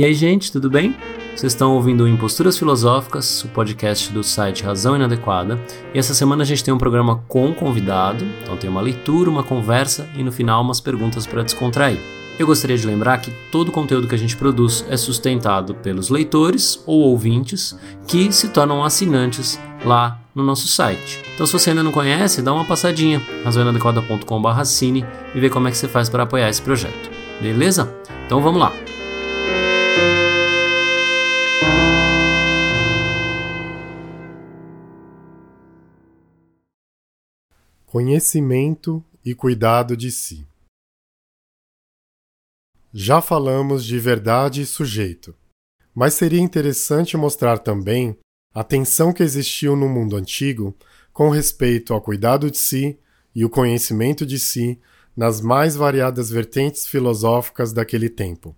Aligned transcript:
E 0.00 0.04
aí, 0.04 0.14
gente, 0.14 0.50
tudo 0.50 0.70
bem? 0.70 0.96
Vocês 1.36 1.52
estão 1.52 1.74
ouvindo 1.74 2.08
Imposturas 2.08 2.56
Filosóficas, 2.56 3.44
o 3.44 3.48
podcast 3.48 4.10
do 4.10 4.24
site 4.24 4.64
Razão 4.64 4.96
Inadequada. 4.96 5.60
E 5.92 5.98
essa 5.98 6.14
semana 6.14 6.42
a 6.42 6.46
gente 6.46 6.64
tem 6.64 6.72
um 6.72 6.78
programa 6.78 7.22
com 7.28 7.52
convidado, 7.52 8.24
então 8.42 8.56
tem 8.56 8.70
uma 8.70 8.80
leitura, 8.80 9.28
uma 9.28 9.42
conversa 9.42 10.08
e 10.16 10.24
no 10.24 10.32
final 10.32 10.62
umas 10.62 10.80
perguntas 10.80 11.26
para 11.26 11.42
descontrair. 11.42 12.19
Eu 12.40 12.46
gostaria 12.46 12.78
de 12.78 12.86
lembrar 12.86 13.18
que 13.18 13.30
todo 13.52 13.68
o 13.68 13.70
conteúdo 13.70 14.08
que 14.08 14.14
a 14.14 14.18
gente 14.18 14.34
produz 14.34 14.82
é 14.88 14.96
sustentado 14.96 15.74
pelos 15.74 16.08
leitores 16.08 16.82
ou 16.86 17.00
ouvintes 17.00 17.78
que 18.08 18.32
se 18.32 18.48
tornam 18.48 18.82
assinantes 18.82 19.60
lá 19.84 20.18
no 20.34 20.42
nosso 20.42 20.66
site. 20.66 21.22
Então, 21.34 21.44
se 21.44 21.52
você 21.52 21.68
ainda 21.68 21.82
não 21.82 21.92
conhece, 21.92 22.40
dá 22.40 22.50
uma 22.54 22.64
passadinha 22.64 23.20
razãoinadequada.com/cine 23.44 25.04
e 25.34 25.38
vê 25.38 25.50
como 25.50 25.68
é 25.68 25.70
que 25.70 25.76
você 25.76 25.86
faz 25.86 26.08
para 26.08 26.22
apoiar 26.22 26.48
esse 26.48 26.62
projeto. 26.62 27.10
Beleza? 27.42 27.94
Então 28.24 28.40
vamos 28.40 28.58
lá. 28.58 28.72
Conhecimento 37.84 39.04
e 39.22 39.34
cuidado 39.34 39.94
de 39.94 40.10
si. 40.10 40.49
Já 42.92 43.20
falamos 43.20 43.84
de 43.84 43.98
verdade 44.00 44.62
e 44.62 44.66
sujeito, 44.66 45.32
mas 45.94 46.14
seria 46.14 46.40
interessante 46.40 47.16
mostrar 47.16 47.58
também 47.58 48.18
a 48.52 48.64
tensão 48.64 49.12
que 49.12 49.22
existiu 49.22 49.76
no 49.76 49.88
mundo 49.88 50.16
antigo 50.16 50.76
com 51.12 51.30
respeito 51.30 51.94
ao 51.94 52.00
cuidado 52.00 52.50
de 52.50 52.58
si 52.58 52.98
e 53.32 53.44
o 53.44 53.50
conhecimento 53.50 54.26
de 54.26 54.40
si 54.40 54.80
nas 55.16 55.40
mais 55.40 55.76
variadas 55.76 56.30
vertentes 56.30 56.84
filosóficas 56.84 57.72
daquele 57.72 58.08
tempo. 58.08 58.56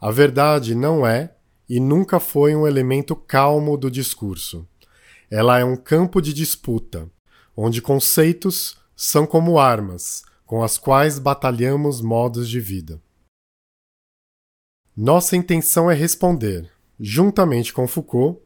A 0.00 0.10
verdade 0.10 0.74
não 0.74 1.06
é 1.06 1.34
e 1.68 1.78
nunca 1.78 2.18
foi 2.18 2.56
um 2.56 2.66
elemento 2.66 3.14
calmo 3.14 3.76
do 3.76 3.90
discurso. 3.90 4.66
Ela 5.30 5.58
é 5.58 5.64
um 5.64 5.76
campo 5.76 6.22
de 6.22 6.32
disputa 6.32 7.10
onde 7.54 7.82
conceitos 7.82 8.78
são 8.96 9.26
como 9.26 9.58
armas 9.58 10.24
com 10.52 10.62
as 10.62 10.76
quais 10.76 11.18
batalhamos 11.18 12.02
modos 12.02 12.46
de 12.46 12.60
vida. 12.60 13.02
Nossa 14.94 15.34
intenção 15.34 15.90
é 15.90 15.94
responder, 15.94 16.70
juntamente 17.00 17.72
com 17.72 17.88
Foucault, 17.88 18.38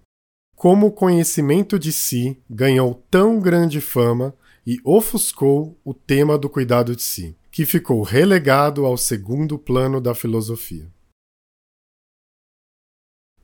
como 0.54 0.86
o 0.86 0.92
conhecimento 0.92 1.80
de 1.80 1.92
si 1.92 2.40
ganhou 2.48 2.94
tão 3.10 3.40
grande 3.40 3.80
fama 3.80 4.32
e 4.64 4.78
ofuscou 4.84 5.76
o 5.84 5.92
tema 5.92 6.38
do 6.38 6.48
cuidado 6.48 6.94
de 6.94 7.02
si, 7.02 7.36
que 7.50 7.66
ficou 7.66 8.04
relegado 8.04 8.86
ao 8.86 8.96
segundo 8.96 9.58
plano 9.58 10.00
da 10.00 10.14
filosofia. 10.14 10.88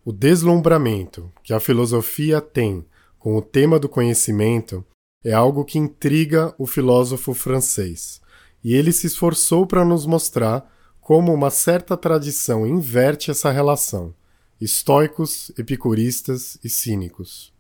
O 0.05 0.13
deslumbramento 0.13 1.33
que 1.43 1.53
a 1.53 1.59
filosofia 1.59 2.41
tem 2.41 2.87
com 3.19 3.37
o 3.37 3.43
tema 3.43 3.81
do 3.81 3.89
conhecimento 3.89 4.87
é 5.25 5.33
algo 5.33 5.65
que 5.65 5.81
intriga 5.81 6.55
o 6.57 6.65
filósofo 6.65 7.35
francês, 7.35 8.22
e 8.63 8.75
ele 8.75 8.93
se 8.93 9.07
esforçou 9.07 9.67
para 9.67 9.85
nos 9.85 10.07
mostrar 10.07 10.71
como 11.01 11.35
uma 11.35 11.51
certa 11.51 11.97
tradição 11.97 12.67
inverte 12.67 13.31
essa 13.31 13.51
relação, 13.51 14.15
estoicos, 14.61 15.51
epicuristas 15.59 16.57
e 16.63 16.69
cínicos. 16.69 17.53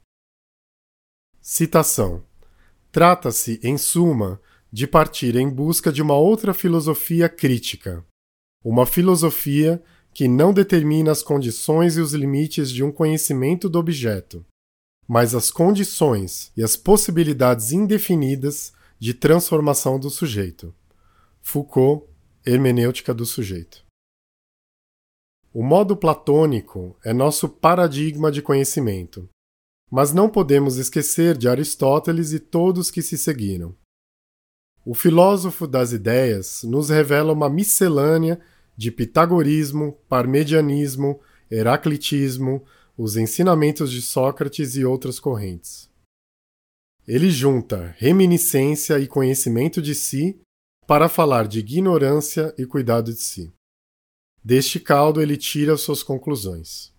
Citação: 1.40 2.22
Trata-se, 2.92 3.58
em 3.62 3.76
suma, 3.76 4.40
de 4.72 4.86
partir 4.86 5.36
em 5.36 5.50
busca 5.50 5.92
de 5.92 6.00
uma 6.00 6.16
outra 6.16 6.54
filosofia 6.54 7.28
crítica, 7.28 8.04
uma 8.64 8.86
filosofia 8.86 9.82
que 10.14 10.28
não 10.28 10.52
determina 10.52 11.10
as 11.10 11.22
condições 11.22 11.96
e 11.96 12.00
os 12.00 12.12
limites 12.12 12.70
de 12.70 12.84
um 12.84 12.92
conhecimento 12.92 13.68
do 13.68 13.78
objeto, 13.78 14.44
mas 15.08 15.34
as 15.34 15.50
condições 15.50 16.52
e 16.56 16.62
as 16.62 16.76
possibilidades 16.76 17.72
indefinidas 17.72 18.72
de 18.98 19.12
transformação 19.12 19.98
do 19.98 20.08
sujeito. 20.08 20.72
Foucault, 21.42 22.08
Hermenêutica 22.46 23.12
do 23.12 23.26
Sujeito. 23.26 23.84
O 25.52 25.62
modo 25.62 25.96
platônico 25.96 26.96
é 27.04 27.12
nosso 27.12 27.48
paradigma 27.48 28.32
de 28.32 28.40
conhecimento, 28.40 29.28
mas 29.90 30.14
não 30.14 30.30
podemos 30.30 30.78
esquecer 30.78 31.36
de 31.36 31.48
Aristóteles 31.48 32.32
e 32.32 32.38
todos 32.38 32.90
que 32.90 33.02
se 33.02 33.18
seguiram. 33.18 33.76
O 34.86 34.94
filósofo 34.94 35.66
das 35.66 35.92
ideias 35.92 36.62
nos 36.62 36.88
revela 36.88 37.32
uma 37.32 37.50
miscelânea 37.50 38.40
de 38.74 38.90
pitagorismo, 38.90 39.98
parmedianismo, 40.08 41.20
heraclitismo, 41.50 42.64
os 42.96 43.16
ensinamentos 43.16 43.90
de 43.90 44.00
Sócrates 44.00 44.76
e 44.76 44.84
outras 44.84 45.20
correntes. 45.20 45.90
Ele 47.06 47.30
junta 47.30 47.94
reminiscência 47.98 48.98
e 48.98 49.06
conhecimento 49.06 49.82
de 49.82 49.94
si 49.94 50.40
para 50.86 51.08
falar 51.08 51.46
de 51.46 51.60
ignorância 51.60 52.54
e 52.58 52.66
cuidado 52.66 53.12
de 53.12 53.20
si. 53.20 53.52
Deste 54.44 54.80
caldo 54.80 55.20
ele 55.20 55.36
tira 55.36 55.76
suas 55.76 56.02
conclusões. 56.02 56.92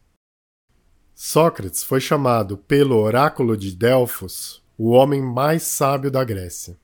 Sócrates 1.14 1.84
foi 1.84 2.00
chamado 2.00 2.58
pelo 2.58 2.98
oráculo 2.98 3.56
de 3.56 3.76
Delfos 3.76 4.64
o 4.78 4.90
homem 4.90 5.22
mais 5.22 5.64
sábio 5.64 6.10
da 6.10 6.24
Grécia, 6.24 6.78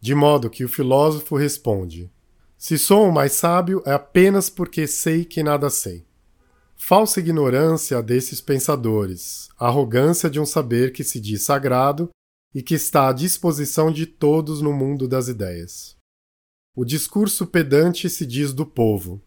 de 0.00 0.14
modo 0.14 0.50
que 0.50 0.64
o 0.64 0.68
filósofo 0.68 1.36
responde: 1.36 2.10
Se 2.58 2.76
sou 2.76 3.08
o 3.08 3.12
mais 3.12 3.32
sábio 3.32 3.82
é 3.86 3.92
apenas 3.92 4.50
porque 4.50 4.86
sei 4.86 5.24
que 5.24 5.42
nada 5.42 5.70
sei. 5.70 6.04
Falsa 6.76 7.20
ignorância 7.20 8.02
desses 8.02 8.40
pensadores, 8.40 9.48
arrogância 9.56 10.28
de 10.28 10.40
um 10.40 10.44
saber 10.44 10.92
que 10.92 11.04
se 11.04 11.20
diz 11.20 11.42
sagrado 11.42 12.10
e 12.52 12.62
que 12.62 12.74
está 12.74 13.08
à 13.08 13.12
disposição 13.12 13.90
de 13.90 14.04
todos 14.04 14.60
no 14.60 14.72
mundo 14.72 15.06
das 15.06 15.28
ideias. 15.28 15.96
O 16.74 16.84
discurso 16.84 17.46
pedante 17.46 18.08
se 18.08 18.24
diz 18.24 18.52
do 18.52 18.64
povo. 18.64 19.20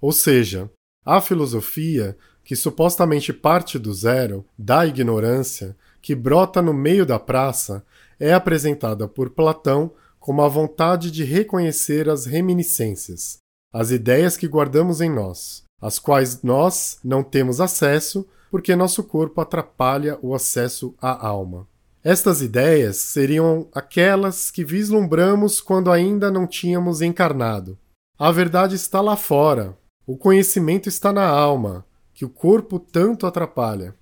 Ou 0.00 0.12
seja, 0.12 0.70
a 1.04 1.20
filosofia, 1.20 2.16
que 2.44 2.54
supostamente 2.54 3.32
parte 3.32 3.78
do 3.78 3.94
zero, 3.94 4.44
da 4.58 4.86
ignorância, 4.86 5.74
que 6.02 6.14
brota 6.14 6.60
no 6.60 6.74
meio 6.74 7.06
da 7.06 7.18
praça, 7.18 7.84
é 8.20 8.34
apresentada 8.34 9.08
por 9.08 9.30
Platão 9.30 9.92
como 10.20 10.42
a 10.42 10.48
vontade 10.48 11.10
de 11.10 11.24
reconhecer 11.24 12.08
as 12.08 12.26
reminiscências, 12.26 13.38
as 13.72 13.90
ideias 13.90 14.36
que 14.36 14.46
guardamos 14.46 15.00
em 15.00 15.10
nós, 15.10 15.62
às 15.80 15.98
quais 15.98 16.42
nós 16.42 16.98
não 17.02 17.22
temos 17.22 17.60
acesso 17.60 18.26
porque 18.50 18.76
nosso 18.76 19.02
corpo 19.02 19.40
atrapalha 19.40 20.18
o 20.22 20.34
acesso 20.34 20.94
à 21.00 21.26
alma. 21.26 21.66
Estas 22.04 22.42
ideias 22.42 22.98
seriam 22.98 23.66
aquelas 23.72 24.50
que 24.50 24.62
vislumbramos 24.62 25.58
quando 25.58 25.90
ainda 25.90 26.30
não 26.30 26.46
tínhamos 26.46 27.00
encarnado. 27.00 27.78
A 28.18 28.30
verdade 28.30 28.76
está 28.76 29.00
lá 29.00 29.16
fora, 29.16 29.74
o 30.06 30.14
conhecimento 30.14 30.86
está 30.86 31.14
na 31.14 31.26
alma, 31.26 31.86
que 32.12 32.22
o 32.22 32.28
corpo 32.28 32.78
tanto 32.78 33.26
atrapalha. 33.26 33.96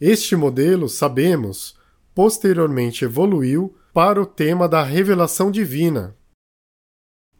Este 0.00 0.36
modelo, 0.36 0.88
sabemos, 0.88 1.76
posteriormente 2.14 3.04
evoluiu 3.04 3.76
para 3.92 4.22
o 4.22 4.26
tema 4.26 4.68
da 4.68 4.84
revelação 4.84 5.50
divina. 5.50 6.16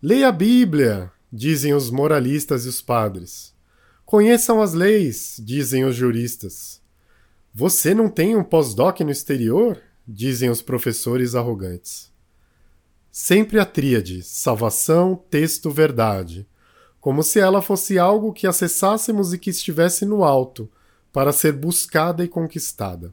Leia 0.03 0.29
a 0.29 0.33
Bíblia, 0.33 1.13
dizem 1.33 1.73
os 1.73 1.89
moralistas 1.89 2.67
e 2.67 2.69
os 2.69 2.83
padres. 2.83 3.55
Conheçam 4.05 4.61
as 4.61 4.75
leis, 4.75 5.37
dizem 5.39 5.85
os 5.85 5.95
juristas. 5.95 6.82
Você 7.55 7.95
não 7.95 8.09
tem 8.09 8.35
um 8.35 8.43
pós-doc 8.43 9.01
no 9.01 9.11
exterior? 9.11 9.79
dizem 10.07 10.51
os 10.51 10.61
professores 10.61 11.35
arrogantes. 11.35 12.13
Sempre 13.11 13.61
a 13.61 13.65
tríade 13.65 14.23
salvação, 14.23 15.15
texto, 15.31 15.71
verdade, 15.71 16.49
como 17.01 17.23
se 17.23 17.39
ela 17.39 17.61
fosse 17.61 17.99
algo 17.99 18.33
que 18.33 18.47
acessássemos 18.47 19.33
e 19.33 19.39
que 19.39 19.51
estivesse 19.51 20.05
no 20.05 20.25
alto, 20.25 20.71
para 21.13 21.33
ser 21.33 21.53
buscada 21.53 22.25
e 22.25 22.29
conquistada. 22.29 23.13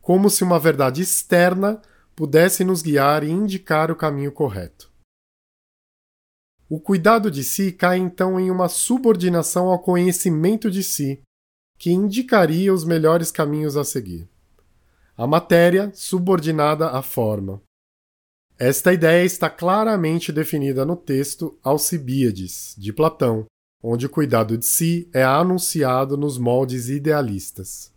Como 0.00 0.30
se 0.30 0.44
uma 0.44 0.58
verdade 0.58 1.02
externa 1.02 1.82
pudesse 2.14 2.64
nos 2.64 2.80
guiar 2.80 3.24
e 3.24 3.30
indicar 3.30 3.90
o 3.90 3.96
caminho 3.96 4.30
correto. 4.30 4.90
O 6.68 6.78
cuidado 6.78 7.30
de 7.30 7.42
si 7.42 7.72
cai 7.72 7.98
então 7.98 8.38
em 8.38 8.50
uma 8.50 8.68
subordinação 8.68 9.68
ao 9.68 9.78
conhecimento 9.78 10.70
de 10.70 10.82
si, 10.82 11.20
que 11.78 11.92
indicaria 11.92 12.74
os 12.74 12.84
melhores 12.84 13.30
caminhos 13.30 13.76
a 13.76 13.84
seguir. 13.84 14.28
A 15.16 15.26
matéria 15.26 15.90
subordinada 15.94 16.90
à 16.90 17.02
forma. 17.02 17.62
Esta 18.58 18.92
ideia 18.92 19.24
está 19.24 19.48
claramente 19.48 20.32
definida 20.32 20.84
no 20.84 20.96
texto 20.96 21.56
Alcibíades, 21.62 22.74
de 22.76 22.92
Platão, 22.92 23.46
onde 23.80 24.06
o 24.06 24.10
cuidado 24.10 24.58
de 24.58 24.66
si 24.66 25.08
é 25.14 25.22
anunciado 25.22 26.16
nos 26.16 26.36
moldes 26.36 26.88
idealistas. 26.88 27.92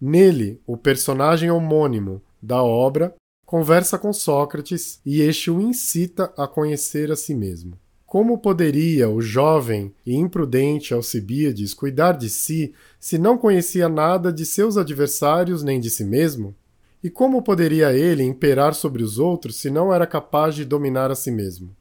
Nele, 0.00 0.60
o 0.66 0.76
personagem 0.76 1.50
homônimo 1.50 2.22
da 2.40 2.62
obra 2.62 3.14
conversa 3.44 3.98
com 3.98 4.12
Sócrates 4.12 5.00
e 5.04 5.20
este 5.20 5.50
o 5.50 5.60
incita 5.60 6.32
a 6.36 6.46
conhecer 6.46 7.10
a 7.10 7.16
si 7.16 7.34
mesmo. 7.34 7.78
Como 8.12 8.36
poderia 8.36 9.08
o 9.08 9.22
jovem 9.22 9.90
e 10.04 10.14
imprudente 10.14 10.92
Alcibíades 10.92 11.72
cuidar 11.72 12.12
de 12.12 12.28
si 12.28 12.74
se 13.00 13.16
não 13.16 13.38
conhecia 13.38 13.88
nada 13.88 14.30
de 14.30 14.44
seus 14.44 14.76
adversários 14.76 15.62
nem 15.62 15.80
de 15.80 15.88
si 15.88 16.04
mesmo? 16.04 16.54
E 17.02 17.08
como 17.08 17.40
poderia 17.40 17.90
ele 17.94 18.22
imperar 18.22 18.74
sobre 18.74 19.02
os 19.02 19.18
outros 19.18 19.56
se 19.56 19.70
não 19.70 19.94
era 19.94 20.06
capaz 20.06 20.54
de 20.54 20.62
dominar 20.62 21.10
a 21.10 21.14
si 21.14 21.30
mesmo? 21.30 21.74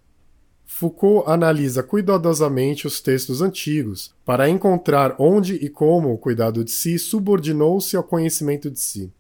Foucault 0.64 1.30
analisa 1.30 1.84
cuidadosamente 1.84 2.88
os 2.88 3.02
textos 3.02 3.42
antigos 3.42 4.16
para 4.24 4.48
encontrar 4.48 5.18
onde 5.20 5.56
e 5.56 5.68
como 5.68 6.14
o 6.14 6.18
cuidado 6.18 6.64
de 6.64 6.72
si 6.72 6.98
subordinou-se 6.98 7.98
ao 7.98 8.06
conhecimento 8.06 8.72
de 8.72 8.80
si 8.80 9.12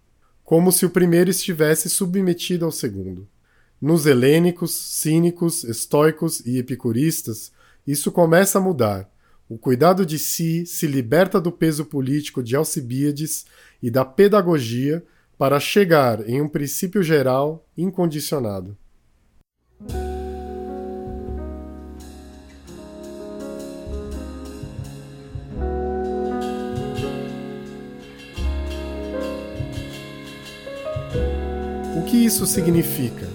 como 0.51 0.69
se 0.69 0.85
o 0.85 0.89
primeiro 0.89 1.29
estivesse 1.29 1.89
submetido 1.89 2.65
ao 2.65 2.71
segundo. 2.73 3.25
Nos 3.81 4.05
helênicos, 4.05 4.71
cínicos, 4.73 5.63
estoicos 5.63 6.45
e 6.45 6.57
epicuristas, 6.59 7.51
isso 7.85 8.11
começa 8.11 8.59
a 8.59 8.61
mudar. 8.61 9.09
O 9.49 9.57
cuidado 9.57 10.05
de 10.05 10.19
si 10.19 10.65
se 10.65 10.85
liberta 10.85 11.41
do 11.41 11.51
peso 11.51 11.85
político 11.85 12.43
de 12.43 12.55
Alcibíades 12.55 13.45
e 13.81 13.89
da 13.89 14.05
pedagogia 14.05 15.03
para 15.37 15.59
chegar 15.59 16.29
em 16.29 16.39
um 16.39 16.47
princípio 16.47 17.01
geral 17.01 17.67
incondicionado. 17.75 18.77
que 32.11 32.17
isso 32.17 32.45
significa? 32.45 33.25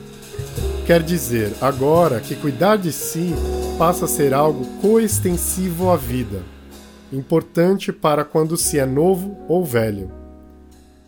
Quer 0.86 1.02
dizer, 1.02 1.52
agora 1.60 2.20
que 2.20 2.36
cuidar 2.36 2.76
de 2.76 2.92
si 2.92 3.34
passa 3.76 4.04
a 4.04 4.08
ser 4.08 4.32
algo 4.32 4.64
coextensivo 4.80 5.90
à 5.90 5.96
vida, 5.96 6.44
importante 7.12 7.92
para 7.92 8.24
quando 8.24 8.56
se 8.56 8.78
é 8.78 8.86
novo 8.86 9.36
ou 9.48 9.64
velho. 9.64 10.12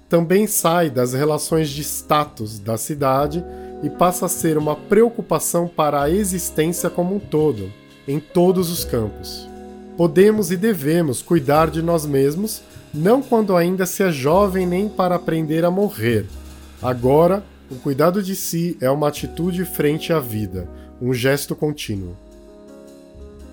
Também 0.08 0.48
sai 0.48 0.90
das 0.90 1.12
relações 1.12 1.70
de 1.70 1.84
status 1.84 2.58
da 2.58 2.76
cidade 2.76 3.44
e 3.80 3.88
passa 3.88 4.26
a 4.26 4.28
ser 4.28 4.58
uma 4.58 4.74
preocupação 4.74 5.68
para 5.68 6.02
a 6.02 6.10
existência 6.10 6.90
como 6.90 7.14
um 7.14 7.20
todo, 7.20 7.72
em 8.08 8.18
todos 8.18 8.72
os 8.72 8.84
campos. 8.84 9.48
Podemos 9.96 10.50
e 10.50 10.56
devemos 10.56 11.22
cuidar 11.22 11.70
de 11.70 11.82
nós 11.82 12.04
mesmos, 12.04 12.62
não 12.92 13.22
quando 13.22 13.56
ainda 13.56 13.86
se 13.86 14.02
é 14.02 14.10
jovem 14.10 14.66
nem 14.66 14.88
para 14.88 15.14
aprender 15.14 15.64
a 15.64 15.70
morrer. 15.70 16.26
Agora, 16.82 17.44
o 17.70 17.74
cuidado 17.74 18.22
de 18.22 18.34
si 18.34 18.78
é 18.80 18.90
uma 18.90 19.08
atitude 19.08 19.64
frente 19.64 20.10
à 20.10 20.18
vida, 20.18 20.66
um 21.00 21.12
gesto 21.12 21.54
contínuo. 21.54 22.16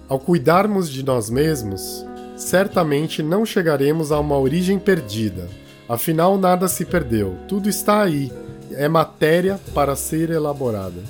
Ao 0.08 0.18
cuidarmos 0.18 0.90
de 0.90 1.04
nós 1.04 1.30
mesmos, 1.30 2.06
certamente 2.38 3.22
não 3.22 3.46
chegaremos 3.46 4.14
a 4.14 4.20
uma 4.20 4.38
origem 4.38 4.80
perdida. 4.80 5.50
Afinal, 5.90 6.38
nada 6.38 6.68
se 6.70 6.86
perdeu, 6.86 7.36
tudo 7.48 7.68
está 7.68 8.04
aí, 8.04 8.32
é 8.72 8.88
matéria 8.88 9.60
para 9.74 9.96
ser 9.98 10.30
elaborada. 10.30 11.04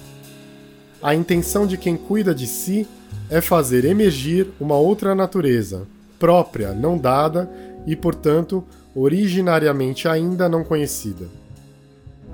A 1.02 1.14
intenção 1.14 1.68
de 1.68 1.78
quem 1.78 1.96
cuida 1.96 2.34
de 2.34 2.48
si 2.48 2.88
é 3.30 3.40
fazer 3.40 3.86
emergir 3.86 4.48
uma 4.60 4.78
outra 4.78 5.14
natureza, 5.14 5.84
própria, 6.18 6.74
não 6.74 6.98
dada 6.98 7.48
e, 7.86 7.96
portanto, 7.96 8.64
originariamente 8.96 10.08
ainda 10.08 10.50
não 10.50 10.64
conhecida 10.64 11.45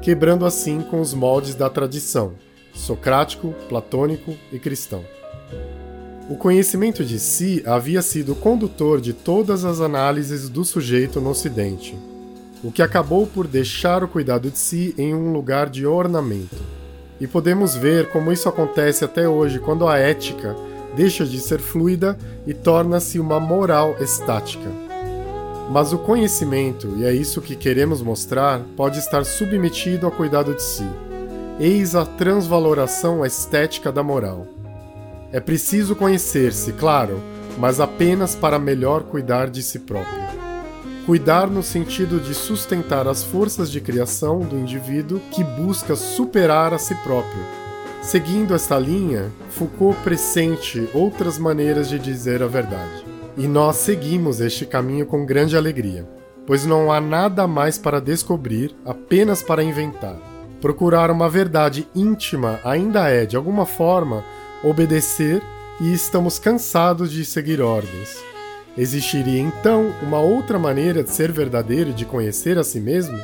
quebrando 0.01 0.45
assim 0.45 0.81
com 0.81 0.99
os 0.99 1.13
moldes 1.13 1.53
da 1.53 1.69
tradição, 1.69 2.33
socrático, 2.73 3.53
platônico 3.69 4.33
e 4.51 4.57
cristão. 4.57 5.03
O 6.29 6.35
conhecimento 6.35 7.03
de 7.03 7.19
si 7.19 7.61
havia 7.65 8.01
sido 8.01 8.31
o 8.31 8.35
condutor 8.35 8.99
de 8.99 9.13
todas 9.13 9.63
as 9.63 9.79
análises 9.79 10.49
do 10.49 10.63
sujeito 10.65 11.21
no 11.21 11.29
Ocidente, 11.29 11.95
o 12.63 12.71
que 12.71 12.81
acabou 12.81 13.27
por 13.27 13.47
deixar 13.47 14.03
o 14.03 14.07
cuidado 14.07 14.49
de 14.49 14.57
si 14.57 14.95
em 14.97 15.13
um 15.13 15.31
lugar 15.31 15.69
de 15.69 15.85
ornamento. 15.85 16.57
E 17.19 17.27
podemos 17.27 17.75
ver 17.75 18.09
como 18.09 18.31
isso 18.31 18.49
acontece 18.49 19.05
até 19.05 19.27
hoje 19.27 19.59
quando 19.59 19.87
a 19.87 19.97
ética 19.97 20.55
deixa 20.95 21.25
de 21.25 21.39
ser 21.39 21.59
fluida 21.59 22.17
e 22.47 22.53
torna-se 22.53 23.19
uma 23.19 23.39
moral 23.39 23.95
estática. 23.99 24.80
Mas 25.71 25.93
o 25.93 25.97
conhecimento, 25.97 26.95
e 26.97 27.05
é 27.05 27.13
isso 27.13 27.41
que 27.41 27.55
queremos 27.55 28.01
mostrar, 28.01 28.59
pode 28.75 28.99
estar 28.99 29.23
submetido 29.23 30.05
ao 30.05 30.11
cuidado 30.11 30.53
de 30.53 30.61
si. 30.61 30.85
Eis 31.61 31.95
a 31.95 32.05
transvaloração 32.05 33.25
estética 33.25 33.89
da 33.89 34.03
moral. 34.03 34.45
É 35.31 35.39
preciso 35.39 35.95
conhecer-se, 35.95 36.73
claro, 36.73 37.21
mas 37.57 37.79
apenas 37.79 38.35
para 38.35 38.59
melhor 38.59 39.03
cuidar 39.03 39.49
de 39.49 39.63
si 39.63 39.79
próprio. 39.79 40.21
Cuidar 41.05 41.47
no 41.47 41.63
sentido 41.63 42.19
de 42.19 42.35
sustentar 42.35 43.07
as 43.07 43.23
forças 43.23 43.71
de 43.71 43.79
criação 43.79 44.39
do 44.39 44.59
indivíduo 44.59 45.21
que 45.31 45.41
busca 45.41 45.95
superar 45.95 46.73
a 46.73 46.77
si 46.77 46.95
próprio. 46.95 47.45
Seguindo 48.01 48.53
esta 48.53 48.77
linha, 48.77 49.31
Foucault 49.51 49.97
pressente 50.03 50.89
outras 50.93 51.37
maneiras 51.37 51.87
de 51.87 51.97
dizer 51.97 52.43
a 52.43 52.47
verdade. 52.47 53.10
E 53.37 53.47
nós 53.47 53.77
seguimos 53.77 54.41
este 54.41 54.65
caminho 54.65 55.05
com 55.05 55.25
grande 55.25 55.55
alegria, 55.55 56.07
pois 56.45 56.65
não 56.65 56.91
há 56.91 56.99
nada 56.99 57.47
mais 57.47 57.77
para 57.77 58.01
descobrir, 58.01 58.75
apenas 58.85 59.41
para 59.41 59.63
inventar. 59.63 60.17
Procurar 60.59 61.09
uma 61.09 61.29
verdade 61.29 61.87
íntima 61.95 62.59
ainda 62.63 63.07
é, 63.07 63.25
de 63.25 63.35
alguma 63.35 63.65
forma, 63.65 64.23
obedecer 64.63 65.41
e 65.79 65.93
estamos 65.93 66.37
cansados 66.37 67.11
de 67.11 67.25
seguir 67.25 67.61
ordens. 67.61 68.21
Existiria 68.77 69.39
então 69.39 69.93
uma 70.01 70.19
outra 70.19 70.59
maneira 70.59 71.03
de 71.03 71.09
ser 71.09 71.31
verdadeiro 71.31 71.89
e 71.89 71.93
de 71.93 72.05
conhecer 72.05 72.57
a 72.57 72.63
si 72.63 72.79
mesmo? 72.79 73.19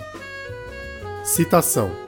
Citação 1.24 2.07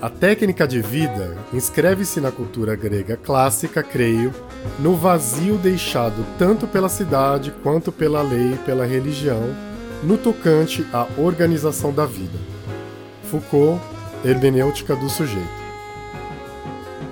a 0.00 0.08
técnica 0.08 0.66
de 0.66 0.80
vida 0.80 1.36
inscreve-se 1.52 2.20
na 2.20 2.30
cultura 2.30 2.76
grega 2.76 3.16
clássica, 3.16 3.82
creio, 3.82 4.32
no 4.78 4.94
vazio 4.94 5.56
deixado 5.56 6.24
tanto 6.38 6.68
pela 6.68 6.88
cidade 6.88 7.52
quanto 7.62 7.90
pela 7.90 8.22
lei 8.22 8.52
e 8.52 8.58
pela 8.58 8.86
religião, 8.86 9.42
no 10.04 10.16
tocante 10.16 10.86
à 10.92 11.06
organização 11.18 11.92
da 11.92 12.06
vida. 12.06 12.38
Foucault, 13.28 13.80
Hermenêutica 14.24 14.94
do 14.94 15.08
Sujeito. 15.08 15.58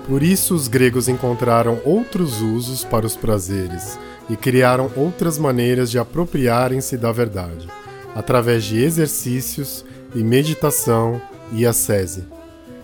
Por 0.07 0.23
isso 0.23 0.55
os 0.55 0.69
gregos 0.69 1.09
encontraram 1.09 1.81
outros 1.83 2.39
usos 2.41 2.85
para 2.85 3.05
os 3.05 3.17
prazeres 3.17 3.99
e 4.29 4.37
criaram 4.37 4.89
outras 4.95 5.37
maneiras 5.37 5.91
de 5.91 5.99
apropriarem-se 5.99 6.95
da 6.95 7.11
verdade, 7.11 7.67
através 8.15 8.63
de 8.63 8.81
exercícios 8.81 9.83
e 10.15 10.23
meditação 10.23 11.21
e 11.51 11.65
ascese 11.65 12.36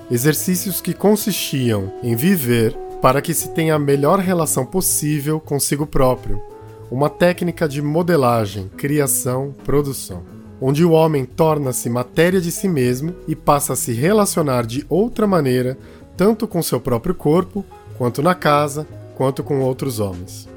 exercícios 0.10 0.82
que 0.82 0.94
consistiam 0.94 1.92
em 2.04 2.16
viver 2.16 2.76
para 3.02 3.22
que 3.22 3.34
se 3.34 3.50
tenha 3.50 3.76
a 3.76 3.80
melhor 3.80 4.20
relação 4.20 4.66
possível 4.66 5.40
consigo 5.40 5.86
próprio, 5.86 6.42
uma 6.90 7.10
técnica 7.10 7.68
de 7.68 7.82
modelagem, 7.82 8.70
criação, 8.78 9.54
produção, 9.66 10.24
onde 10.62 10.86
o 10.86 10.92
homem 10.92 11.26
torna-se 11.26 11.90
matéria 11.90 12.40
de 12.40 12.52
si 12.52 12.68
mesmo 12.68 13.14
e 13.28 13.36
passa 13.36 13.74
a 13.74 13.76
se 13.76 13.92
relacionar 13.92 14.66
de 14.66 14.86
outra 14.88 15.28
maneira, 15.28 15.78
tanto 16.16 16.48
com 16.48 16.64
seu 16.64 16.80
próprio 16.80 17.14
corpo, 17.14 17.66
quanto 17.98 18.22
na 18.22 18.34
casa, 18.34 18.88
quanto 19.16 19.44
com 19.44 19.60
outros 19.60 20.00
homens. 20.00 20.48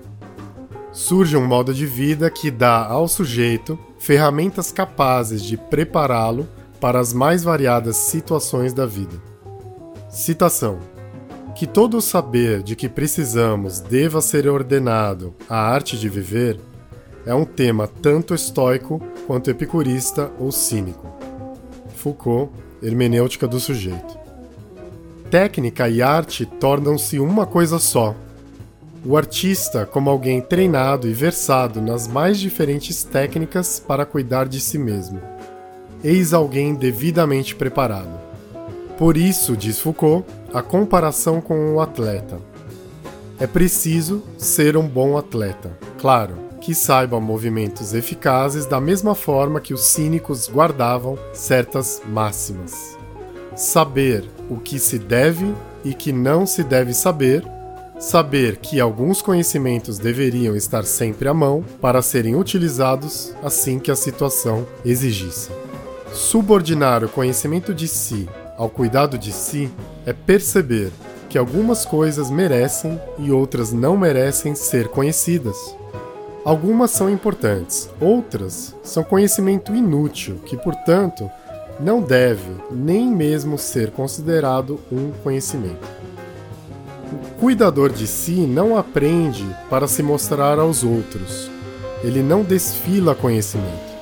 Surge 0.92 1.36
um 1.36 1.46
modo 1.46 1.74
de 1.74 1.84
vida 1.84 2.30
que 2.30 2.50
dá 2.50 2.86
ao 2.86 3.08
sujeito 3.08 3.78
ferramentas 3.98 4.70
capazes 4.70 5.42
de 5.42 5.56
prepará-lo 5.56 6.46
para 6.80 7.00
as 7.00 7.12
mais 7.12 7.42
variadas 7.42 7.96
situações 7.96 8.72
da 8.72 8.86
vida. 8.86 9.35
Citação: 10.16 10.78
Que 11.54 11.66
todo 11.66 11.98
o 11.98 12.00
saber 12.00 12.62
de 12.62 12.74
que 12.74 12.88
precisamos 12.88 13.80
deva 13.80 14.22
ser 14.22 14.48
ordenado 14.48 15.34
à 15.46 15.58
arte 15.58 15.98
de 15.98 16.08
viver 16.08 16.58
é 17.26 17.34
um 17.34 17.44
tema 17.44 17.86
tanto 17.86 18.34
estoico 18.34 18.98
quanto 19.26 19.50
epicurista 19.50 20.32
ou 20.38 20.50
cínico. 20.50 21.06
Foucault, 21.96 22.50
Hermenêutica 22.82 23.46
do 23.46 23.60
Sujeito. 23.60 24.18
Técnica 25.30 25.86
e 25.86 26.00
arte 26.00 26.46
tornam-se 26.46 27.18
uma 27.18 27.44
coisa 27.44 27.78
só. 27.78 28.16
O 29.04 29.18
artista, 29.18 29.84
como 29.84 30.08
alguém 30.08 30.40
treinado 30.40 31.06
e 31.06 31.12
versado 31.12 31.82
nas 31.82 32.08
mais 32.08 32.40
diferentes 32.40 33.04
técnicas 33.04 33.78
para 33.78 34.06
cuidar 34.06 34.48
de 34.48 34.60
si 34.62 34.78
mesmo. 34.78 35.20
Eis 36.02 36.32
alguém 36.32 36.74
devidamente 36.74 37.54
preparado. 37.54 38.25
Por 38.98 39.18
isso, 39.18 39.54
diz 39.54 39.78
Foucault, 39.78 40.26
a 40.54 40.62
comparação 40.62 41.38
com 41.38 41.74
o 41.74 41.80
atleta. 41.80 42.38
É 43.38 43.46
preciso 43.46 44.22
ser 44.38 44.74
um 44.74 44.88
bom 44.88 45.18
atleta. 45.18 45.70
Claro, 46.00 46.34
que 46.62 46.74
saiba 46.74 47.20
movimentos 47.20 47.92
eficazes 47.92 48.64
da 48.64 48.80
mesma 48.80 49.14
forma 49.14 49.60
que 49.60 49.74
os 49.74 49.82
cínicos 49.82 50.48
guardavam 50.48 51.18
certas 51.34 52.00
máximas. 52.08 52.96
Saber 53.54 54.24
o 54.48 54.56
que 54.56 54.78
se 54.78 54.98
deve 54.98 55.54
e 55.84 55.92
que 55.92 56.10
não 56.10 56.46
se 56.46 56.64
deve 56.64 56.94
saber, 56.94 57.44
saber 57.98 58.56
que 58.56 58.80
alguns 58.80 59.20
conhecimentos 59.20 59.98
deveriam 59.98 60.56
estar 60.56 60.84
sempre 60.84 61.28
à 61.28 61.34
mão 61.34 61.62
para 61.82 62.00
serem 62.00 62.34
utilizados 62.34 63.34
assim 63.42 63.78
que 63.78 63.90
a 63.90 63.96
situação 63.96 64.66
exigisse. 64.82 65.50
Subordinar 66.14 67.04
o 67.04 67.10
conhecimento 67.10 67.74
de 67.74 67.86
si 67.86 68.26
ao 68.56 68.68
cuidado 68.68 69.18
de 69.18 69.32
si 69.32 69.70
é 70.04 70.12
perceber 70.12 70.90
que 71.28 71.38
algumas 71.38 71.84
coisas 71.84 72.30
merecem 72.30 73.00
e 73.18 73.30
outras 73.30 73.72
não 73.72 73.96
merecem 73.96 74.54
ser 74.54 74.88
conhecidas. 74.88 75.56
Algumas 76.44 76.92
são 76.92 77.10
importantes, 77.10 77.90
outras 78.00 78.74
são 78.82 79.02
conhecimento 79.02 79.74
inútil, 79.74 80.36
que, 80.46 80.56
portanto, 80.56 81.28
não 81.80 82.00
deve 82.00 82.56
nem 82.70 83.10
mesmo 83.10 83.58
ser 83.58 83.90
considerado 83.90 84.80
um 84.90 85.10
conhecimento. 85.22 85.86
O 87.12 87.40
cuidador 87.40 87.92
de 87.92 88.06
si 88.06 88.46
não 88.46 88.78
aprende 88.78 89.44
para 89.68 89.86
se 89.86 90.02
mostrar 90.02 90.58
aos 90.58 90.82
outros. 90.82 91.50
Ele 92.02 92.22
não 92.22 92.42
desfila 92.42 93.14
conhecimento. 93.14 93.96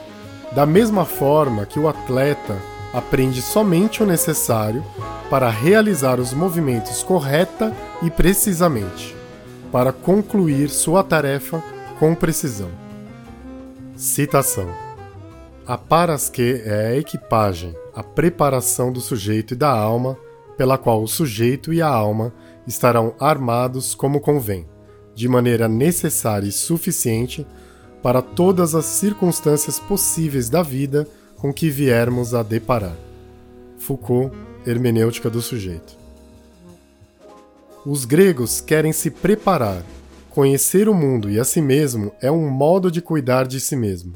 Da 0.53 0.65
mesma 0.65 1.05
forma 1.05 1.67
que 1.67 1.81
o 1.81 1.89
atleta 1.89 2.57
aprende 2.95 3.43
somente 3.43 4.05
o 4.05 4.07
necessário 4.07 4.85
para 5.29 5.51
realizar 5.51 6.21
os 6.21 6.33
movimentos 6.33 7.03
correta 7.03 7.77
e 8.01 8.09
precisamente, 8.09 9.15
para 9.73 9.93
concluir 9.93 10.71
sua 10.71 11.03
tarefa 11.03 11.63
com 11.99 12.15
precisão. 12.15 12.71
Citação: 13.97 14.69
A 15.67 15.77
parasque 15.77 16.63
é 16.65 16.87
a 16.87 16.97
equipagem, 16.97 17.75
a 17.93 18.03
preparação 18.03 18.93
do 18.93 19.01
sujeito 19.01 19.55
e 19.55 19.57
da 19.57 19.71
alma, 19.71 20.17
pela 20.57 20.79
qual 20.79 21.03
o 21.03 21.09
sujeito 21.09 21.73
e 21.73 21.83
a 21.83 21.89
alma 21.89 22.33
estarão 22.65 23.13
armados 23.19 23.93
como 23.93 24.21
convém, 24.21 24.69
de 25.17 25.29
maneira 25.29 25.67
necessária 25.67 26.47
e 26.47 26.53
suficiente 26.53 27.45
para 28.01 28.23
todas 28.23 28.73
as 28.73 28.85
circunstâncias 28.85 29.81
possíveis 29.81 30.49
da 30.49 30.63
vida 30.63 31.09
com 31.45 31.53
que 31.53 31.69
viermos 31.69 32.35
a 32.35 32.43
deparar. 32.43 32.97
Foucault, 33.77 34.35
Hermenêutica 34.67 35.29
do 35.29 35.43
Sujeito. 35.43 35.95
Os 37.85 38.07
gregos 38.07 38.63
querem 38.63 38.95
se 38.95 39.11
preparar. 39.11 39.83
Conhecer 40.31 40.89
o 40.89 40.95
mundo 40.95 41.31
e 41.31 41.39
a 41.39 41.45
si 41.45 41.61
mesmo 41.61 42.13
é 42.19 42.33
um 42.33 42.49
modo 42.49 42.91
de 42.91 43.03
cuidar 43.03 43.47
de 43.47 43.61
si 43.61 43.77
mesmo. 43.77 44.15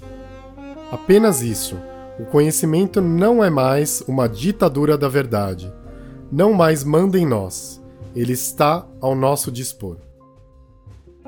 Apenas 0.90 1.42
isso. 1.42 1.76
O 2.18 2.24
conhecimento 2.24 3.02
não 3.02 3.44
é 3.44 3.50
mais 3.50 4.02
uma 4.08 4.26
ditadura 4.26 4.96
da 4.96 5.06
verdade. 5.06 5.70
Não 6.32 6.54
mais 6.54 6.82
manda 6.82 7.18
em 7.18 7.26
nós. 7.26 7.78
Ele 8.16 8.32
está 8.32 8.86
ao 9.02 9.14
nosso 9.14 9.52
dispor. 9.52 9.98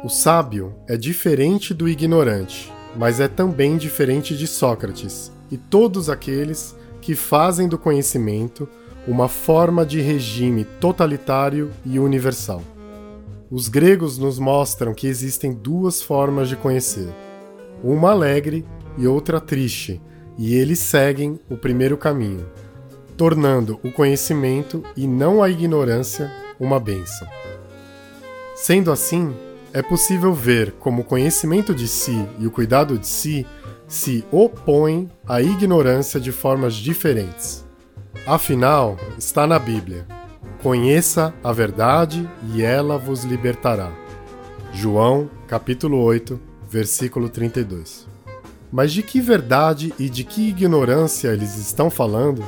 O 0.02 0.08
sábio 0.08 0.74
é 0.88 0.96
diferente 0.96 1.74
do 1.74 1.86
ignorante, 1.86 2.72
mas 2.96 3.20
é 3.20 3.28
também 3.28 3.76
diferente 3.76 4.34
de 4.34 4.46
Sócrates 4.46 5.30
e 5.50 5.56
todos 5.56 6.08
aqueles 6.08 6.76
que 7.00 7.14
fazem 7.14 7.68
do 7.68 7.78
conhecimento 7.78 8.68
uma 9.06 9.28
forma 9.28 9.84
de 9.84 10.00
regime 10.00 10.64
totalitário 10.64 11.70
e 11.84 11.98
universal. 11.98 12.62
Os 13.50 13.68
gregos 13.68 14.18
nos 14.18 14.38
mostram 14.38 14.94
que 14.94 15.06
existem 15.06 15.52
duas 15.52 16.00
formas 16.00 16.48
de 16.48 16.56
conhecer, 16.56 17.08
uma 17.82 18.10
alegre 18.10 18.64
e 18.96 19.06
outra 19.06 19.40
triste, 19.40 20.00
e 20.38 20.54
eles 20.54 20.78
seguem 20.78 21.40
o 21.50 21.56
primeiro 21.56 21.96
caminho, 21.96 22.46
tornando 23.16 23.80
o 23.82 23.90
conhecimento 23.90 24.84
e 24.96 25.06
não 25.06 25.42
a 25.42 25.50
ignorância 25.50 26.30
uma 26.58 26.78
bênção. 26.78 27.26
Sendo 28.54 28.92
assim, 28.92 29.34
é 29.72 29.82
possível 29.82 30.32
ver 30.34 30.72
como 30.72 31.02
o 31.02 31.04
conhecimento 31.04 31.74
de 31.74 31.88
si 31.88 32.26
e 32.38 32.46
o 32.46 32.50
cuidado 32.50 32.98
de 32.98 33.06
si 33.06 33.46
se 33.90 34.24
opõem 34.30 35.10
à 35.26 35.42
ignorância 35.42 36.20
de 36.20 36.30
formas 36.30 36.74
diferentes. 36.74 37.66
Afinal, 38.24 38.96
está 39.18 39.48
na 39.48 39.58
Bíblia: 39.58 40.06
Conheça 40.62 41.34
a 41.42 41.52
verdade 41.52 42.30
e 42.54 42.62
ela 42.62 42.96
vos 42.96 43.24
libertará. 43.24 43.92
João, 44.72 45.28
capítulo 45.48 45.98
8, 45.98 46.40
versículo 46.68 47.28
32. 47.28 48.06
Mas 48.70 48.92
de 48.92 49.02
que 49.02 49.20
verdade 49.20 49.92
e 49.98 50.08
de 50.08 50.22
que 50.22 50.48
ignorância 50.48 51.28
eles 51.28 51.56
estão 51.56 51.90
falando? 51.90 52.44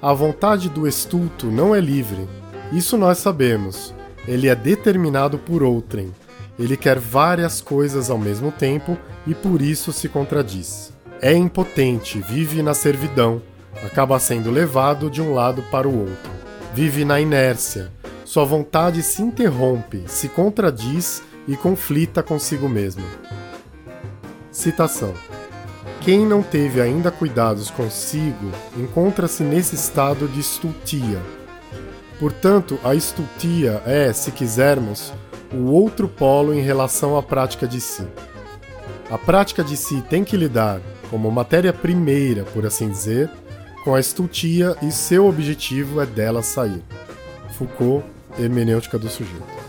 A 0.00 0.12
vontade 0.12 0.68
do 0.68 0.86
estulto 0.86 1.46
não 1.46 1.74
é 1.74 1.80
livre. 1.80 2.28
Isso 2.72 2.96
nós 2.96 3.18
sabemos. 3.18 3.92
Ele 4.28 4.46
é 4.46 4.54
determinado 4.54 5.36
por 5.36 5.64
outrem 5.64 6.12
ele 6.58 6.76
quer 6.76 6.98
várias 6.98 7.60
coisas 7.60 8.10
ao 8.10 8.18
mesmo 8.18 8.52
tempo 8.52 8.96
e 9.26 9.34
por 9.34 9.60
isso 9.60 9.92
se 9.92 10.08
contradiz. 10.08 10.92
É 11.20 11.32
impotente, 11.32 12.20
vive 12.20 12.62
na 12.62 12.74
servidão, 12.74 13.42
acaba 13.84 14.18
sendo 14.18 14.50
levado 14.50 15.10
de 15.10 15.20
um 15.20 15.32
lado 15.32 15.62
para 15.70 15.88
o 15.88 15.98
outro. 16.00 16.30
Vive 16.74 17.04
na 17.04 17.20
inércia, 17.20 17.90
sua 18.24 18.44
vontade 18.44 19.02
se 19.02 19.22
interrompe, 19.22 20.04
se 20.06 20.28
contradiz 20.28 21.22
e 21.46 21.56
conflita 21.56 22.22
consigo 22.22 22.68
mesmo. 22.68 23.04
Citação: 24.50 25.14
Quem 26.00 26.26
não 26.26 26.42
teve 26.42 26.80
ainda 26.80 27.10
cuidados 27.10 27.70
consigo 27.70 28.50
encontra-se 28.76 29.42
nesse 29.42 29.74
estado 29.74 30.26
de 30.28 30.40
estultia. 30.40 31.20
Portanto, 32.18 32.78
a 32.84 32.94
estultia 32.94 33.82
é, 33.84 34.12
se 34.12 34.30
quisermos, 34.30 35.12
o 35.52 35.70
outro 35.70 36.08
polo 36.08 36.54
em 36.54 36.60
relação 36.60 37.16
à 37.16 37.22
prática 37.22 37.66
de 37.66 37.80
si. 37.80 38.06
A 39.10 39.18
prática 39.18 39.62
de 39.62 39.76
si 39.76 40.02
tem 40.08 40.24
que 40.24 40.36
lidar, 40.36 40.80
como 41.10 41.30
matéria 41.30 41.72
primeira, 41.72 42.44
por 42.44 42.64
assim 42.66 42.88
dizer, 42.88 43.30
com 43.84 43.94
a 43.94 44.00
estultia 44.00 44.76
e 44.82 44.90
seu 44.90 45.28
objetivo 45.28 46.00
é 46.00 46.06
dela 46.06 46.42
sair. 46.42 46.82
Foucault, 47.56 48.04
Hermenêutica 48.38 48.98
do 48.98 49.08
Sujeito. 49.08 49.64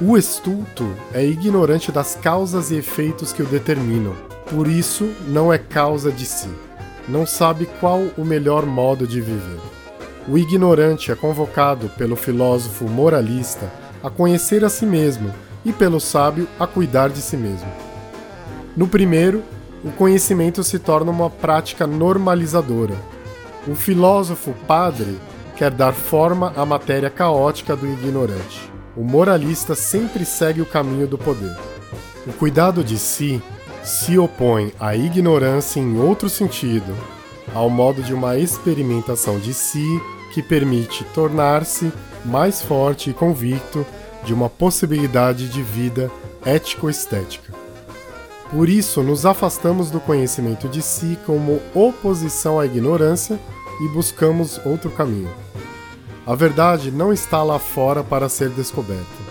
O 0.00 0.16
estulto 0.16 0.94
é 1.12 1.24
ignorante 1.24 1.90
das 1.90 2.14
causas 2.14 2.70
e 2.70 2.76
efeitos 2.76 3.32
que 3.32 3.42
o 3.42 3.46
determinam, 3.46 4.14
por 4.50 4.66
isso 4.66 5.12
não 5.26 5.52
é 5.52 5.58
causa 5.58 6.12
de 6.12 6.26
si. 6.26 6.50
Não 7.08 7.26
sabe 7.26 7.66
qual 7.80 8.02
o 8.16 8.24
melhor 8.24 8.66
modo 8.66 9.06
de 9.06 9.20
viver. 9.20 9.60
O 10.28 10.36
ignorante 10.36 11.10
é 11.10 11.14
convocado 11.14 11.88
pelo 11.96 12.14
filósofo 12.14 12.84
moralista 12.84 13.70
a 14.02 14.10
conhecer 14.10 14.64
a 14.64 14.68
si 14.68 14.86
mesmo, 14.86 15.32
e 15.64 15.72
pelo 15.72 16.00
sábio 16.00 16.48
a 16.58 16.66
cuidar 16.66 17.10
de 17.10 17.20
si 17.20 17.36
mesmo. 17.36 17.70
No 18.76 18.86
primeiro, 18.86 19.42
o 19.84 19.90
conhecimento 19.90 20.62
se 20.64 20.78
torna 20.78 21.10
uma 21.10 21.28
prática 21.28 21.86
normalizadora. 21.86 22.94
O 23.66 23.74
filósofo 23.74 24.54
padre 24.66 25.18
quer 25.56 25.70
dar 25.70 25.92
forma 25.92 26.52
à 26.56 26.64
matéria 26.64 27.10
caótica 27.10 27.74
do 27.74 27.86
ignorante. 27.86 28.70
O 28.96 29.02
moralista 29.04 29.74
sempre 29.74 30.24
segue 30.24 30.60
o 30.60 30.66
caminho 30.66 31.06
do 31.06 31.18
poder. 31.18 31.56
O 32.26 32.32
cuidado 32.32 32.82
de 32.82 32.98
si 32.98 33.42
se 33.82 34.18
opõe 34.18 34.72
à 34.78 34.94
ignorância 34.94 35.80
em 35.80 35.98
outro 35.98 36.28
sentido, 36.28 36.94
ao 37.54 37.70
modo 37.70 38.02
de 38.02 38.12
uma 38.12 38.36
experimentação 38.36 39.38
de 39.38 39.54
si 39.54 39.86
que 40.32 40.42
permite 40.42 41.04
tornar-se 41.14 41.92
mais 42.24 42.62
forte 42.62 43.10
e 43.10 43.14
convicto 43.14 43.86
de 44.24 44.34
uma 44.34 44.48
possibilidade 44.48 45.48
de 45.48 45.62
vida 45.62 46.10
ético-estética. 46.44 47.52
Por 48.50 48.68
isso, 48.68 49.02
nos 49.02 49.26
afastamos 49.26 49.90
do 49.90 50.00
conhecimento 50.00 50.68
de 50.68 50.80
si 50.80 51.18
como 51.26 51.60
oposição 51.74 52.58
à 52.58 52.64
ignorância 52.64 53.38
e 53.80 53.88
buscamos 53.88 54.58
outro 54.64 54.90
caminho. 54.90 55.30
A 56.26 56.34
verdade 56.34 56.90
não 56.90 57.12
está 57.12 57.42
lá 57.42 57.58
fora 57.58 58.02
para 58.02 58.28
ser 58.28 58.50
descoberta. 58.50 59.28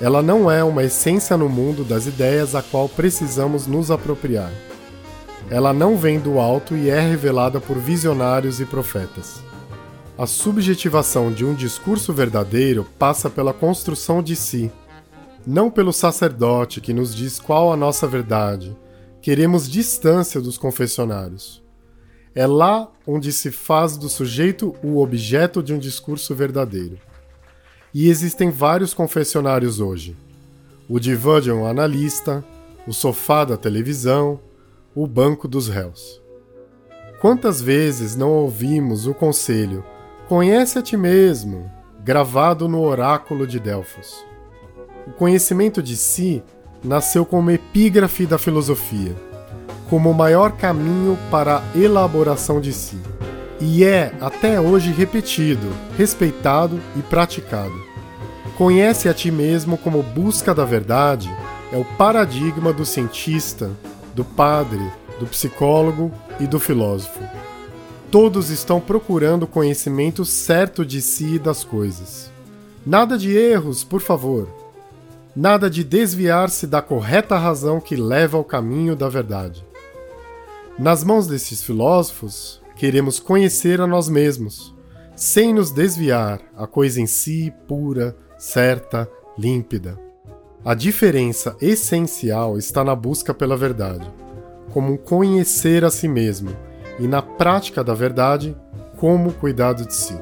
Ela 0.00 0.22
não 0.22 0.50
é 0.50 0.62
uma 0.62 0.84
essência 0.84 1.36
no 1.36 1.48
mundo 1.48 1.84
das 1.84 2.06
ideias 2.06 2.54
a 2.54 2.62
qual 2.62 2.88
precisamos 2.88 3.66
nos 3.66 3.90
apropriar. 3.90 4.52
Ela 5.50 5.72
não 5.72 5.96
vem 5.96 6.20
do 6.20 6.38
alto 6.38 6.76
e 6.76 6.88
é 6.88 7.00
revelada 7.00 7.60
por 7.60 7.78
visionários 7.78 8.60
e 8.60 8.66
profetas. 8.66 9.42
A 10.18 10.26
subjetivação 10.26 11.32
de 11.32 11.44
um 11.44 11.54
discurso 11.54 12.12
verdadeiro 12.12 12.84
passa 12.98 13.30
pela 13.30 13.54
construção 13.54 14.20
de 14.20 14.34
si, 14.34 14.68
não 15.46 15.70
pelo 15.70 15.92
sacerdote 15.92 16.80
que 16.80 16.92
nos 16.92 17.14
diz 17.14 17.38
qual 17.38 17.72
a 17.72 17.76
nossa 17.76 18.04
verdade. 18.04 18.76
Queremos 19.22 19.70
distância 19.70 20.40
dos 20.40 20.58
confessionários. 20.58 21.62
É 22.34 22.48
lá 22.48 22.90
onde 23.06 23.30
se 23.30 23.52
faz 23.52 23.96
do 23.96 24.08
sujeito 24.08 24.74
o 24.82 25.00
objeto 25.00 25.62
de 25.62 25.72
um 25.72 25.78
discurso 25.78 26.34
verdadeiro. 26.34 26.98
E 27.94 28.08
existem 28.08 28.50
vários 28.50 28.92
confessionários 28.92 29.78
hoje. 29.78 30.16
O 30.88 30.98
divã 30.98 31.40
de 31.40 31.52
um 31.52 31.64
analista, 31.64 32.44
o 32.88 32.92
sofá 32.92 33.44
da 33.44 33.56
televisão, 33.56 34.40
o 34.96 35.06
banco 35.06 35.46
dos 35.46 35.68
réus. 35.68 36.20
Quantas 37.20 37.62
vezes 37.62 38.16
não 38.16 38.32
ouvimos 38.32 39.06
o 39.06 39.14
conselho 39.14 39.84
Conhece 40.28 40.78
a 40.78 40.82
ti 40.82 40.94
mesmo, 40.94 41.70
gravado 42.04 42.68
no 42.68 42.82
oráculo 42.82 43.46
de 43.46 43.58
Delfos? 43.58 44.22
O 45.06 45.10
conhecimento 45.10 45.82
de 45.82 45.96
si 45.96 46.42
nasceu 46.84 47.24
como 47.24 47.50
epígrafe 47.50 48.26
da 48.26 48.36
filosofia, 48.36 49.16
como 49.88 50.10
o 50.10 50.14
maior 50.14 50.52
caminho 50.52 51.18
para 51.30 51.60
a 51.60 51.78
elaboração 51.78 52.60
de 52.60 52.74
si, 52.74 52.98
e 53.58 53.82
é 53.82 54.12
até 54.20 54.60
hoje 54.60 54.92
repetido, 54.92 55.66
respeitado 55.96 56.78
e 56.94 57.00
praticado. 57.00 57.72
Conhece 58.58 59.08
a 59.08 59.14
ti 59.14 59.30
mesmo 59.30 59.78
como 59.78 60.02
busca 60.02 60.54
da 60.54 60.66
verdade 60.66 61.34
é 61.72 61.78
o 61.78 61.86
paradigma 61.96 62.70
do 62.70 62.84
cientista, 62.84 63.70
do 64.14 64.26
padre, 64.26 64.92
do 65.18 65.26
psicólogo 65.26 66.12
e 66.38 66.46
do 66.46 66.60
filósofo. 66.60 67.37
Todos 68.10 68.48
estão 68.48 68.80
procurando 68.80 69.42
o 69.42 69.46
conhecimento 69.46 70.24
certo 70.24 70.82
de 70.82 71.02
si 71.02 71.34
e 71.34 71.38
das 71.38 71.62
coisas. 71.62 72.30
Nada 72.86 73.18
de 73.18 73.36
erros, 73.36 73.84
por 73.84 74.00
favor. 74.00 74.48
Nada 75.36 75.68
de 75.68 75.84
desviar-se 75.84 76.66
da 76.66 76.80
correta 76.80 77.36
razão 77.36 77.82
que 77.82 77.96
leva 77.96 78.38
ao 78.38 78.44
caminho 78.44 78.96
da 78.96 79.10
verdade. 79.10 79.62
Nas 80.78 81.04
mãos 81.04 81.26
desses 81.26 81.62
filósofos, 81.62 82.62
queremos 82.76 83.20
conhecer 83.20 83.78
a 83.78 83.86
nós 83.86 84.08
mesmos, 84.08 84.74
sem 85.14 85.52
nos 85.52 85.70
desviar 85.70 86.40
a 86.56 86.66
coisa 86.66 87.02
em 87.02 87.06
si 87.06 87.52
pura, 87.66 88.16
certa, 88.38 89.06
límpida. 89.36 90.00
A 90.64 90.72
diferença 90.72 91.56
essencial 91.60 92.56
está 92.56 92.82
na 92.82 92.94
busca 92.94 93.34
pela 93.34 93.56
verdade, 93.56 94.10
como 94.70 94.96
conhecer 94.96 95.84
a 95.84 95.90
si 95.90 96.08
mesmo, 96.08 96.56
e 96.98 97.06
na 97.06 97.22
prática 97.22 97.82
da 97.82 97.94
verdade, 97.94 98.56
como 98.96 99.32
cuidado 99.32 99.86
de 99.86 99.94
si. 99.94 100.16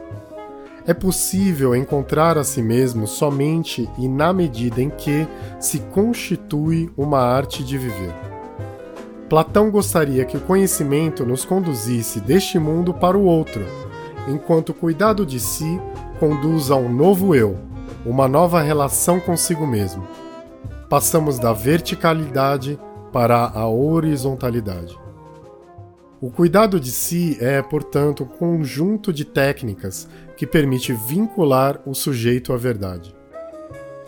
É 0.87 0.95
possível 0.95 1.75
encontrar 1.75 2.39
a 2.39 2.45
si 2.45 2.63
mesmo 2.63 3.07
somente 3.07 3.89
e 3.99 4.07
na 4.09 4.33
medida 4.33 4.81
em 4.81 4.91
que 4.91 5.27
se 5.59 5.81
constitui 5.81 6.91
uma 6.97 7.21
arte 7.21 7.65
de 7.65 7.77
viver. 7.77 8.15
Platão 9.29 9.71
gostaria 9.71 10.25
que 10.25 10.37
o 10.37 10.41
conhecimento 10.41 11.27
nos 11.27 11.45
conduzisse 11.45 12.21
deste 12.21 12.59
mundo 12.59 12.95
para 12.95 13.19
o 13.19 13.25
outro, 13.25 13.65
enquanto 14.29 14.69
o 14.69 14.75
cuidado 14.75 15.27
de 15.27 15.41
si 15.41 15.81
conduz 16.21 16.71
a 16.71 16.77
um 16.77 16.93
novo 16.93 17.35
eu, 17.35 17.59
uma 18.05 18.29
nova 18.29 18.61
relação 18.61 19.19
consigo 19.19 19.67
mesmo 19.67 20.07
passamos 20.89 21.39
da 21.39 21.53
verticalidade 21.53 22.79
para 23.13 23.51
a 23.55 23.69
horizontalidade. 23.69 24.97
O 26.19 26.31
cuidado 26.31 26.81
de 26.81 26.91
si 26.91 27.37
é, 27.41 27.61
portanto, 27.61 28.25
um 28.25 28.27
conjunto 28.27 29.13
de 29.13 29.23
técnicas 29.23 30.09
que 30.35 30.47
permite 30.47 30.95
vincular 30.95 31.83
o 31.85 31.95
sujeito 31.95 32.55
à 32.55 32.57
verdade. 32.57 33.15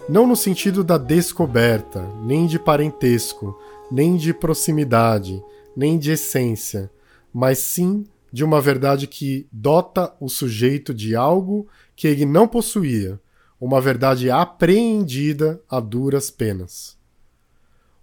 Não 0.09 0.27
no 0.27 0.35
sentido 0.35 0.83
da 0.83 0.97
descoberta, 0.97 2.03
nem 2.25 2.47
de 2.47 2.59
parentesco, 2.59 3.59
nem 3.93 4.17
de 4.17 4.33
proximidade, 4.33 5.43
nem 5.77 5.99
de 5.99 6.13
essência, 6.13 6.91
mas 7.33 7.59
sim 7.59 8.07
de 8.33 8.43
uma 8.43 8.59
verdade 8.59 9.07
que 9.07 9.47
dota 9.53 10.15
o 10.19 10.31
sujeito 10.31 10.95
de 10.95 11.15
algo 11.15 11.69
que 11.95 12.09
ele 12.09 12.25
não 12.25 12.49
possuía, 12.49 13.21
uma 13.61 13.83
verdade 13.83 14.31
apreendida 14.31 15.61
a 15.69 15.79
duras 15.79 16.31
penas. 16.31 16.97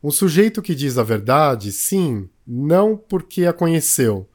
Um 0.03 0.11
sujeito 0.11 0.61
que 0.61 0.75
diz 0.75 0.99
a 0.99 1.03
verdade, 1.03 1.71
sim, 1.71 2.29
não 2.45 2.95
porque 2.95 3.45
a 3.45 3.53
conheceu, 3.53 4.29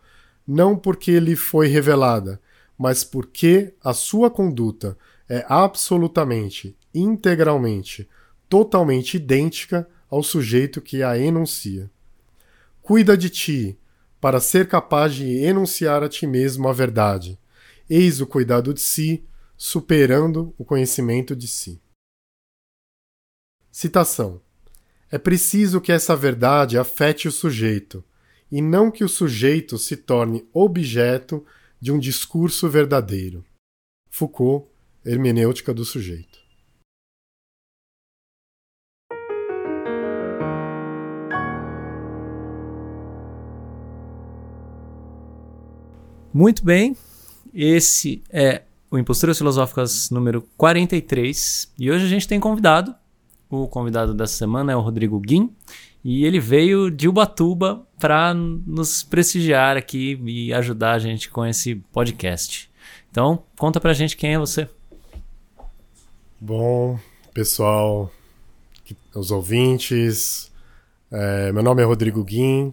não 0.46 0.76
porque 0.76 1.20
lhe 1.20 1.36
foi 1.36 1.68
revelada, 1.68 2.40
mas 2.76 3.04
porque 3.04 3.74
a 3.84 3.92
sua 3.92 4.30
conduta 4.30 4.96
é 5.28 5.44
absolutamente, 5.48 6.76
integralmente, 6.94 8.08
totalmente 8.48 9.16
idêntica 9.16 9.88
ao 10.08 10.22
sujeito 10.22 10.80
que 10.80 11.02
a 11.02 11.16
enuncia. 11.16 11.90
Cuida 12.82 13.16
de 13.16 13.30
ti, 13.30 13.78
para 14.20 14.40
ser 14.40 14.68
capaz 14.68 15.14
de 15.14 15.44
enunciar 15.44 16.02
a 16.02 16.08
ti 16.08 16.26
mesmo 16.26 16.68
a 16.68 16.72
verdade. 16.72 17.38
Eis 17.88 18.20
o 18.20 18.26
cuidado 18.26 18.74
de 18.74 18.80
si, 18.80 19.24
superando 19.56 20.54
o 20.58 20.64
conhecimento 20.64 21.36
de 21.36 21.46
si. 21.46 21.80
Citação: 23.70 24.40
É 25.12 25.18
preciso 25.18 25.80
que 25.80 25.90
essa 25.90 26.14
verdade 26.14 26.78
afete 26.78 27.26
o 27.26 27.32
sujeito, 27.32 28.04
e 28.50 28.62
não 28.62 28.92
que 28.92 29.02
o 29.02 29.08
sujeito 29.08 29.76
se 29.76 29.96
torne 29.96 30.46
objeto 30.52 31.44
de 31.80 31.90
um 31.90 31.98
discurso 31.98 32.68
verdadeiro. 32.68 33.44
Foucault, 34.08 34.68
Hermenêutica 35.04 35.74
do 35.74 35.84
Sujeito. 35.84 36.38
Muito 46.32 46.64
bem, 46.64 46.96
esse 47.52 48.22
é 48.30 48.62
o 48.88 48.96
Imposturas 48.96 49.38
Filosóficas 49.38 50.08
número 50.10 50.42
43. 50.56 51.72
E 51.76 51.90
hoje 51.90 52.04
a 52.04 52.08
gente 52.08 52.28
tem 52.28 52.38
convidado. 52.38 52.94
O 53.50 53.66
convidado 53.66 54.14
dessa 54.14 54.34
semana 54.34 54.72
é 54.72 54.76
o 54.76 54.80
Rodrigo 54.80 55.18
Guim. 55.18 55.52
E 56.04 56.24
ele 56.24 56.38
veio 56.38 56.90
de 56.90 57.08
Ubatuba 57.08 57.84
para 57.98 58.32
nos 58.32 59.02
prestigiar 59.02 59.76
aqui 59.76 60.18
e 60.24 60.52
ajudar 60.54 60.92
a 60.92 60.98
gente 60.98 61.28
com 61.28 61.44
esse 61.44 61.74
podcast. 61.92 62.70
Então, 63.10 63.42
conta 63.58 63.80
pra 63.80 63.92
gente 63.92 64.16
quem 64.16 64.34
é 64.34 64.38
você. 64.38 64.68
Bom, 66.40 66.98
pessoal, 67.34 68.10
os 69.14 69.30
ouvintes, 69.30 70.50
é, 71.10 71.52
meu 71.52 71.62
nome 71.62 71.82
é 71.82 71.84
Rodrigo 71.84 72.22
Guim. 72.22 72.72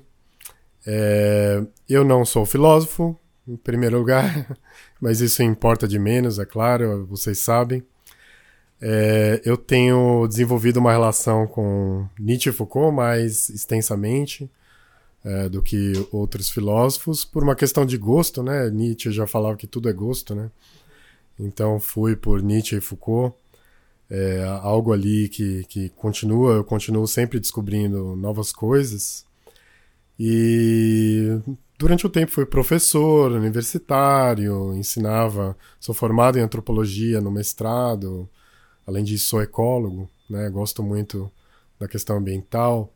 É, 0.85 1.61
eu 1.89 2.05
não 2.05 2.23
sou 2.23 2.45
filósofo, 2.45 3.17
em 3.47 3.57
primeiro 3.57 3.97
lugar. 3.97 4.55
mas 5.01 5.21
isso 5.21 5.41
importa 5.41 5.87
de 5.87 5.97
menos, 5.97 6.39
é 6.39 6.45
claro, 6.45 7.05
vocês 7.07 7.39
sabem. 7.39 7.83
É, 8.81 9.41
eu 9.43 9.57
tenho 9.57 10.27
desenvolvido 10.27 10.77
uma 10.77 10.91
relação 10.91 11.47
com 11.47 12.07
Nietzsche 12.19 12.49
e 12.49 12.53
Foucault 12.53 12.95
mais 12.95 13.49
extensamente 13.49 14.49
é, 15.23 15.49
do 15.49 15.61
que 15.61 15.93
outros 16.11 16.49
filósofos, 16.49 17.25
por 17.25 17.43
uma 17.43 17.55
questão 17.55 17.85
de 17.85 17.97
gosto, 17.97 18.43
né? 18.43 18.69
Nietzsche 18.69 19.11
já 19.11 19.25
falava 19.27 19.57
que 19.57 19.67
tudo 19.67 19.89
é 19.89 19.93
gosto, 19.93 20.35
né? 20.35 20.51
Então 21.39 21.79
fui 21.79 22.15
por 22.15 22.41
Nietzsche 22.41 22.77
e 22.77 22.81
Foucault. 22.81 23.35
É, 24.09 24.43
algo 24.61 24.93
ali 24.93 25.27
que, 25.27 25.65
que 25.65 25.89
continua, 25.89 26.53
eu 26.53 26.63
continuo 26.63 27.05
sempre 27.07 27.39
descobrindo 27.39 28.15
novas 28.15 28.53
coisas. 28.53 29.25
E 30.19 31.39
durante 31.77 32.05
o 32.05 32.09
tempo 32.09 32.31
fui 32.31 32.45
professor 32.45 33.31
universitário, 33.33 34.73
ensinava, 34.75 35.57
sou 35.79 35.93
formado 35.93 36.39
em 36.39 36.41
antropologia 36.41 37.19
no 37.21 37.29
mestrado, 37.29 38.29
além 38.88 39.04
disso 39.04 39.28
sou 39.28 39.41
ecólogo, 39.41 40.10
né, 40.30 40.50
gosto 40.50 40.82
muito 40.82 41.30
da 41.78 41.88
questão 41.88 42.17
ambiental 42.17 42.91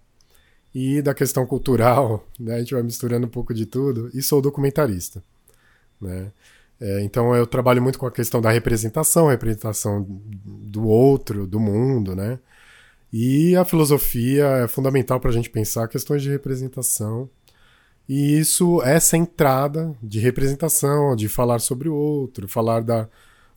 e 0.74 1.02
da 1.02 1.14
questão 1.14 1.46
cultural, 1.46 2.26
né, 2.40 2.56
a 2.56 2.60
gente 2.60 2.74
vai 2.74 2.82
misturando 2.82 3.28
um 3.28 3.30
pouco 3.30 3.54
de 3.54 3.66
tudo, 3.66 4.10
e 4.14 4.22
sou 4.22 4.42
documentarista, 4.42 5.22
né. 6.00 6.32
É, 6.80 7.02
então 7.02 7.36
eu 7.36 7.46
trabalho 7.46 7.80
muito 7.80 8.00
com 8.00 8.08
a 8.08 8.12
questão 8.12 8.42
da 8.42 8.50
representação, 8.50 9.28
representação 9.28 10.04
do 10.10 10.88
outro, 10.88 11.46
do 11.46 11.60
mundo, 11.60 12.16
né, 12.16 12.40
e 13.14 13.56
a 13.56 13.66
filosofia 13.66 14.46
é 14.64 14.68
fundamental 14.68 15.20
para 15.20 15.30
a 15.30 15.34
gente 15.34 15.50
pensar 15.50 15.88
questões 15.88 16.22
de 16.22 16.30
representação. 16.30 17.30
E 18.08 18.40
isso, 18.40 18.82
essa 18.84 19.18
entrada 19.18 19.94
de 20.02 20.20
representação, 20.20 21.16
de 21.16 21.28
falar 21.28 21.60
sobre 21.60 21.90
o 21.90 21.94
outro, 21.94 22.48
falar 22.48 22.82
da, 22.82 23.10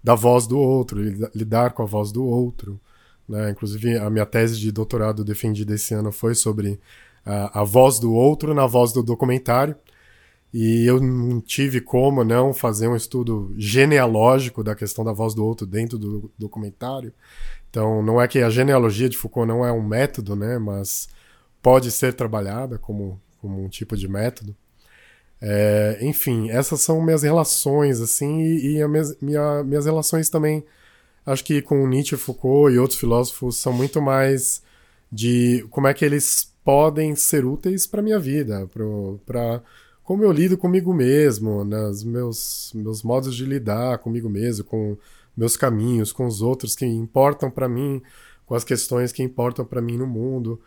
da 0.04 0.14
voz 0.14 0.46
do 0.46 0.58
outro, 0.58 1.00
lidar 1.34 1.72
com 1.72 1.82
a 1.82 1.86
voz 1.86 2.12
do 2.12 2.22
outro. 2.24 2.78
Né? 3.26 3.50
Inclusive, 3.50 3.96
a 3.96 4.10
minha 4.10 4.26
tese 4.26 4.58
de 4.60 4.70
doutorado 4.70 5.24
defendida 5.24 5.74
esse 5.74 5.94
ano 5.94 6.12
foi 6.12 6.34
sobre 6.34 6.78
a, 7.24 7.62
a 7.62 7.64
voz 7.64 7.98
do 7.98 8.12
outro 8.12 8.52
na 8.52 8.66
voz 8.66 8.92
do 8.92 9.02
documentário. 9.02 9.74
E 10.52 10.84
eu 10.86 11.00
não 11.00 11.40
tive 11.40 11.80
como 11.80 12.22
não 12.22 12.52
fazer 12.52 12.86
um 12.86 12.94
estudo 12.94 13.52
genealógico 13.56 14.62
da 14.62 14.74
questão 14.74 15.04
da 15.04 15.12
voz 15.12 15.34
do 15.34 15.44
outro 15.44 15.66
dentro 15.66 15.98
do 15.98 16.30
documentário. 16.38 17.12
Então, 17.70 18.02
não 18.02 18.20
é 18.20 18.28
que 18.28 18.40
a 18.40 18.50
genealogia 18.50 19.08
de 19.08 19.16
Foucault 19.16 19.48
não 19.48 19.64
é 19.64 19.72
um 19.72 19.82
método, 19.82 20.36
né? 20.36 20.58
Mas 20.58 21.08
pode 21.60 21.90
ser 21.90 22.12
trabalhada 22.12 22.78
como 22.78 23.20
como 23.44 23.62
um 23.62 23.68
tipo 23.68 23.94
de 23.94 24.08
método. 24.08 24.56
É, 25.40 25.99
enfim, 26.01 26.51
essas 26.51 26.81
são 26.81 27.03
minhas 27.03 27.23
relações, 27.23 28.01
assim, 28.01 28.40
e, 28.40 28.79
e 28.79 28.88
minhas, 28.88 29.16
minha, 29.20 29.62
minhas 29.64 29.85
relações 29.87 30.29
também 30.29 30.64
acho 31.27 31.44
que 31.44 31.62
com 31.62 31.87
Nietzsche, 31.87 32.16
Foucault 32.16 32.75
e 32.75 32.79
outros 32.79 32.99
filósofos 32.99 33.57
são 33.57 33.73
muito 33.73 34.01
mais 34.01 34.62
de 35.11 35.66
como 35.70 35.87
é 35.87 35.94
que 35.94 36.05
eles 36.05 36.53
podem 36.64 37.14
ser 37.14 37.44
úteis 37.44 37.87
para 37.87 38.03
minha 38.03 38.18
vida, 38.18 38.68
para 39.27 39.62
como 40.03 40.23
eu 40.23 40.31
lido 40.31 40.59
comigo 40.59 40.92
mesmo, 40.92 41.64
nos 41.64 42.05
meus, 42.05 42.73
meus 42.75 43.03
modos 43.03 43.35
de 43.35 43.44
lidar 43.47 43.99
comigo 43.99 44.29
mesmo, 44.29 44.64
com 44.64 44.99
meus 45.35 45.57
caminhos, 45.57 46.12
com 46.12 46.27
os 46.27 46.42
outros 46.42 46.77
que 46.77 46.85
importam 46.85 47.51
para 47.51 47.68
mim, 47.68 48.03
com 48.44 48.55
as 48.55 48.64
questões 48.64 49.12
que 49.12 49.23
importam 49.23 49.64
para 49.64 49.81
mim 49.81 49.97
no 49.97 50.07
mundo. 50.07 50.61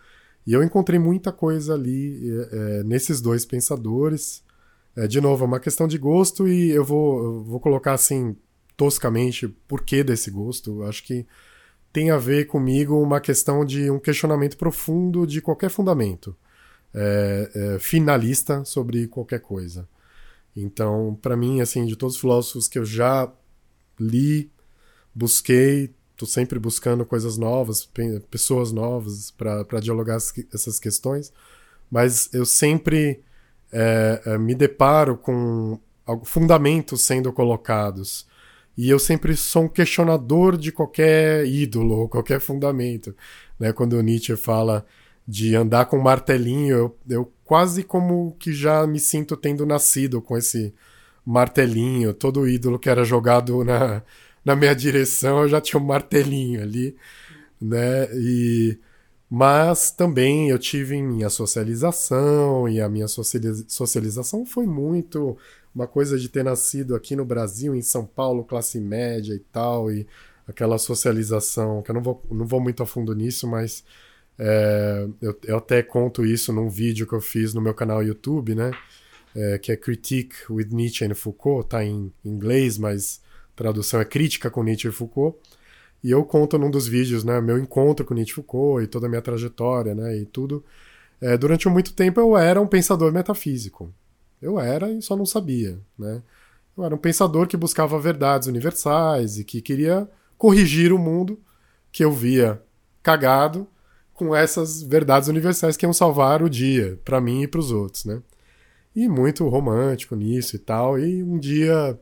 E 0.46 0.54
eu 0.54 0.64
encontrei 0.64 0.98
muita 0.98 1.32
coisa 1.32 1.76
ali 1.76 2.20
é, 2.52 2.84
nesses 2.84 3.22
dois 3.22 3.46
pensadores. 3.46 4.44
É, 4.98 5.08
de 5.08 5.22
novo, 5.22 5.44
é 5.44 5.48
uma 5.48 5.60
questão 5.60 5.88
de 5.88 6.00
gosto 6.00 6.48
e 6.48 6.72
eu 6.72 6.84
vou, 6.84 7.24
eu 7.24 7.44
vou 7.44 7.60
colocar 7.60 7.94
assim, 7.94 8.36
toscamente, 8.76 9.48
por 9.68 9.84
que 9.84 10.04
desse 10.04 10.32
gosto. 10.32 10.82
Eu 10.82 10.88
acho 10.90 11.04
que 11.04 11.24
tem 11.94 12.10
a 12.10 12.18
ver 12.18 12.48
comigo 12.48 13.00
uma 13.00 13.22
questão 13.22 13.64
de 13.64 13.92
um 13.92 14.00
questionamento 14.00 14.58
profundo 14.58 15.28
de 15.28 15.40
qualquer 15.40 15.70
fundamento 15.70 16.36
é, 16.96 17.52
é, 17.54 17.80
finalista 17.80 18.66
sobre 18.66 19.08
qualquer 19.08 19.40
coisa. 19.40 19.88
Então, 20.56 21.16
para 21.22 21.38
mim, 21.38 21.62
assim, 21.62 21.86
de 21.86 21.96
todos 21.96 22.16
os 22.16 22.22
filósofos 22.22 22.68
que 22.68 22.80
eu 22.80 22.86
já 22.86 23.32
li, 24.00 24.52
busquei, 25.14 25.94
tô 26.16 26.26
sempre 26.26 26.58
buscando 26.58 27.06
coisas 27.06 27.38
novas, 27.38 27.88
pessoas 28.32 28.72
novas 28.72 29.30
para 29.30 29.80
dialogar 29.80 30.16
essas 30.16 30.80
questões, 30.80 31.32
mas 31.92 32.34
eu 32.34 32.48
sempre 32.48 33.24
é, 33.72 34.22
é, 34.26 34.38
me 34.38 34.56
deparo 34.56 35.18
com 35.18 35.80
fundamentos 36.24 37.02
sendo 37.02 37.34
colocados. 37.34 38.26
E 38.78 38.90
eu 38.90 39.00
sempre 39.00 39.36
sou 39.36 39.64
um 39.64 39.68
questionador 39.68 40.56
de 40.56 40.72
qualquer 40.72 41.46
ídolo, 41.46 42.08
qualquer 42.08 42.40
fundamento. 42.40 43.16
Né? 43.60 43.74
Quando 43.74 44.02
Nietzsche 44.02 44.36
fala 44.36 44.86
de 45.28 45.56
andar 45.56 45.86
com 45.86 45.98
martelinho, 45.98 46.78
eu, 46.78 46.98
eu 47.10 47.34
quase 47.44 47.84
como 47.84 48.36
que 48.40 48.54
já 48.54 48.86
me 48.86 49.00
sinto 49.00 49.36
tendo 49.36 49.66
nascido 49.66 50.22
com 50.22 50.38
esse 50.38 50.74
martelinho. 51.26 52.14
Todo 52.14 52.48
ídolo 52.48 52.80
que 52.80 52.90
era 52.90 53.04
jogado 53.04 53.64
na, 53.64 54.04
na 54.46 54.56
minha 54.56 54.76
direção, 54.76 55.42
eu 55.42 55.50
já 55.50 55.60
tinha 55.60 55.82
um 55.82 55.86
martelinho 55.86 56.62
ali, 56.62 56.96
né? 57.60 58.08
E 58.14 58.78
mas 59.30 59.92
também 59.92 60.50
eu 60.50 60.58
tive 60.58 61.02
minha 61.02 61.30
socialização 61.30 62.68
e 62.70 62.80
a 62.80 62.88
minha 62.88 63.08
socialização 63.08 64.46
foi 64.46 64.66
muito 64.66 65.38
uma 65.76 65.86
coisa 65.86 66.18
de 66.18 66.30
ter 66.30 66.44
nascido 66.44 66.96
aqui 66.96 67.16
no 67.16 67.26
Brasil, 67.26 67.76
em 67.76 67.82
São 67.82 68.06
Paulo, 68.06 68.44
classe 68.44 68.80
média 68.80 69.34
e 69.34 69.40
tal, 69.40 69.92
e 69.92 70.08
aquela 70.48 70.78
socialização, 70.78 71.82
que 71.82 71.92
eu 71.92 71.96
não 71.96 72.02
vou, 72.02 72.24
não 72.32 72.48
vou 72.48 72.60
muito 72.60 72.82
a 72.82 72.86
fundo 72.86 73.14
nisso, 73.14 73.48
mas 73.48 73.84
é, 74.40 75.08
eu, 75.22 75.38
eu, 75.44 75.58
até 75.58 75.84
conto 75.84 76.26
isso 76.26 76.54
num 76.54 76.70
vídeo 76.70 77.06
que 77.06 77.14
eu 77.14 77.22
fiz 77.22 77.54
no 77.54 77.62
meu 77.62 77.74
canal 77.74 78.04
YouTube, 78.04 78.56
né? 78.56 78.72
É, 79.36 79.58
que 79.58 79.72
é 79.72 79.76
Critique 79.76 80.36
with 80.50 80.70
Nietzsche 80.72 81.06
and 81.06 81.14
Foucault, 81.16 81.70
tá 81.70 81.84
em 81.84 82.12
inglês, 82.24 82.78
mas 82.78 83.22
tradução 83.56 84.00
é 84.00 84.06
Crítica 84.06 84.50
com 84.50 84.64
Nietzsche 84.64 84.88
e 84.88 84.92
Foucault. 84.92 85.38
E 86.04 86.12
eu 86.12 86.24
conto 86.24 86.58
num 86.58 86.70
dos 86.70 86.88
vídeos, 86.88 87.24
né, 87.24 87.42
meu 87.42 87.58
encontro 87.58 88.06
com 88.06 88.14
Nietzsche 88.14 88.34
Foucault 88.34 88.84
e 88.84 88.88
toda 88.88 89.08
a 89.08 89.10
minha 89.10 89.22
trajetória, 89.22 89.96
né, 89.96 90.18
e 90.18 90.26
tudo. 90.26 90.64
É, 91.20 91.38
durante 91.38 91.68
muito 91.68 91.94
tempo 91.94 92.20
eu 92.20 92.38
era 92.38 92.62
um 92.62 92.68
pensador 92.68 93.12
metafísico. 93.12 93.92
Eu 94.42 94.60
era 94.60 94.92
e 94.92 95.02
só 95.02 95.16
não 95.16 95.26
sabia, 95.26 95.80
né? 95.98 96.22
Eu 96.78 96.84
era 96.84 96.94
um 96.94 96.98
pensador 96.98 97.48
que 97.48 97.58
buscava 97.58 98.00
verdades 98.00 98.48
universais 98.48 99.40
e 99.40 99.44
que 99.44 99.62
queria 99.62 100.08
corrigir 100.38 100.94
o 100.94 101.00
mundo 101.00 101.40
que 101.92 102.06
eu 102.06 102.12
via 102.12 102.62
cagado 103.02 103.68
com 104.14 104.36
essas 104.36 104.84
verdades 104.84 105.28
universais 105.30 105.76
que 105.76 105.86
iam 105.86 105.94
salvar 105.94 106.44
o 106.44 106.50
dia, 106.50 107.00
para 107.04 107.22
mim 107.22 107.44
e 107.44 107.48
para 107.48 107.60
os 107.60 107.72
outros, 107.72 108.06
né? 108.06 108.22
E 108.96 109.08
muito 109.08 109.48
romântico 109.48 110.16
nisso 110.16 110.56
e 110.56 110.60
tal. 110.60 111.00
E 111.00 111.24
um 111.24 111.38
dia 111.40 112.00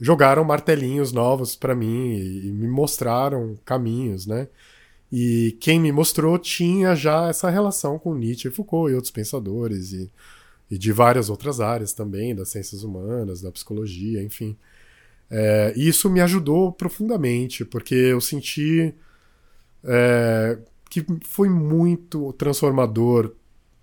jogaram 0.00 0.44
martelinhos 0.44 1.12
novos 1.12 1.56
para 1.56 1.74
mim 1.74 2.14
e, 2.14 2.52
me 2.52 2.68
mostraram 2.68 3.58
caminhos, 3.64 4.26
né? 4.26 4.48
E 5.10 5.56
quem 5.60 5.80
me 5.80 5.90
mostrou 5.90 6.38
tinha 6.38 6.94
já 6.94 7.28
essa 7.28 7.48
relação 7.48 7.98
com 7.98 8.14
Nietzsche 8.14 8.48
e 8.48 8.50
Foucault 8.50 8.92
e 8.92 8.94
outros 8.94 9.10
pensadores 9.10 9.92
e, 9.92 10.10
e 10.70 10.78
de 10.78 10.92
várias 10.92 11.30
outras 11.30 11.60
áreas 11.60 11.92
também, 11.92 12.34
das 12.34 12.50
ciências 12.50 12.82
humanas, 12.82 13.40
da 13.40 13.50
psicologia, 13.50 14.22
enfim. 14.22 14.56
É, 15.30 15.72
e 15.76 15.88
isso 15.88 16.10
me 16.10 16.20
ajudou 16.20 16.72
profundamente, 16.72 17.64
porque 17.64 17.94
eu 17.94 18.20
senti 18.20 18.94
é, 19.84 20.58
que 20.90 21.04
foi 21.24 21.48
muito 21.48 22.32
transformador 22.34 23.34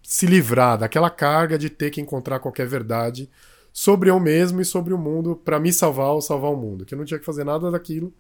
se 0.04 0.26
livrar 0.28 0.78
daquela 0.78 1.10
carga 1.10 1.58
de 1.58 1.70
ter 1.70 1.90
que 1.90 2.02
encontrar 2.02 2.40
qualquer 2.40 2.68
verdade 2.68 3.30
sobre 3.78 4.10
eu 4.10 4.18
mesmo 4.22 4.62
e 4.62 4.66
sobre 4.66 4.94
o 4.94 4.98
mundo 4.98 5.36
para 5.36 5.60
me 5.60 5.74
salvar 5.74 6.12
ou 6.12 6.22
salvar 6.22 6.50
o 6.50 6.56
mundo. 6.56 6.86
Que 6.86 6.94
eu 6.94 6.98
não 6.98 7.04
tinha 7.04 7.20
que 7.20 7.26
fazer 7.26 7.44
nada 7.44 7.70
daquilo, 7.70 8.14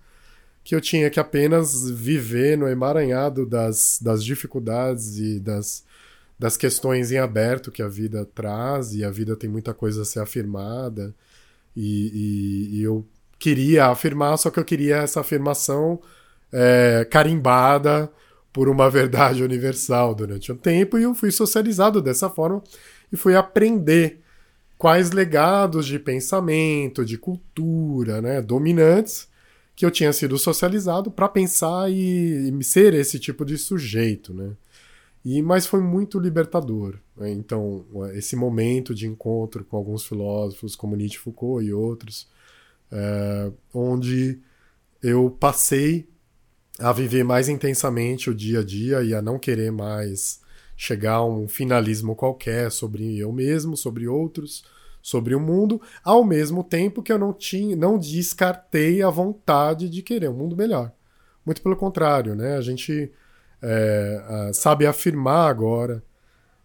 que 0.65 0.75
eu 0.75 0.81
tinha 0.81 1.09
que 1.09 1.17
apenas 1.17 1.89
viver 1.89 2.57
no 2.57 2.67
emaranhado 2.67 3.45
das, 3.45 3.97
das 4.01 4.21
dificuldades 4.21 5.17
e 5.17 5.39
das, 5.39 5.85
das 6.37 6.57
questões 6.57 7.09
em 7.09 7.19
aberto 7.19 7.71
que 7.71 7.81
a 7.81 7.87
vida 7.87 8.25
traz, 8.35 8.93
e 8.93 9.05
a 9.05 9.09
vida 9.09 9.33
tem 9.33 9.49
muita 9.49 9.73
coisa 9.73 10.01
a 10.01 10.05
ser 10.05 10.19
afirmada, 10.19 11.15
e, 11.73 12.11
e, 12.73 12.79
e 12.79 12.83
eu 12.83 13.07
queria 13.39 13.85
afirmar, 13.85 14.35
só 14.37 14.49
que 14.49 14.59
eu 14.59 14.65
queria 14.65 14.97
essa 14.97 15.21
afirmação 15.21 16.01
é, 16.51 17.07
carimbada 17.09 18.11
por 18.51 18.67
uma 18.67 18.89
verdade 18.91 19.41
universal 19.41 20.13
durante 20.13 20.51
um 20.51 20.57
tempo 20.57 20.99
e 20.99 21.03
eu 21.03 21.15
fui 21.15 21.31
socializado 21.31 22.01
dessa 22.01 22.29
forma 22.29 22.61
e 23.09 23.15
fui 23.15 23.35
aprender 23.35 24.24
quais 24.77 25.11
legados 25.11 25.85
de 25.85 25.99
pensamento, 25.99 27.05
de 27.05 27.17
cultura, 27.17 28.21
né, 28.21 28.41
dominantes 28.41 29.27
que 29.75 29.85
eu 29.85 29.91
tinha 29.91 30.13
sido 30.13 30.37
socializado 30.37 31.11
para 31.11 31.27
pensar 31.27 31.91
e, 31.91 32.49
e, 32.49 32.63
ser 32.63 32.93
esse 32.93 33.19
tipo 33.19 33.43
de 33.43 33.57
sujeito, 33.57 34.33
né? 34.33 34.51
E 35.23 35.41
mas 35.41 35.65
foi 35.67 35.81
muito 35.81 36.19
libertador. 36.19 36.97
Né? 37.17 37.31
Então 37.31 37.85
esse 38.13 38.35
momento 38.35 38.95
de 38.95 39.07
encontro 39.07 39.65
com 39.65 39.75
alguns 39.75 40.05
filósofos 40.05 40.75
como 40.75 40.95
Nietzsche, 40.95 41.17
Foucault 41.17 41.65
e 41.65 41.73
outros, 41.73 42.29
é, 42.91 43.51
onde 43.73 44.39
eu 45.03 45.29
passei 45.29 46.07
a 46.79 46.91
viver 46.91 47.23
mais 47.23 47.49
intensamente 47.49 48.29
o 48.29 48.35
dia 48.35 48.59
a 48.59 48.63
dia 48.63 49.03
e 49.03 49.13
a 49.13 49.21
não 49.21 49.39
querer 49.39 49.71
mais 49.71 50.41
chegar 50.75 51.15
a 51.15 51.25
um 51.25 51.47
finalismo 51.47 52.15
qualquer 52.15 52.71
sobre 52.71 53.17
eu 53.17 53.31
mesmo, 53.31 53.77
sobre 53.77 54.07
outros, 54.07 54.63
sobre 55.01 55.35
o 55.35 55.39
mundo, 55.39 55.81
ao 56.03 56.23
mesmo 56.23 56.63
tempo 56.63 57.03
que 57.03 57.11
eu 57.11 57.19
não 57.19 57.31
tinha, 57.31 57.75
não 57.75 57.97
descartei 57.97 59.03
a 59.03 59.09
vontade 59.09 59.87
de 59.87 60.01
querer 60.01 60.29
um 60.29 60.33
mundo 60.33 60.55
melhor. 60.55 60.91
Muito 61.45 61.61
pelo 61.61 61.75
contrário, 61.75 62.33
né? 62.35 62.57
A 62.57 62.61
gente 62.61 63.11
é, 63.61 64.51
sabe 64.53 64.85
afirmar 64.85 65.47
agora 65.49 66.03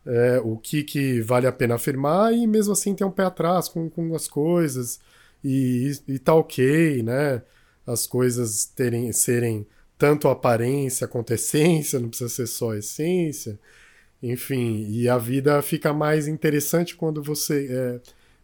é, 0.07 0.41
o 0.43 0.57
que, 0.57 0.83
que 0.83 1.21
vale 1.21 1.47
a 1.47 1.53
pena 1.53 1.75
afirmar 1.75 2.33
e 2.33 2.47
mesmo 2.47 2.73
assim 2.73 2.95
tem 2.95 3.07
um 3.07 3.11
pé 3.11 3.25
atrás 3.25 3.69
com, 3.69 3.91
com 3.91 4.15
as 4.15 4.27
coisas 4.27 5.01
e, 5.45 5.93
e 6.09 6.19
tá 6.19 6.35
ok, 6.35 7.03
né? 7.03 7.43
As 7.87 8.07
coisas 8.07 8.65
terem 8.65 9.13
serem 9.13 9.67
tanto 9.99 10.29
aparência 10.29 11.07
quanto 11.09 11.35
essência, 11.35 12.01
não 12.01 12.09
precisa 12.09 12.31
ser 12.31 12.47
só 12.47 12.75
essência. 12.75 13.59
Enfim, 14.23 14.87
e 14.89 15.09
a 15.09 15.17
vida 15.17 15.61
fica 15.63 15.93
mais 15.93 16.29
interessante 16.29 16.95
quando 16.95 17.23
você, 17.23 17.69
é, 17.71 18.01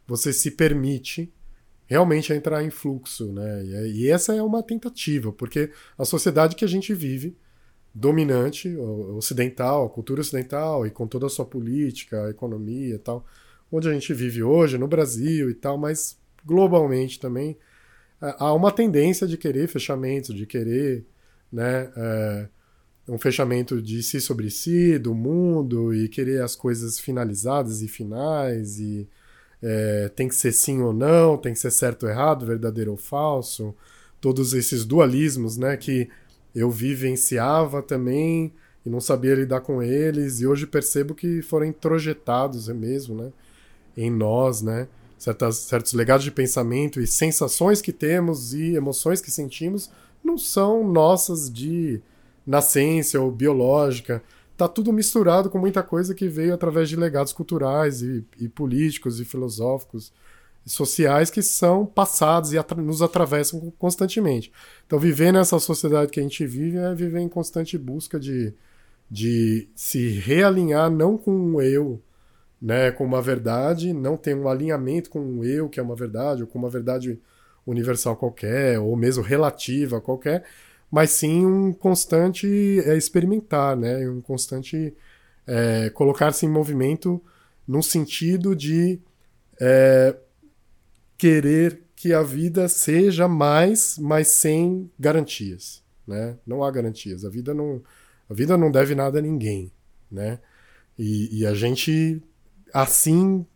você 0.07 0.33
se 0.33 0.51
permite 0.53 1.33
realmente 1.87 2.33
entrar 2.33 2.65
em 2.65 2.71
fluxo, 2.71 3.33
né? 3.33 3.65
E, 3.65 4.05
e, 4.05 4.11
essa 4.11 4.35
é 4.35 4.43
uma 4.43 4.63
tentativa, 4.63 5.33
porque 5.33 5.71
a 5.99 6.05
sociedade 6.05 6.57
que 6.57 6.65
a 6.65 6.69
gente 6.69 6.95
vive, 6.95 7.37
dominante, 7.95 8.75
ocidental, 8.77 9.89
cultura 9.91 10.21
ocidental, 10.21 10.87
e 10.87 10.91
com 10.91 11.07
toda 11.07 11.27
a 11.27 11.31
sua 11.31 11.45
política, 11.45 12.27
a 12.27 12.31
economia 12.31 12.95
e 12.97 12.99
tal, 12.99 13.25
onde 13.71 13.89
a 13.89 13.93
gente 13.93 14.13
vive 14.15 14.43
hoje, 14.43 14.79
no 14.79 14.89
Brasil 14.89 15.51
e 15.51 15.55
tal, 15.55 15.79
mas 15.79 16.19
globalmente 16.45 17.21
também, 17.21 17.57
há 18.21 18.53
uma 18.53 18.73
tendência 18.73 19.27
de 19.27 19.37
querer 19.37 19.69
fechamento, 19.69 20.35
de 20.35 20.47
querer 20.47 21.07
né? 21.53 21.91
É, 21.97 22.49
um 23.09 23.19
fechamento 23.19 23.81
de 23.81 24.03
si 24.03 24.21
sobre 24.21 24.51
si, 24.51 24.99
do 24.99 25.15
mundo, 25.15 25.95
e 25.95 26.09
querer 26.09 26.43
as 26.43 26.57
coisas 26.57 26.99
finalizadas 26.99 27.83
e 27.83 27.89
finais, 27.89 28.81
e 28.81 29.09
é, 29.63 30.11
tem 30.15 30.29
que 30.29 30.35
ser 30.35 30.53
sim 30.53 30.81
ou 30.83 30.93
não, 30.93 31.37
tem 31.37 31.53
que 31.53 31.59
ser 31.59 31.71
certo 31.71 32.05
ou 32.05 32.11
errado, 32.11 32.45
verdadeiro 32.45 32.91
ou 32.91 32.97
falso, 32.97 33.75
todos 34.21 34.55
esses 34.55 34.85
dualismos, 34.85 35.57
né, 35.57 35.77
que 35.77 36.09
eu 36.55 36.71
vivenciava 36.71 37.83
também 37.83 38.53
e 38.85 38.91
não 38.91 39.01
sabia 39.01 39.35
lidar 39.35 39.61
com 39.61 39.83
eles, 39.83 40.41
e 40.41 40.47
hoje 40.47 40.67
percebo 40.67 41.15
que 41.15 41.43
foram 41.43 41.67
introjetados 41.67 42.69
mesmo, 42.69 43.15
né, 43.15 43.33
em 43.97 44.11
nós, 44.11 44.63
né, 44.63 44.89
certas, 45.17 45.57
certos 45.59 45.93
legados 45.93 46.25
de 46.25 46.31
pensamento 46.31 47.01
e 47.01 47.07
sensações 47.07 47.81
que 47.81 47.93
temos 47.93 48.53
e 48.53 48.75
emoções 48.75 49.21
que 49.21 49.31
sentimos 49.31 49.91
não 50.25 50.37
são 50.37 50.87
nossas 50.87 51.51
de 51.51 52.01
nascença 52.47 53.21
ou 53.21 53.31
biológica. 53.31 54.23
Tá 54.57 54.69
tudo 54.69 54.93
misturado 54.93 55.51
com 55.51 55.59
muita 55.59 55.83
coisa 55.83 56.15
que 56.15 56.29
veio 56.29 56.55
através 56.55 56.89
de 56.89 56.97
legados 56.97 57.33
culturais 57.33 58.01
e, 58.03 58.25
e 58.39 58.49
políticos 58.49 59.21
e 59.21 59.25
filosóficos 59.25 60.13
e 60.65 60.71
sociais 60.71 61.31
que 61.31 61.43
são 61.43 61.85
passados 61.85 62.53
e 62.53 62.59
atra 62.59 62.81
nos 62.81 63.03
atravessam 63.03 63.73
constantemente. 63.79 64.51
Então, 64.87 64.99
viver 64.99 65.33
nessa 65.33 65.59
sociedade 65.59 66.11
que 66.11 66.21
a 66.21 66.23
gente 66.23 66.47
vive 66.47 66.79
é 66.79 66.95
viver 66.95 67.21
em 67.21 67.29
constante 67.29 67.77
busca 67.77 68.19
de, 68.19 68.55
de 69.11 69.69
se 69.75 70.09
realinhar 70.09 70.91
não 70.91 71.19
com 71.19 71.55
o 71.55 71.63
eu, 71.63 72.01
né, 72.61 72.91
com 72.91 73.05
uma 73.05 73.21
verdade, 73.21 73.93
não 73.93 74.17
ter 74.17 74.35
um 74.35 74.49
alinhamento 74.49 75.11
com 75.11 75.21
o 75.21 75.45
eu, 75.45 75.69
que 75.69 75.79
é 75.79 75.83
uma 75.83 75.95
verdade, 75.95 76.43
ou 76.43 76.49
com 76.49 76.59
uma 76.59 76.71
verdade 76.71 77.21
universal 77.67 78.17
qualquer, 78.17 78.79
ou 78.79 78.97
mesmo 78.97 79.23
relativa 79.23 80.01
qualquer, 80.01 80.45
mas 80.91 81.11
sim 81.11 81.45
um 81.45 81.73
constante 81.73 82.81
é, 82.85 82.97
experimentar, 82.97 83.77
né, 83.77 84.09
um 84.09 84.21
constante 84.21 84.95
é, 85.47 85.91
colocar-se 85.91 86.47
em 86.47 86.49
movimento 86.49 87.23
no 87.67 87.83
sentido 87.83 88.55
de 88.55 89.01
é, 89.61 90.17
querer 91.17 91.83
que 91.95 92.13
a 92.13 92.23
vida 92.23 92.69
seja 92.69 93.27
mais, 93.27 93.97
mas 93.99 94.29
sem 94.29 94.91
garantias, 94.99 95.83
né? 96.07 96.37
Não 96.47 96.63
há 96.63 96.71
garantias. 96.71 97.25
A 97.25 97.31
vida 97.31 97.55
não, 97.55 97.83
a 98.29 98.35
vida 98.35 98.57
não 98.57 98.71
deve 98.71 98.95
nada 98.95 99.19
a 99.19 99.23
ninguém, 99.23 99.73
né? 100.11 100.39
E, 100.99 101.41
e 101.41 101.47
a 101.47 101.55
gente 101.55 102.23
assim 102.73 103.47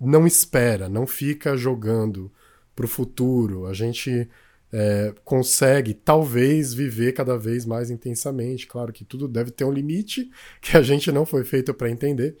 não 0.00 0.26
espera, 0.26 0.88
não 0.88 1.06
fica 1.06 1.56
jogando 1.56 2.32
para 2.74 2.86
o 2.86 2.88
futuro. 2.88 3.66
A 3.66 3.74
gente 3.74 4.28
é, 4.72 5.12
consegue, 5.24 5.92
talvez, 5.92 6.72
viver 6.72 7.12
cada 7.12 7.36
vez 7.36 7.66
mais 7.66 7.90
intensamente. 7.90 8.66
Claro 8.66 8.92
que 8.92 9.04
tudo 9.04 9.28
deve 9.28 9.50
ter 9.50 9.64
um 9.64 9.72
limite 9.72 10.30
que 10.60 10.76
a 10.76 10.82
gente 10.82 11.12
não 11.12 11.26
foi 11.26 11.44
feito 11.44 11.74
para 11.74 11.90
entender. 11.90 12.36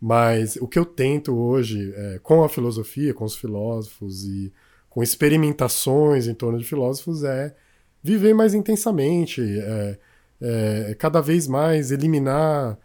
Mas 0.00 0.56
o 0.56 0.68
que 0.68 0.78
eu 0.78 0.84
tento 0.84 1.34
hoje, 1.34 1.92
é, 1.96 2.18
com 2.22 2.44
a 2.44 2.48
filosofia, 2.48 3.14
com 3.14 3.24
os 3.24 3.36
filósofos 3.36 4.24
e 4.24 4.52
com 4.90 5.02
experimentações 5.02 6.26
em 6.28 6.34
torno 6.34 6.58
de 6.58 6.64
filósofos, 6.64 7.24
é 7.24 7.54
viver 8.02 8.34
mais 8.34 8.54
intensamente, 8.54 9.40
é, 9.40 9.98
é, 10.40 10.94
cada 10.98 11.22
vez 11.22 11.48
mais 11.48 11.90
eliminar 11.90 12.78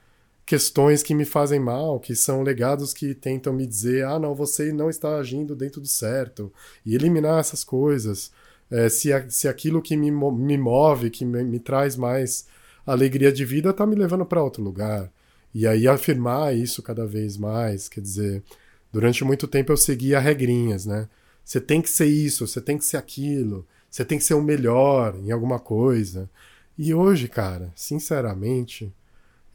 questões 0.46 1.04
que 1.04 1.13
me 1.13 1.26
fazem 1.26 1.60
mal, 1.60 2.00
que 2.00 2.15
são 2.15 2.42
legados 2.42 2.94
que 2.94 3.13
tentam 3.13 3.54
me 3.54 3.68
dizer, 3.68 4.06
ah, 4.06 4.18
não, 4.18 4.34
você 4.34 4.72
não 4.72 4.89
está 4.89 5.18
agindo 5.18 5.56
dentro 5.56 5.82
do 5.82 5.88
certo, 5.88 6.52
e 6.86 6.96
eliminar 6.96 7.39
essas 7.39 7.63
coisas. 7.63 8.32
É, 8.71 8.89
se, 8.89 9.12
a, 9.12 9.29
se 9.29 9.47
aquilo 9.47 9.82
que 9.82 9.97
me, 9.97 10.12
me 10.12 10.58
move, 10.58 11.10
que 11.10 11.25
me, 11.25 11.43
me 11.43 11.60
traz 11.60 11.95
mais 11.95 12.47
alegria 12.86 13.32
de 13.32 13.45
vida, 13.45 13.71
está 13.71 13.86
me 13.86 13.95
levando 13.95 14.25
para 14.25 14.43
outro 14.43 14.63
lugar. 14.63 15.12
E 15.53 15.65
aí 15.67 15.88
afirmar 15.88 16.55
isso 16.55 16.84
cada 16.84 17.05
vez 17.05 17.38
mais, 17.38 17.89
quer 17.89 18.01
dizer, 18.01 18.43
durante 18.91 19.23
muito 19.23 19.47
tempo 19.47 19.71
eu 19.71 19.77
seguia 19.77 20.19
regrinhas, 20.19 20.86
né? 20.86 21.08
Você 21.43 21.60
tem 21.60 21.82
que 21.82 21.89
ser 21.89 22.05
isso, 22.05 22.47
você 22.47 22.62
tem 22.62 22.77
que 22.77 22.86
ser 22.86 22.97
aquilo, 22.97 23.65
você 23.89 24.05
tem 24.05 24.19
que 24.19 24.23
ser 24.23 24.36
o 24.36 24.41
melhor 24.41 25.15
em 25.15 25.32
alguma 25.32 25.60
coisa. 25.60 26.29
E 26.77 26.93
hoje, 26.93 27.27
cara, 27.27 27.71
sinceramente, 27.75 28.93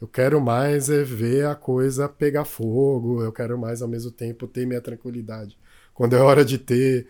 eu 0.00 0.08
quero 0.08 0.40
mais 0.40 0.90
é 0.90 1.02
ver 1.04 1.46
a 1.46 1.54
coisa 1.54 2.08
pegar 2.08 2.44
fogo, 2.44 3.22
eu 3.22 3.32
quero 3.32 3.56
mais 3.58 3.80
ao 3.80 3.88
mesmo 3.88 4.10
tempo 4.10 4.46
ter 4.46 4.66
minha 4.66 4.80
tranquilidade. 4.80 5.56
Quando 5.94 6.16
é 6.16 6.20
hora 6.20 6.44
de 6.44 6.58
ter, 6.58 7.06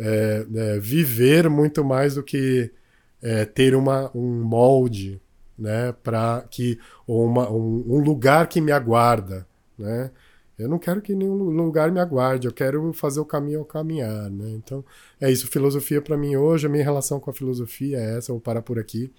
é, 0.00 0.46
é, 0.54 0.78
viver 0.80 1.48
muito 1.50 1.84
mais 1.84 2.14
do 2.14 2.22
que 2.22 2.70
é, 3.22 3.44
ter 3.44 3.74
uma, 3.74 4.10
um 4.14 4.42
molde, 4.42 5.20
né, 5.58 5.92
para 6.02 6.42
que 6.50 6.78
ou 7.06 7.26
uma, 7.26 7.50
um, 7.50 7.84
um, 7.86 7.98
lugar 7.98 8.48
que 8.48 8.60
me 8.60 8.72
aguarda, 8.72 9.46
né? 9.78 10.10
Eu 10.58 10.68
não 10.68 10.78
quero 10.78 11.00
que 11.00 11.14
nenhum 11.14 11.36
lugar 11.36 11.90
me 11.90 12.00
aguarde, 12.00 12.46
eu 12.46 12.52
quero 12.52 12.92
fazer 12.92 13.18
o 13.20 13.24
caminho 13.24 13.60
ao 13.60 13.64
caminhar, 13.64 14.30
né? 14.30 14.50
Então, 14.50 14.84
é 15.20 15.30
isso, 15.30 15.48
filosofia 15.48 16.02
para 16.02 16.16
mim 16.18 16.36
hoje, 16.36 16.66
a 16.66 16.70
minha 16.70 16.84
relação 16.84 17.18
com 17.20 17.30
a 17.30 17.34
filosofia 17.34 17.98
é 17.98 18.18
essa, 18.18 18.32
vou 18.32 18.40
parar 18.40 18.62
por 18.62 18.78
aqui. 18.78 19.10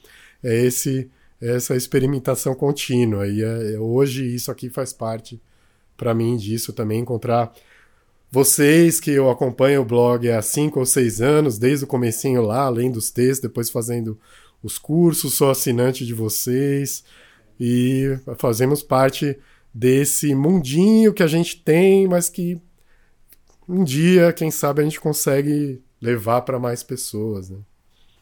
É 0.44 0.56
esse 0.66 1.10
essa 1.42 1.76
experimentação 1.76 2.54
contínua. 2.54 3.28
E 3.28 3.42
é, 3.42 3.80
hoje 3.80 4.24
isso 4.34 4.52
aqui 4.52 4.70
faz 4.70 4.94
parte 4.94 5.42
para 5.98 6.14
mim 6.14 6.38
disso 6.38 6.72
também 6.74 7.00
encontrar 7.00 7.52
vocês 8.32 9.00
que 9.00 9.12
eu 9.12 9.30
acompanho 9.30 9.82
o 9.82 9.86
blog 9.86 10.32
há 10.32 10.42
cinco 10.42 10.80
ou 10.80 10.86
seis 10.86 11.20
anos, 11.20 11.58
desde 11.58 11.84
o 11.84 11.88
comecinho 11.88 12.42
lá, 12.42 12.62
além 12.62 12.90
dos 12.90 13.12
textos, 13.12 13.42
depois 13.42 13.70
fazendo 13.70 14.18
os 14.64 14.78
cursos, 14.78 15.34
sou 15.34 15.52
assinante 15.52 16.06
de 16.06 16.14
vocês 16.14 17.04
e 17.60 18.18
fazemos 18.38 18.82
parte 18.82 19.38
desse 19.74 20.34
mundinho 20.34 21.14
que 21.14 21.24
a 21.24 21.28
gente 21.28 21.58
tem, 21.58 22.08
mas 22.08 22.30
que 22.30 22.62
um 23.68 23.84
dia, 23.84 24.32
quem 24.32 24.50
sabe, 24.50 24.82
a 24.82 24.84
gente 24.84 25.00
consegue 25.00 25.82
levar 26.02 26.42
para 26.42 26.58
mais 26.58 26.84
pessoas. 26.84 27.50
Né? 27.50 27.60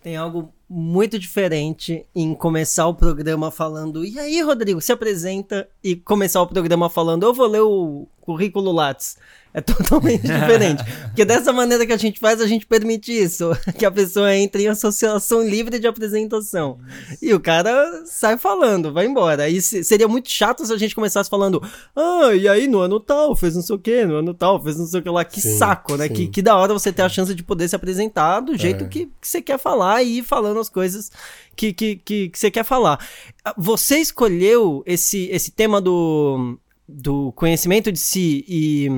Tem 0.01 0.15
algo 0.15 0.53
muito 0.69 1.17
diferente 1.17 2.05
em 2.13 2.35
começar 2.35 2.87
o 2.87 2.93
programa 2.93 3.49
falando 3.49 4.05
e 4.05 4.19
aí, 4.19 4.41
Rodrigo, 4.41 4.79
se 4.79 4.91
apresenta 4.91 5.67
e 5.83 5.95
começar 5.95 6.41
o 6.41 6.47
programa 6.47 6.89
falando 6.89 7.23
eu 7.23 7.33
vou 7.33 7.47
ler 7.47 7.61
o 7.61 8.07
currículo 8.21 8.71
Lattes. 8.71 9.17
É 9.51 9.61
totalmente 9.61 10.21
diferente. 10.21 10.83
Porque 11.05 11.25
dessa 11.25 11.51
maneira 11.51 11.85
que 11.85 11.93
a 11.93 11.97
gente 11.97 12.19
faz, 12.19 12.39
a 12.39 12.47
gente 12.47 12.65
permite 12.65 13.11
isso. 13.11 13.49
Que 13.79 13.85
a 13.85 13.91
pessoa 13.91 14.35
entre 14.35 14.63
em 14.63 14.67
associação 14.67 15.41
livre 15.41 15.79
de 15.79 15.87
apresentação. 15.87 16.79
E 17.21 17.33
o 17.33 17.39
cara 17.39 18.03
sai 18.05 18.37
falando, 18.37 18.91
vai 18.91 19.05
embora. 19.05 19.43
Aí 19.43 19.61
seria 19.61 20.07
muito 20.07 20.29
chato 20.29 20.65
se 20.65 20.73
a 20.73 20.77
gente 20.77 20.93
começasse 20.93 21.29
falando, 21.29 21.63
ah, 21.95 22.33
e 22.35 22.47
aí 22.47 22.67
no 22.67 22.79
ano 22.79 22.99
tal, 22.99 23.35
fez 23.35 23.55
não 23.55 23.61
sei 23.61 23.75
o 23.75 23.79
que, 23.79 24.05
no 24.05 24.15
ano 24.15 24.33
tal, 24.33 24.61
fez 24.61 24.77
não 24.77 24.85
sei 24.85 24.99
o 24.99 25.03
que 25.03 25.09
lá. 25.09 25.23
Que 25.23 25.39
sim, 25.39 25.57
saco, 25.57 25.95
né? 25.95 26.09
Que, 26.09 26.27
que 26.27 26.41
da 26.41 26.57
hora 26.57 26.73
você 26.73 26.91
ter 26.91 27.03
a 27.03 27.09
chance 27.09 27.33
de 27.33 27.43
poder 27.43 27.69
se 27.69 27.75
apresentar 27.75 28.41
do 28.41 28.57
jeito 28.57 28.83
é. 28.83 28.87
que, 28.87 29.05
que 29.05 29.27
você 29.27 29.41
quer 29.41 29.57
falar 29.57 30.03
e 30.03 30.19
ir 30.19 30.23
falando 30.23 30.58
as 30.59 30.69
coisas 30.69 31.11
que, 31.55 31.73
que, 31.73 31.95
que, 31.97 32.29
que 32.29 32.39
você 32.39 32.51
quer 32.51 32.63
falar. 32.63 32.99
Você 33.57 33.99
escolheu 33.99 34.83
esse, 34.85 35.27
esse 35.31 35.51
tema 35.51 35.79
do, 35.81 36.57
do 36.87 37.31
conhecimento 37.33 37.91
de 37.91 37.99
si 37.99 38.45
e 38.47 38.89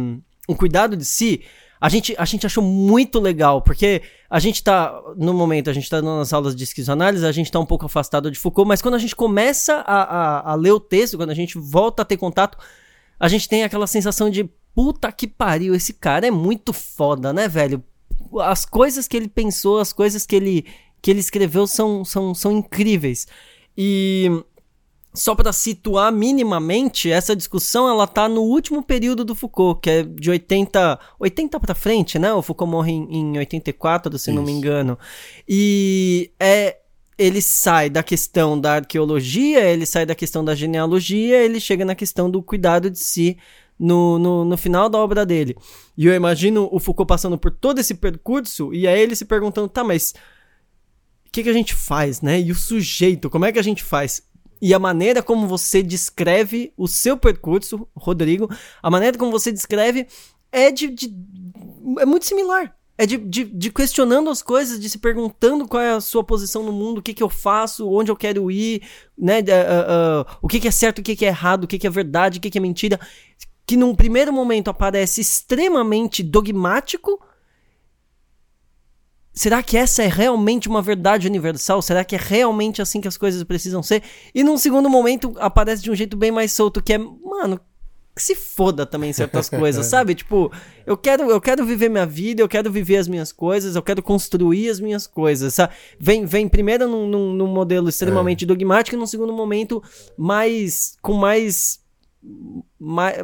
um 0.48 0.56
cuidado 0.56 0.98
de 0.98 1.06
si, 1.06 1.42
a 1.80 1.90
gente, 1.90 2.14
a 2.16 2.26
gente 2.26 2.46
achou 2.46 2.64
muito 2.64 3.20
legal, 3.20 3.62
porque 3.62 4.04
a 4.30 4.40
gente 4.40 4.64
tá, 4.64 5.02
no 5.18 5.34
momento, 5.34 5.68
a 5.68 5.74
gente 5.74 5.90
tá 5.90 6.00
nas 6.00 6.32
aulas 6.32 6.56
de 6.56 6.64
esquizoanálise, 6.64 7.26
a 7.26 7.32
gente 7.32 7.52
tá 7.52 7.60
um 7.60 7.66
pouco 7.66 7.88
afastado 7.88 8.30
de 8.30 8.38
Foucault, 8.38 8.68
mas 8.68 8.84
quando 8.84 8.94
a 8.94 9.00
gente 9.00 9.16
começa 9.16 9.78
a, 9.78 10.04
a, 10.04 10.52
a 10.52 10.56
ler 10.56 10.74
o 10.74 10.80
texto, 10.80 11.18
quando 11.18 11.32
a 11.32 11.36
gente 11.36 11.58
volta 11.58 12.04
a 12.04 12.06
ter 12.06 12.18
contato, 12.18 12.58
a 13.20 13.28
gente 13.28 13.50
tem 13.50 13.64
aquela 13.64 13.88
sensação 13.88 14.30
de 14.30 14.48
puta 14.76 15.12
que 15.12 15.28
pariu, 15.28 15.74
esse 15.74 15.94
cara 15.94 16.28
é 16.28 16.32
muito 16.32 16.72
foda, 16.72 17.34
né, 17.34 17.48
velho? 17.48 17.84
As 18.40 18.64
coisas 18.64 19.08
que 19.08 19.18
ele 19.18 19.28
pensou, 19.28 19.80
as 19.80 19.92
coisas 19.92 20.24
que 20.24 20.36
ele, 20.36 20.66
que 21.02 21.10
ele 21.12 21.20
escreveu 21.20 21.66
são, 21.66 22.06
são, 22.06 22.34
são 22.36 22.52
incríveis. 22.52 23.28
E 23.78 24.30
só 25.14 25.36
para 25.36 25.52
situar 25.52 26.12
minimamente, 26.12 27.12
essa 27.12 27.36
discussão 27.36 27.88
ela 27.90 28.08
tá 28.08 28.30
no 28.30 28.42
último 28.42 28.82
período 28.82 29.26
do 29.26 29.36
Foucault, 29.36 29.82
que 29.82 29.90
é 29.90 30.04
de 30.04 30.30
80, 30.30 31.00
80 31.20 31.60
para 31.60 31.76
frente, 31.76 32.18
né? 32.18 32.34
O 32.34 32.42
Foucault 32.42 32.72
morre 32.72 32.92
em, 32.94 33.08
em 33.12 33.38
84, 33.38 34.18
se 34.18 34.30
Isso. 34.30 34.36
não 34.36 34.44
me 34.44 34.52
engano. 34.52 34.98
E 35.48 36.32
é 36.40 36.78
ele 37.18 37.42
sai 37.42 37.88
da 37.88 38.02
questão 38.02 38.60
da 38.60 38.76
arqueologia, 38.76 39.62
ele 39.62 39.86
sai 39.86 40.08
da 40.08 40.16
questão 40.16 40.44
da 40.44 40.56
genealogia, 40.56 41.38
ele 41.44 41.60
chega 41.60 41.86
na 41.86 41.94
questão 41.94 42.32
do 42.32 42.42
cuidado 42.42 42.90
de 42.90 42.98
si 42.98 43.38
no, 43.78 44.18
no, 44.18 44.44
no, 44.44 44.58
final 44.58 44.90
da 44.90 44.98
obra 44.98 45.24
dele. 45.24 45.56
E 45.96 46.08
eu 46.08 46.16
imagino 46.16 46.68
o 46.72 46.80
Foucault 46.80 47.08
passando 47.08 47.38
por 47.38 47.52
todo 47.52 47.78
esse 47.78 47.94
percurso 47.94 48.74
e 48.74 48.88
aí 48.88 49.00
ele 49.00 49.16
se 49.16 49.26
perguntando, 49.26 49.70
tá, 49.70 49.84
mas 49.84 50.16
que, 51.32 51.44
que 51.44 51.50
a 51.50 51.54
gente 51.54 51.74
faz, 51.74 52.22
né? 52.22 52.40
E 52.40 52.52
o 52.52 52.56
sujeito, 52.56 53.30
como 53.30 53.46
é 53.46 53.52
que 53.52 53.60
a 53.60 53.64
gente 53.64 53.84
faz? 53.84 54.24
e 54.62 54.74
a 54.74 54.80
maneira 54.80 55.24
como 55.24 55.48
você 55.48 55.82
descreve 55.82 56.72
o 56.78 56.88
seu 56.88 57.18
percurso, 57.18 57.88
Rodrigo, 57.96 58.48
a 58.82 58.92
maneira 58.92 59.18
como 59.18 59.32
você 59.32 59.52
descreve 59.52 60.08
é 60.52 60.70
de, 60.70 60.88
de 60.88 61.14
é 62.00 62.06
muito 62.06 62.26
similar. 62.26 62.76
É 62.98 63.06
de, 63.06 63.18
de, 63.18 63.46
de, 63.46 63.72
questionando 63.72 64.30
as 64.30 64.44
coisas, 64.44 64.80
de 64.80 64.88
se 64.88 65.00
perguntando 65.00 65.68
qual 65.68 65.82
é 65.82 65.94
a 65.94 66.02
sua 66.02 66.24
posição 66.24 66.62
no 66.62 66.72
mundo, 66.72 67.00
o 67.00 67.02
que, 67.02 67.16
que 67.16 67.24
eu 67.24 67.30
faço, 67.30 67.90
onde 67.90 68.12
eu 68.12 68.16
quero 68.16 68.52
ir, 68.52 68.84
né? 69.18 69.40
Uh, 69.40 69.42
uh, 69.42 70.22
uh, 70.22 70.38
o 70.40 70.48
que, 70.48 70.60
que 70.60 70.68
é 70.68 70.72
certo, 70.72 71.00
o 71.00 71.02
que, 71.02 71.16
que 71.16 71.26
é 71.26 71.30
errado, 71.30 71.64
o 71.64 71.68
que, 71.68 71.80
que 71.80 71.88
é 71.88 71.90
verdade, 71.90 72.38
o 72.38 72.42
que, 72.42 72.52
que 72.52 72.60
é 72.60 72.62
mentira. 72.62 73.00
Que 73.66 73.76
num 73.76 73.96
primeiro 73.96 74.32
momento 74.32 74.70
aparece 74.70 75.20
extremamente 75.20 76.22
dogmático, 76.22 77.20
Será 79.34 79.64
que 79.64 79.78
essa 79.78 80.04
é 80.04 80.08
realmente 80.08 80.68
uma 80.68 80.82
verdade 80.82 81.28
universal? 81.28 81.82
Será 81.82 82.04
que 82.04 82.16
é 82.16 82.20
realmente 82.22 82.82
assim 82.82 83.00
que 83.00 83.08
as 83.08 83.18
coisas 83.18 83.44
precisam 83.44 83.82
ser? 83.82 84.04
E 84.36 84.44
num 84.44 84.58
segundo 84.58 84.90
momento 84.90 85.34
aparece 85.40 85.82
de 85.82 85.90
um 85.90 85.96
jeito 85.96 86.18
bem 86.18 86.32
mais 86.32 86.52
solto, 86.52 86.82
que 86.82 86.94
é, 86.94 86.98
mano, 86.98 87.60
que 88.14 88.22
se 88.22 88.36
foda 88.36 88.86
também 88.86 89.14
certas 89.14 89.48
coisas, 89.50 89.86
sabe? 89.86 90.16
Tipo, 90.16 90.52
eu 90.86 90.98
quero, 90.98 91.30
eu 91.30 91.40
quero 91.40 91.66
viver 91.66 91.90
minha 91.90 92.06
vida, 92.06 92.42
eu 92.42 92.50
quero 92.50 92.72
viver 92.72 92.98
as 92.98 93.08
minhas 93.08 93.32
coisas, 93.32 93.76
eu 93.76 93.82
quero 93.82 94.04
construir 94.04 94.70
as 94.70 94.80
minhas 94.80 95.08
coisas, 95.08 95.54
sabe? 95.54 95.74
Vem, 96.00 96.26
vem 96.26 96.48
primeiro 96.50 96.88
num, 96.88 97.08
num, 97.08 97.34
num 97.34 97.48
modelo 97.48 97.90
extremamente 97.90 98.44
é. 98.44 98.48
dogmático 98.48 98.96
e 98.96 99.00
num 99.00 99.08
segundo 99.08 99.34
momento 99.34 99.82
mais, 100.18 100.98
com 101.02 101.14
mais 101.14 101.81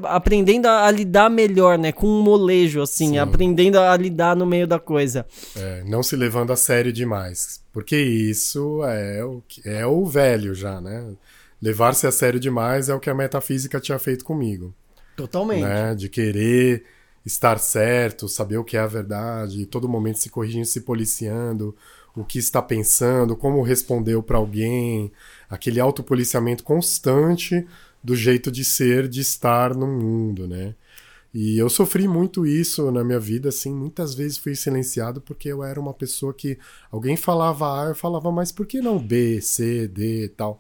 aprendendo 0.04 0.68
a, 0.68 0.90
lidar 0.92 1.30
melhor, 1.30 1.78
né? 1.78 1.92
Com 1.92 2.08
um 2.08 2.22
molejo, 2.22 2.82
assim, 2.82 3.10
Sim. 3.10 3.18
aprendendo 3.18 3.80
a 3.80 3.96
lidar 3.96 4.36
no 4.36 4.46
meio 4.46 4.68
da 4.68 4.80
coisa. 4.80 5.26
É, 5.56 5.84
não 5.86 6.02
se 6.04 6.16
levando 6.16 6.52
a 6.52 6.56
sério 6.56 6.92
demais. 6.92 7.62
Porque 7.72 7.96
isso 7.96 8.84
é 8.84 9.24
o, 9.24 9.44
é 9.66 9.86
o 9.86 10.06
velho 10.06 10.54
já, 10.54 10.82
né? 10.82 11.14
Levar-se 11.62 12.06
a 12.08 12.12
sério 12.12 12.40
demais 12.40 12.90
é 12.90 12.96
o 12.96 13.00
que 13.00 13.10
a 13.10 13.16
metafísica 13.16 13.80
tinha 13.80 14.00
feito 14.00 14.24
comigo. 14.24 14.74
Totalmente. 15.16 15.64
Né? 15.64 15.96
De 15.96 16.10
querer 16.10 16.84
estar 17.26 17.60
certo, 17.60 18.30
saber 18.30 18.58
o 18.58 18.64
que 18.64 18.78
é 18.78 18.80
a 18.80 18.88
verdade, 18.88 19.66
todo 19.66 19.90
momento 19.90 20.20
se 20.20 20.30
corrigindo, 20.30 20.66
se 20.66 20.82
policiando, 20.82 21.76
o 22.16 22.24
que 22.24 22.40
está 22.40 22.62
pensando, 22.62 23.36
como 23.36 23.62
respondeu 23.62 24.24
para 24.24 24.38
alguém, 24.38 25.12
aquele 25.50 25.80
autopoliciamento 25.80 26.64
constante 26.64 27.66
do 28.08 28.16
jeito 28.16 28.50
de 28.50 28.64
ser, 28.64 29.06
de 29.10 29.20
estar 29.20 29.76
no 29.76 29.86
mundo, 29.86 30.48
né? 30.48 30.74
E 31.34 31.58
eu 31.58 31.70
sofri 31.70 32.08
muito 32.08 32.46
isso 32.48 32.90
na 32.90 33.04
minha 33.04 33.20
vida, 33.20 33.50
assim, 33.50 33.74
muitas 33.76 34.16
vezes 34.16 34.38
fui 34.38 34.56
silenciado 34.56 35.20
porque 35.20 35.50
eu 35.50 35.62
era 35.62 35.78
uma 35.78 35.94
pessoa 35.94 36.34
que 36.34 36.58
alguém 36.90 37.18
falava 37.18 37.84
A, 37.84 37.90
eu 37.90 37.96
falava, 37.96 38.32
mas 38.32 38.50
por 38.50 38.66
que 38.66 38.80
não 38.80 38.98
B, 38.98 39.42
C, 39.42 39.90
D 39.90 40.24
e 40.24 40.30
tal? 40.30 40.58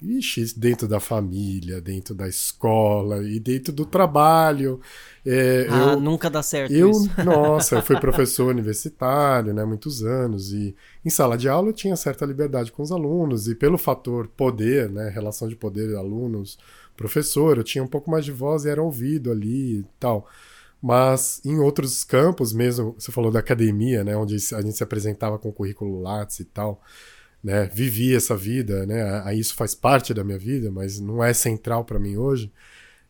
Ixi, 0.00 0.54
dentro 0.56 0.86
da 0.86 1.00
família, 1.00 1.80
dentro 1.80 2.14
da 2.14 2.28
escola 2.28 3.22
e 3.24 3.40
dentro 3.40 3.72
do 3.72 3.84
trabalho. 3.84 4.80
É, 5.26 5.66
ah, 5.68 5.92
eu, 5.92 6.00
nunca 6.00 6.30
dá 6.30 6.40
certo 6.40 6.72
eu, 6.72 6.90
isso. 6.90 7.10
Nossa, 7.24 7.74
eu 7.76 7.82
fui 7.82 7.98
professor 8.00 8.48
universitário, 8.48 9.52
né, 9.52 9.64
muitos 9.64 10.04
anos, 10.04 10.52
e 10.52 10.74
em 11.04 11.10
sala 11.10 11.36
de 11.36 11.48
aula 11.48 11.70
eu 11.70 11.72
tinha 11.72 11.96
certa 11.96 12.24
liberdade 12.24 12.70
com 12.70 12.80
os 12.82 12.92
alunos, 12.92 13.48
e 13.48 13.56
pelo 13.56 13.76
fator 13.76 14.28
poder, 14.28 14.88
né, 14.88 15.08
relação 15.08 15.48
de 15.48 15.56
poder 15.56 15.96
alunos, 15.96 16.58
professor, 16.96 17.58
eu 17.58 17.64
tinha 17.64 17.82
um 17.82 17.88
pouco 17.88 18.08
mais 18.08 18.24
de 18.24 18.30
voz 18.30 18.64
e 18.64 18.70
era 18.70 18.82
ouvido 18.82 19.32
ali 19.32 19.80
e 19.80 19.86
tal. 19.98 20.28
Mas 20.80 21.40
em 21.44 21.58
outros 21.58 22.04
campos, 22.04 22.52
mesmo, 22.52 22.94
você 22.96 23.10
falou 23.10 23.32
da 23.32 23.40
academia, 23.40 24.04
né, 24.04 24.16
onde 24.16 24.36
a 24.36 24.62
gente 24.62 24.76
se 24.76 24.82
apresentava 24.84 25.38
com 25.38 25.48
o 25.48 25.52
currículo 25.52 26.00
Lattes 26.00 26.38
e 26.38 26.44
tal, 26.44 26.80
né, 27.42 27.70
vivi 27.72 28.14
essa 28.14 28.36
vida, 28.36 28.84
né, 28.86 29.22
aí 29.24 29.38
isso 29.38 29.54
faz 29.54 29.74
parte 29.74 30.12
da 30.12 30.24
minha 30.24 30.38
vida, 30.38 30.70
mas 30.70 30.98
não 31.00 31.22
é 31.22 31.32
central 31.32 31.84
para 31.84 31.98
mim 31.98 32.16
hoje. 32.16 32.52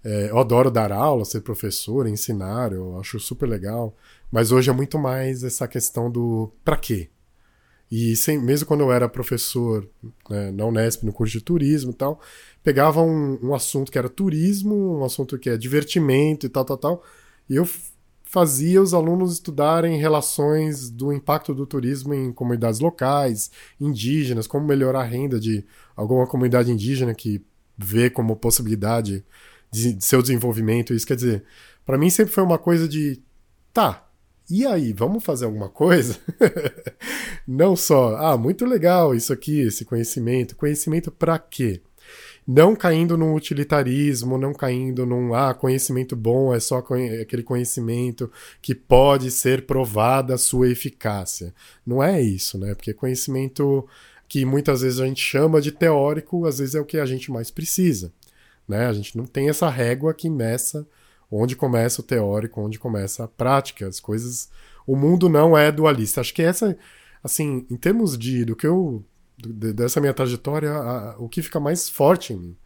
É, 0.05 0.31
eu 0.31 0.39
adoro 0.39 0.71
dar 0.71 0.93
aula, 0.93 1.25
ser 1.25 1.41
professor, 1.41 2.07
ensinar, 2.07 2.73
eu 2.73 2.99
acho 2.99 3.19
super 3.19 3.49
legal, 3.49 3.97
mas 4.31 4.53
hoje 4.53 4.71
é 4.71 4.73
muito 4.73 4.99
mais 4.99 5.43
essa 5.43 5.67
questão 5.67 6.11
do 6.11 6.53
para 6.65 6.77
quê? 6.77 7.09
E 7.91 8.15
sem, 8.17 8.39
mesmo 8.39 8.67
quando 8.67 8.83
eu 8.83 8.93
era 8.93 9.09
professor 9.09 9.89
né, 10.29 10.51
na 10.51 10.67
Unesp, 10.67 11.05
no 11.05 11.13
curso 11.13 11.33
de 11.33 11.43
turismo 11.43 11.91
e 11.91 11.95
tal, 11.95 12.21
pegava 12.63 13.01
um, 13.03 13.39
um 13.43 13.55
assunto 13.55 13.91
que 13.91 13.99
era 13.99 14.09
turismo, 14.09 14.99
um 15.01 15.05
assunto 15.05 15.39
que 15.39 15.49
é 15.49 15.57
divertimento 15.57 16.47
e 16.47 16.49
tal, 16.51 16.65
tal, 16.65 16.77
tal, 16.77 17.03
e 17.49 17.57
eu 17.57 17.67
fazia 18.29 18.83
os 18.83 18.93
alunos 18.93 19.33
estudarem 19.33 19.99
relações 19.99 20.91
do 20.91 21.11
impacto 21.11 21.55
do 21.55 21.67
turismo 21.67 22.13
em 22.13 22.31
comunidades 22.31 22.79
locais, 22.79 23.51
indígenas, 23.81 24.47
como 24.47 24.67
melhorar 24.67 25.01
a 25.01 25.05
renda 25.05 25.41
de 25.41 25.65
alguma 25.97 26.27
comunidade 26.27 26.71
indígena 26.71 27.15
que 27.15 27.43
vê 27.77 28.11
como 28.11 28.37
possibilidade 28.37 29.25
de, 29.71 29.97
seu 30.05 30.21
desenvolvimento. 30.21 30.93
Isso 30.93 31.07
quer 31.07 31.17
dizer, 31.17 31.45
para 31.87 31.97
mim 31.97 32.11
sempre 32.11 32.35
foi 32.35 32.45
uma 32.45 32.59
coisa 32.59 32.87
de, 32.87 33.19
tá, 33.73 34.07
e 34.51 34.67
aí, 34.67 34.93
vamos 34.93 35.25
fazer 35.25 35.47
alguma 35.47 35.71
coisa? 35.71 36.19
Não 37.49 37.75
só, 37.75 38.15
ah, 38.17 38.37
muito 38.37 38.67
legal 38.67 39.15
isso 39.15 39.33
aqui, 39.33 39.61
esse 39.61 39.87
conhecimento. 39.87 40.55
Conhecimento 40.55 41.11
para 41.11 41.39
quê? 41.39 41.81
Não 42.51 42.75
caindo 42.75 43.15
num 43.19 43.35
utilitarismo, 43.35 44.39
não 44.39 44.55
caindo 44.55 45.05
num 45.05 45.35
ah, 45.35 45.53
conhecimento 45.53 46.17
bom 46.17 46.55
é 46.55 46.59
só 46.59 46.79
aquele 46.79 47.43
conhecimento 47.43 48.33
que 48.63 48.75
pode 48.75 49.31
ser 49.31 49.67
provada 49.67 50.33
a 50.33 50.39
sua 50.39 50.71
eficácia. 50.71 51.55
Não 51.87 52.03
é 52.03 52.23
isso, 52.23 52.57
né? 52.57 52.75
Porque 52.75 52.95
conhecimento 52.95 53.87
que 54.27 54.47
muitas 54.47 54.81
vezes 54.81 54.99
a 54.99 55.05
gente 55.05 55.21
chama 55.21 55.61
de 55.61 55.71
teórico, 55.71 56.47
às 56.47 56.59
vezes 56.59 56.75
é 56.75 56.81
o 56.81 56.87
que 56.87 56.97
a 56.97 57.05
gente 57.05 57.31
mais 57.31 57.51
precisa. 57.51 58.11
Né? 58.67 58.87
A 58.87 58.95
gente 58.95 59.15
não 59.15 59.27
tem 59.27 59.51
essa 59.51 59.69
régua 59.69 60.15
que 60.15 60.31
meça 60.31 60.87
onde 61.31 61.55
começa 61.55 62.01
o 62.01 62.05
teórico, 62.05 62.63
onde 62.63 62.79
começa 62.79 63.25
a 63.25 63.29
prática. 63.29 63.87
As 63.87 64.01
coisas. 64.01 64.49
O 64.87 64.97
mundo 64.97 65.29
não 65.29 65.57
é 65.57 65.71
dualista. 65.71 66.23
Acho 66.23 66.33
que 66.33 66.43
essa, 66.43 66.79
assim, 67.23 67.67
em 67.71 67.77
termos 67.77 68.17
de 68.17 68.47
do 68.47 68.57
que 68.57 68.67
eu 68.67 69.05
dessa 69.47 70.01
minha 70.01 70.15
trajetória, 70.15 70.73
a, 70.73 71.17
o 71.19 71.29
que 71.29 71.43
fica 71.43 71.61
mais 71.61 71.89
forte 71.89 72.33
em 72.33 72.37
mim 72.37 72.57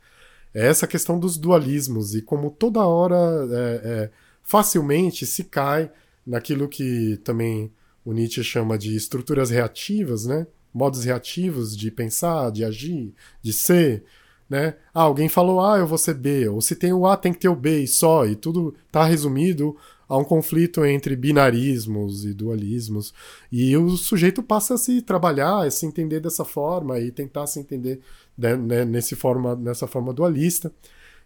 é 0.55 0.67
essa 0.67 0.87
questão 0.87 1.19
dos 1.19 1.37
dualismos 1.37 2.15
e 2.15 2.23
como 2.23 2.51
toda 2.51 2.85
hora 2.85 3.17
é, 3.51 3.81
é, 3.85 4.11
facilmente 4.43 5.25
se 5.25 5.45
cai 5.45 5.91
naquilo 6.27 6.69
que 6.69 7.19
também 7.25 7.73
o 8.05 8.13
Nietzsche 8.13 8.45
chama 8.45 8.77
de 8.77 8.95
estruturas 8.95 9.51
reativas, 9.51 10.27
né? 10.27 10.47
Modos 10.75 11.05
reativos 11.05 11.77
de 11.77 11.91
pensar, 11.91 12.51
de 12.51 12.65
agir, 12.65 13.15
de 13.41 13.53
ser, 13.53 14.05
né? 14.49 14.77
Ah, 14.93 15.03
alguém 15.03 15.29
falou 15.29 15.61
A, 15.65 15.79
eu 15.79 15.87
vou 15.87 15.99
ser 15.99 16.15
B, 16.15 16.49
ou 16.49 16.61
se 16.61 16.75
tem 16.77 16.93
o 16.93 17.07
A, 17.07 17.17
tem 17.17 17.33
que 17.33 17.39
ter 17.39 17.49
o 17.49 17.57
B 17.57 17.83
e 17.85 17.89
só, 17.89 18.27
e 18.27 18.35
tudo 18.35 18.75
está 18.87 19.05
resumido 19.05 19.77
há 20.13 20.19
um 20.19 20.25
conflito 20.25 20.85
entre 20.85 21.17
binarismos 21.17 22.27
e 22.27 22.35
dualismos. 22.35 23.15
E 23.51 23.75
o 23.79 23.97
sujeito 23.97 24.43
passa 24.43 24.75
a 24.75 24.79
se 24.79 25.01
trabalhar, 25.01 25.63
a 25.63 25.71
se 25.71 25.87
entender 25.87 26.21
dessa 26.21 26.45
forma 26.45 27.01
e 27.01 27.11
tentar 27.11 27.47
se 27.47 27.59
entender 27.59 27.99
né, 28.37 28.55
né, 28.55 28.85
nesse 28.85 29.17
forma, 29.17 29.57
nessa 29.57 29.87
forma 29.87 30.13
dualista. 30.13 30.71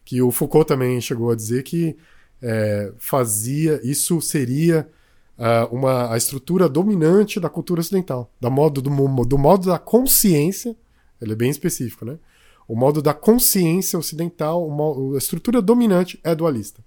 Que 0.05 0.22
o 0.22 0.31
Foucault 0.31 0.68
também 0.68 1.01
chegou 1.01 1.33
a 1.33 1.35
dizer 1.35 1.64
que 1.64 1.96
é, 2.40 2.92
fazia, 2.96 3.81
isso 3.83 4.20
seria 4.20 4.88
uh, 5.37 5.75
uma, 5.75 6.12
a 6.12 6.16
estrutura 6.16 6.68
dominante 6.68 7.40
da 7.40 7.49
cultura 7.49 7.81
ocidental, 7.81 8.31
da 8.40 8.49
modo, 8.49 8.81
do, 8.81 8.90
do 9.25 9.38
modo 9.38 9.66
da 9.66 9.81
consciência, 9.81 10.77
ele 11.20 11.33
é 11.33 11.37
bem 11.37 11.51
específico, 11.51 12.05
né? 12.05 12.18
O 12.68 12.77
modo 12.77 13.03
da 13.03 13.14
consciência 13.14 13.99
ocidental, 13.99 14.68
a 15.14 15.18
estrutura 15.18 15.61
dominante 15.61 16.20
é 16.22 16.35
dualista. 16.37 16.85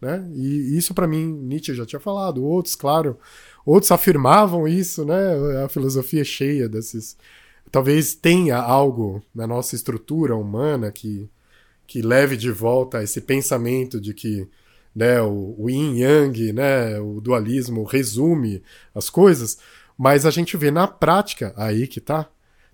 Né? 0.00 0.28
E 0.34 0.76
isso 0.76 0.92
para 0.94 1.06
mim 1.06 1.32
Nietzsche 1.32 1.74
já 1.74 1.86
tinha 1.86 2.00
falado, 2.00 2.44
outros, 2.44 2.74
claro, 2.74 3.18
outros 3.64 3.90
afirmavam 3.90 4.68
isso, 4.68 5.04
né? 5.04 5.64
A 5.64 5.68
filosofia 5.68 6.20
é 6.20 6.24
cheia 6.24 6.68
desses. 6.68 7.16
Talvez 7.70 8.14
tenha 8.14 8.58
algo 8.58 9.22
na 9.34 9.46
nossa 9.46 9.74
estrutura 9.74 10.36
humana 10.36 10.92
que, 10.92 11.28
que 11.86 12.02
leve 12.02 12.36
de 12.36 12.50
volta 12.50 13.02
esse 13.02 13.20
pensamento 13.20 14.00
de 14.00 14.12
que 14.14 14.48
né, 14.94 15.20
o, 15.20 15.54
o 15.58 15.68
yin 15.68 15.98
yang, 15.98 16.52
né, 16.52 16.98
o 17.00 17.20
dualismo 17.20 17.84
resume 17.84 18.62
as 18.94 19.10
coisas, 19.10 19.58
mas 19.96 20.24
a 20.24 20.30
gente 20.30 20.56
vê 20.56 20.70
na 20.70 20.86
prática 20.86 21.52
aí 21.56 21.86
que 21.86 22.00
tá 22.00 22.30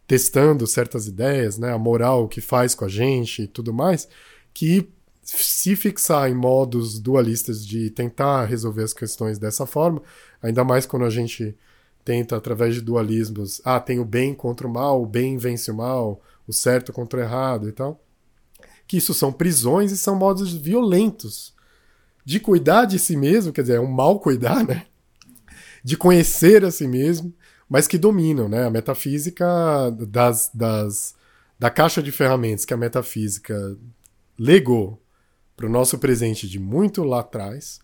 testando 0.06 0.66
certas 0.66 1.06
ideias, 1.06 1.58
né, 1.58 1.72
a 1.72 1.78
moral 1.78 2.28
que 2.28 2.40
faz 2.40 2.74
com 2.74 2.84
a 2.84 2.88
gente 2.88 3.42
e 3.42 3.46
tudo 3.46 3.72
mais, 3.72 4.08
que 4.54 4.88
se 5.22 5.76
fixar 5.76 6.28
em 6.28 6.34
modos 6.34 6.98
dualistas 6.98 7.64
de 7.64 7.90
tentar 7.90 8.44
resolver 8.44 8.82
as 8.82 8.92
questões 8.92 9.38
dessa 9.38 9.64
forma, 9.64 10.02
ainda 10.42 10.64
mais 10.64 10.84
quando 10.84 11.04
a 11.04 11.10
gente 11.10 11.56
tenta, 12.04 12.36
através 12.36 12.74
de 12.74 12.80
dualismos, 12.80 13.60
ah, 13.64 13.78
tem 13.78 14.00
o 14.00 14.04
bem 14.04 14.34
contra 14.34 14.66
o 14.66 14.72
mal, 14.72 15.00
o 15.00 15.06
bem 15.06 15.38
vence 15.38 15.70
o 15.70 15.76
mal, 15.76 16.20
o 16.46 16.52
certo 16.52 16.92
contra 16.92 17.20
o 17.20 17.22
errado 17.22 17.68
e 17.68 17.72
tal, 17.72 18.02
que 18.86 18.96
isso 18.96 19.14
são 19.14 19.32
prisões 19.32 19.92
e 19.92 19.96
são 19.96 20.16
modos 20.16 20.52
violentos 20.52 21.54
de 22.24 22.40
cuidar 22.40 22.84
de 22.84 22.98
si 22.98 23.16
mesmo, 23.16 23.52
quer 23.52 23.62
dizer, 23.62 23.76
é 23.76 23.80
um 23.80 23.90
mal 23.90 24.20
cuidar, 24.20 24.64
né? 24.64 24.86
De 25.82 25.96
conhecer 25.96 26.64
a 26.64 26.70
si 26.70 26.86
mesmo, 26.86 27.34
mas 27.68 27.88
que 27.88 27.98
dominam, 27.98 28.48
né? 28.48 28.66
A 28.66 28.70
metafísica 28.70 29.46
das, 30.08 30.50
das 30.54 31.14
da 31.58 31.70
caixa 31.70 32.02
de 32.02 32.12
ferramentas 32.12 32.64
que 32.64 32.74
a 32.74 32.76
metafísica 32.76 33.76
legou 34.38 35.01
para 35.56 35.66
o 35.66 35.70
nosso 35.70 35.98
presente 35.98 36.48
de 36.48 36.58
muito 36.58 37.02
lá 37.04 37.20
atrás. 37.20 37.80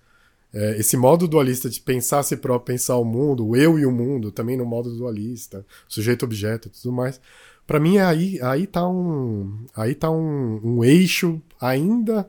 É, 0.53 0.79
esse 0.79 0.97
modo 0.97 1.29
dualista 1.29 1.69
de 1.69 1.81
pensar 1.81 2.21
a 2.21 2.23
si 2.23 2.37
próprio, 2.37 2.75
pensar 2.75 2.97
o 2.97 3.05
mundo, 3.05 3.47
o 3.47 3.57
eu 3.57 3.79
e 3.79 3.85
o 3.85 3.93
mundo, 3.93 4.33
também 4.33 4.57
no 4.57 4.65
modo 4.65 4.97
dualista, 4.97 5.65
sujeito-objeto 5.87 6.69
e 6.69 6.71
tudo 6.71 6.93
mais. 6.93 7.21
Para 7.67 7.79
mim, 7.79 7.99
aí, 7.99 8.41
aí 8.41 8.67
tá, 8.67 8.89
um, 8.89 9.67
aí 9.77 9.95
tá 9.95 10.11
um, 10.11 10.61
um 10.65 10.85
eixo 10.85 11.41
ainda 11.61 12.29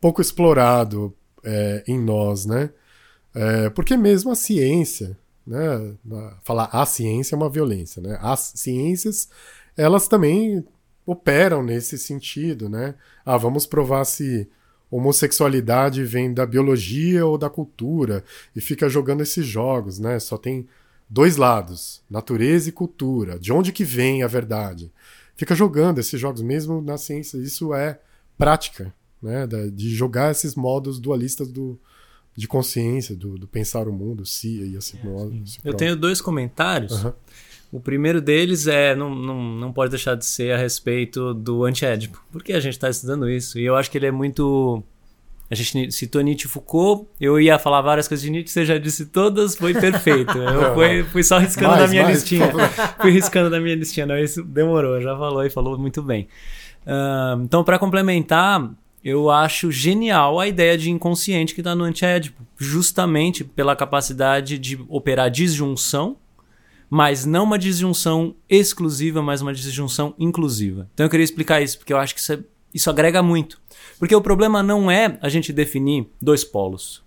pouco 0.00 0.20
explorado 0.20 1.14
é, 1.44 1.84
em 1.86 1.98
nós, 1.98 2.44
né? 2.44 2.70
É, 3.34 3.70
porque 3.70 3.96
mesmo 3.96 4.30
a 4.30 4.34
ciência, 4.34 5.16
né? 5.46 5.94
Falar 6.42 6.68
a 6.72 6.84
ciência 6.84 7.34
é 7.34 7.38
uma 7.38 7.48
violência, 7.48 8.02
né? 8.02 8.18
As 8.20 8.52
ciências, 8.56 9.28
elas 9.76 10.08
também 10.08 10.64
operam 11.06 11.62
nesse 11.62 11.98
sentido, 11.98 12.68
né? 12.68 12.94
Ah, 13.24 13.36
vamos 13.36 13.66
provar 13.66 14.04
se 14.04 14.48
homossexualidade 14.96 16.04
vem 16.04 16.32
da 16.32 16.46
biologia 16.46 17.26
ou 17.26 17.36
da 17.36 17.50
cultura 17.50 18.22
e 18.54 18.60
fica 18.60 18.88
jogando 18.88 19.22
esses 19.22 19.44
jogos, 19.44 19.98
né? 19.98 20.20
Só 20.20 20.38
tem 20.38 20.68
dois 21.10 21.36
lados, 21.36 22.00
natureza 22.08 22.68
e 22.68 22.72
cultura. 22.72 23.38
De 23.38 23.52
onde 23.52 23.72
que 23.72 23.84
vem 23.84 24.22
a 24.22 24.28
verdade? 24.28 24.92
Fica 25.34 25.54
jogando 25.54 25.98
esses 25.98 26.20
jogos 26.20 26.42
mesmo 26.42 26.80
na 26.80 26.96
ciência. 26.96 27.38
Isso 27.38 27.74
é 27.74 27.98
prática, 28.38 28.94
né? 29.20 29.46
De 29.72 29.92
jogar 29.92 30.30
esses 30.30 30.54
modos 30.54 31.00
dualistas 31.00 31.48
do, 31.48 31.76
de 32.36 32.46
consciência, 32.46 33.16
do, 33.16 33.36
do 33.36 33.48
pensar 33.48 33.88
o 33.88 33.92
mundo, 33.92 34.24
si 34.24 34.62
e 34.62 34.76
assim. 34.76 34.98
É, 35.02 35.04
modo, 35.04 35.42
Eu 35.64 35.74
tenho 35.74 35.96
dois 35.96 36.20
comentários. 36.20 37.02
Uhum. 37.02 37.12
O 37.74 37.80
primeiro 37.80 38.20
deles 38.20 38.68
é, 38.68 38.94
não, 38.94 39.12
não, 39.12 39.42
não 39.42 39.72
pode 39.72 39.90
deixar 39.90 40.14
de 40.14 40.24
ser 40.24 40.52
a 40.52 40.56
respeito 40.56 41.34
do 41.34 41.64
antiédipo. 41.64 42.24
Porque 42.30 42.52
a 42.52 42.60
gente 42.60 42.74
está 42.74 42.88
estudando 42.88 43.28
isso. 43.28 43.58
E 43.58 43.64
eu 43.64 43.74
acho 43.74 43.90
que 43.90 43.98
ele 43.98 44.06
é 44.06 44.12
muito. 44.12 44.80
A 45.50 45.56
gente 45.56 45.90
citou 45.90 46.22
Nietzsche 46.22 46.46
e 46.46 46.48
Foucault. 46.48 47.08
Eu 47.20 47.40
ia 47.40 47.58
falar 47.58 47.80
várias 47.82 48.06
coisas 48.06 48.22
de 48.22 48.30
Nietzsche, 48.30 48.52
você 48.52 48.64
já 48.64 48.78
disse 48.78 49.06
todas, 49.06 49.56
foi 49.56 49.74
perfeito. 49.74 50.38
Eu 50.38 50.72
fui, 50.76 51.02
fui 51.02 51.24
só 51.24 51.36
riscando 51.38 51.70
mais, 51.70 51.82
da 51.82 51.88
minha 51.88 52.04
mais, 52.04 52.18
listinha. 52.18 52.48
fui 53.02 53.10
riscando 53.10 53.50
da 53.50 53.58
minha 53.58 53.74
listinha. 53.74 54.06
Não, 54.06 54.16
isso 54.16 54.44
demorou, 54.44 55.00
já 55.00 55.18
falou 55.18 55.44
e 55.44 55.50
falou 55.50 55.76
muito 55.76 56.00
bem. 56.00 56.28
Uh, 56.86 57.42
então, 57.42 57.64
para 57.64 57.76
complementar, 57.76 58.70
eu 59.02 59.30
acho 59.30 59.72
genial 59.72 60.38
a 60.38 60.46
ideia 60.46 60.78
de 60.78 60.92
inconsciente 60.92 61.52
que 61.52 61.60
está 61.60 61.74
no 61.74 61.82
antiédipo. 61.82 62.40
Justamente 62.56 63.42
pela 63.42 63.74
capacidade 63.74 64.60
de 64.60 64.78
operar 64.88 65.28
disjunção 65.28 66.18
mas 66.94 67.24
não 67.24 67.42
uma 67.42 67.58
disjunção 67.58 68.36
exclusiva, 68.48 69.20
mas 69.20 69.42
uma 69.42 69.52
disjunção 69.52 70.14
inclusiva. 70.16 70.88
Então 70.94 71.04
eu 71.04 71.10
queria 71.10 71.24
explicar 71.24 71.60
isso, 71.60 71.76
porque 71.76 71.92
eu 71.92 71.98
acho 71.98 72.14
que 72.14 72.20
isso, 72.20 72.32
é, 72.32 72.38
isso 72.72 72.88
agrega 72.88 73.20
muito. 73.20 73.60
Porque 73.98 74.14
o 74.14 74.20
problema 74.20 74.62
não 74.62 74.88
é 74.88 75.18
a 75.20 75.28
gente 75.28 75.52
definir 75.52 76.06
dois 76.22 76.44
polos, 76.44 77.02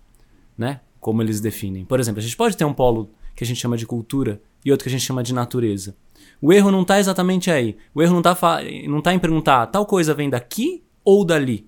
né? 0.58 0.80
Como 1.00 1.22
eles 1.22 1.40
definem. 1.40 1.86
Por 1.86 1.98
exemplo, 1.98 2.18
a 2.18 2.22
gente 2.22 2.36
pode 2.36 2.54
ter 2.54 2.66
um 2.66 2.74
polo 2.74 3.08
que 3.34 3.42
a 3.42 3.46
gente 3.46 3.62
chama 3.62 3.78
de 3.78 3.86
cultura 3.86 4.42
e 4.62 4.70
outro 4.70 4.84
que 4.84 4.90
a 4.90 4.92
gente 4.92 5.06
chama 5.06 5.22
de 5.22 5.32
natureza. 5.32 5.96
O 6.38 6.52
erro 6.52 6.70
não 6.70 6.82
está 6.82 7.00
exatamente 7.00 7.50
aí. 7.50 7.74
O 7.94 8.02
erro 8.02 8.12
não 8.12 8.20
está 8.20 8.36
não 8.86 9.00
tá 9.00 9.14
em 9.14 9.18
perguntar 9.18 9.68
tal 9.68 9.86
coisa 9.86 10.12
vem 10.12 10.28
daqui 10.28 10.82
ou 11.02 11.24
dali. 11.24 11.66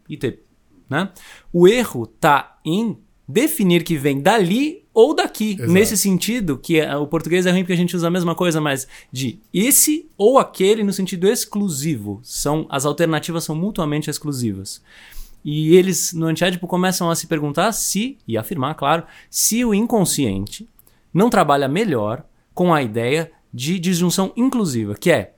Né? 0.90 1.08
O 1.50 1.66
erro 1.66 2.02
está 2.02 2.58
em 2.66 2.98
definir 3.26 3.82
que 3.82 3.96
vem 3.96 4.20
dali 4.20 4.79
ou 4.92 5.14
daqui. 5.14 5.52
Exato. 5.52 5.70
Nesse 5.70 5.96
sentido, 5.96 6.58
que 6.58 6.80
o 6.82 7.06
português 7.06 7.46
é 7.46 7.50
ruim 7.50 7.62
porque 7.62 7.72
a 7.72 7.76
gente 7.76 7.96
usa 7.96 8.08
a 8.08 8.10
mesma 8.10 8.34
coisa, 8.34 8.60
mas 8.60 8.86
de 9.12 9.38
esse 9.52 10.08
ou 10.16 10.38
aquele 10.38 10.82
no 10.82 10.92
sentido 10.92 11.28
exclusivo. 11.28 12.20
São 12.22 12.66
As 12.68 12.84
alternativas 12.84 13.44
são 13.44 13.54
mutuamente 13.54 14.10
exclusivas. 14.10 14.82
E 15.44 15.74
eles, 15.74 16.12
no 16.12 16.26
antiédipo, 16.26 16.66
começam 16.66 17.10
a 17.10 17.16
se 17.16 17.26
perguntar 17.26 17.72
se, 17.72 18.18
e 18.28 18.36
afirmar, 18.36 18.74
claro, 18.74 19.04
se 19.30 19.64
o 19.64 19.72
inconsciente 19.72 20.68
não 21.14 21.30
trabalha 21.30 21.66
melhor 21.66 22.24
com 22.52 22.74
a 22.74 22.82
ideia 22.82 23.32
de 23.52 23.78
disjunção 23.78 24.32
inclusiva, 24.36 24.94
que 24.94 25.10
é 25.10 25.34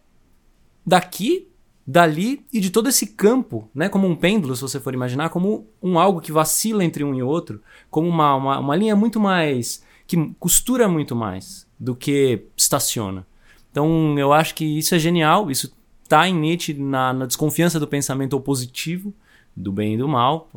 daqui 0.84 1.46
dali 1.86 2.44
e 2.52 2.60
de 2.60 2.70
todo 2.70 2.88
esse 2.88 3.08
campo, 3.08 3.68
né, 3.74 3.88
como 3.88 4.06
um 4.06 4.14
pêndulo, 4.14 4.54
se 4.54 4.62
você 4.62 4.78
for 4.78 4.94
imaginar, 4.94 5.30
como 5.30 5.66
um 5.82 5.98
algo 5.98 6.20
que 6.20 6.32
vacila 6.32 6.84
entre 6.84 7.02
um 7.02 7.14
e 7.14 7.22
outro, 7.22 7.60
como 7.90 8.08
uma, 8.08 8.34
uma, 8.34 8.58
uma 8.58 8.76
linha 8.76 8.94
muito 8.94 9.18
mais. 9.20 9.82
que 10.06 10.16
costura 10.38 10.88
muito 10.88 11.16
mais 11.16 11.66
do 11.78 11.94
que 11.96 12.46
estaciona. 12.56 13.26
Então 13.70 14.16
eu 14.18 14.32
acho 14.32 14.54
que 14.54 14.64
isso 14.64 14.94
é 14.94 14.98
genial, 14.98 15.50
isso 15.50 15.74
está 16.04 16.28
em 16.28 16.34
Nietzsche 16.34 16.74
na, 16.74 17.12
na, 17.12 17.26
desconfiança 17.26 17.80
do 17.80 17.88
pensamento 17.88 18.36
opositivo, 18.36 19.14
do 19.56 19.72
bem 19.72 19.94
e 19.94 19.98
do 19.98 20.06
mal, 20.06 20.50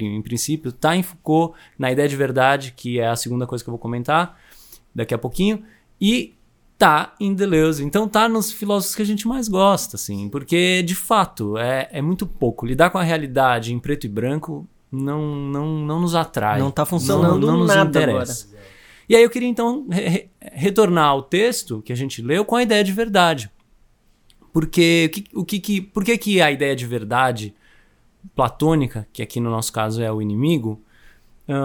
em 0.00 0.22
princípio, 0.22 0.68
está 0.68 0.94
em 0.94 1.02
Foucault 1.02 1.58
na 1.78 1.90
ideia 1.90 2.08
de 2.08 2.16
verdade, 2.16 2.72
que 2.76 3.00
é 3.00 3.08
a 3.08 3.16
segunda 3.16 3.46
coisa 3.46 3.64
que 3.64 3.68
eu 3.68 3.72
vou 3.72 3.78
comentar 3.78 4.38
daqui 4.94 5.14
a 5.14 5.18
pouquinho, 5.18 5.64
e 6.00 6.34
tá 6.78 7.14
em 7.18 7.34
Deleuze. 7.34 7.84
Então 7.84 8.08
tá 8.08 8.28
nos 8.28 8.52
filósofos 8.52 8.94
que 8.94 9.02
a 9.02 9.04
gente 9.04 9.26
mais 9.26 9.48
gosta, 9.48 9.96
assim, 9.96 10.28
porque 10.28 10.82
de 10.82 10.94
fato 10.94 11.58
é, 11.58 11.88
é 11.92 12.00
muito 12.00 12.26
pouco. 12.26 12.64
Lidar 12.64 12.90
com 12.90 12.98
a 12.98 13.02
realidade 13.02 13.74
em 13.74 13.78
preto 13.78 14.06
e 14.06 14.08
branco 14.08 14.66
não, 14.90 15.34
não, 15.34 15.66
não 15.80 16.00
nos 16.00 16.14
atrai. 16.14 16.60
Não 16.60 16.70
tá 16.70 16.86
funcionando 16.86 17.40
não, 17.40 17.52
não 17.52 17.58
nos 17.58 17.68
nada 17.68 17.90
interessa. 17.90 18.46
Agora. 18.46 18.58
E 19.08 19.16
aí 19.16 19.22
eu 19.22 19.30
queria 19.30 19.48
então 19.48 19.86
re 19.90 20.28
retornar 20.40 21.06
ao 21.06 21.22
texto 21.22 21.82
que 21.82 21.92
a 21.92 21.96
gente 21.96 22.22
leu 22.22 22.44
com 22.44 22.54
a 22.54 22.62
ideia 22.62 22.84
de 22.84 22.92
verdade. 22.92 23.50
Porque 24.52 25.10
o 25.34 25.44
que, 25.44 25.58
que, 25.58 25.80
por 25.80 26.04
que, 26.04 26.16
que 26.16 26.40
a 26.40 26.50
ideia 26.50 26.76
de 26.76 26.86
verdade 26.86 27.54
platônica, 28.34 29.06
que 29.12 29.22
aqui 29.22 29.40
no 29.40 29.50
nosso 29.50 29.72
caso 29.72 30.02
é 30.02 30.10
o 30.10 30.22
inimigo, 30.22 30.82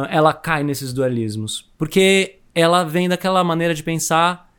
ela 0.09 0.33
cai 0.33 0.63
nesses 0.63 0.91
dualismos? 0.91 1.71
Porque 1.77 2.39
ela 2.55 2.83
vem 2.83 3.07
daquela 3.07 3.43
maneira 3.43 3.73
de 3.73 3.83
pensar 3.83 4.52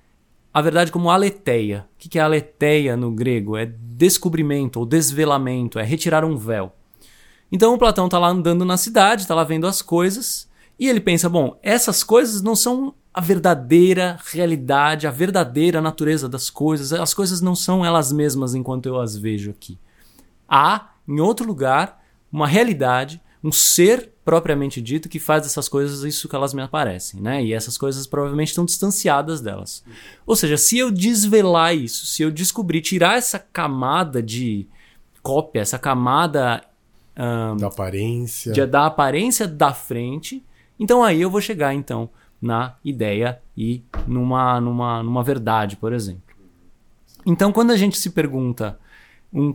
a 0.54 0.62
verdade 0.62 0.92
como 0.92 1.10
aletheia. 1.10 1.84
O 1.96 1.98
que 1.98 2.16
é 2.16 2.22
aletheia 2.22 2.96
no 2.96 3.10
grego? 3.10 3.56
É 3.56 3.66
descobrimento 3.66 4.78
ou 4.78 4.86
desvelamento, 4.86 5.80
é 5.80 5.82
retirar 5.82 6.24
um 6.24 6.36
véu. 6.36 6.72
Então 7.50 7.74
o 7.74 7.78
Platão 7.78 8.04
está 8.04 8.20
lá 8.20 8.28
andando 8.28 8.64
na 8.64 8.76
cidade, 8.76 9.22
está 9.22 9.34
lá 9.34 9.42
vendo 9.42 9.66
as 9.66 9.82
coisas, 9.82 10.48
e 10.78 10.88
ele 10.88 11.00
pensa: 11.00 11.28
bom, 11.28 11.58
essas 11.60 12.04
coisas 12.04 12.40
não 12.40 12.54
são 12.54 12.94
a 13.12 13.20
verdadeira 13.20 14.16
realidade, 14.32 15.08
a 15.08 15.10
verdadeira 15.10 15.80
natureza 15.80 16.28
das 16.28 16.48
coisas, 16.50 16.92
as 16.92 17.12
coisas 17.12 17.40
não 17.40 17.56
são 17.56 17.84
elas 17.84 18.12
mesmas 18.12 18.54
enquanto 18.54 18.86
eu 18.86 19.00
as 19.00 19.16
vejo 19.16 19.50
aqui. 19.50 19.76
Há, 20.48 20.90
em 21.06 21.18
outro 21.18 21.46
lugar, 21.46 22.00
uma 22.30 22.46
realidade, 22.46 23.20
um 23.42 23.50
ser 23.50 24.13
propriamente 24.24 24.80
dito 24.80 25.08
que 25.08 25.20
faz 25.20 25.44
essas 25.44 25.68
coisas 25.68 26.02
isso 26.02 26.28
que 26.28 26.34
elas 26.34 26.54
me 26.54 26.62
aparecem, 26.62 27.20
né? 27.20 27.44
E 27.44 27.52
essas 27.52 27.76
coisas 27.76 28.06
provavelmente 28.06 28.48
estão 28.48 28.64
distanciadas 28.64 29.40
delas. 29.40 29.84
Ou 30.26 30.34
seja, 30.34 30.56
se 30.56 30.78
eu 30.78 30.90
desvelar 30.90 31.76
isso, 31.76 32.06
se 32.06 32.22
eu 32.22 32.30
descobrir, 32.30 32.80
tirar 32.80 33.18
essa 33.18 33.38
camada 33.38 34.22
de 34.22 34.66
cópia, 35.22 35.60
essa 35.60 35.78
camada 35.78 36.62
um, 37.16 37.56
da 37.56 37.66
aparência, 37.66 38.52
de, 38.52 38.66
da 38.66 38.86
aparência 38.86 39.46
da 39.46 39.74
frente, 39.74 40.42
então 40.80 41.04
aí 41.04 41.20
eu 41.20 41.30
vou 41.30 41.40
chegar 41.40 41.74
então 41.74 42.08
na 42.40 42.76
ideia 42.84 43.40
e 43.56 43.82
numa 44.06 44.60
numa 44.60 45.02
numa 45.02 45.22
verdade, 45.22 45.76
por 45.76 45.92
exemplo. 45.92 46.22
Então 47.26 47.52
quando 47.52 47.72
a 47.72 47.76
gente 47.76 47.98
se 47.98 48.10
pergunta 48.10 48.78
um, 49.34 49.52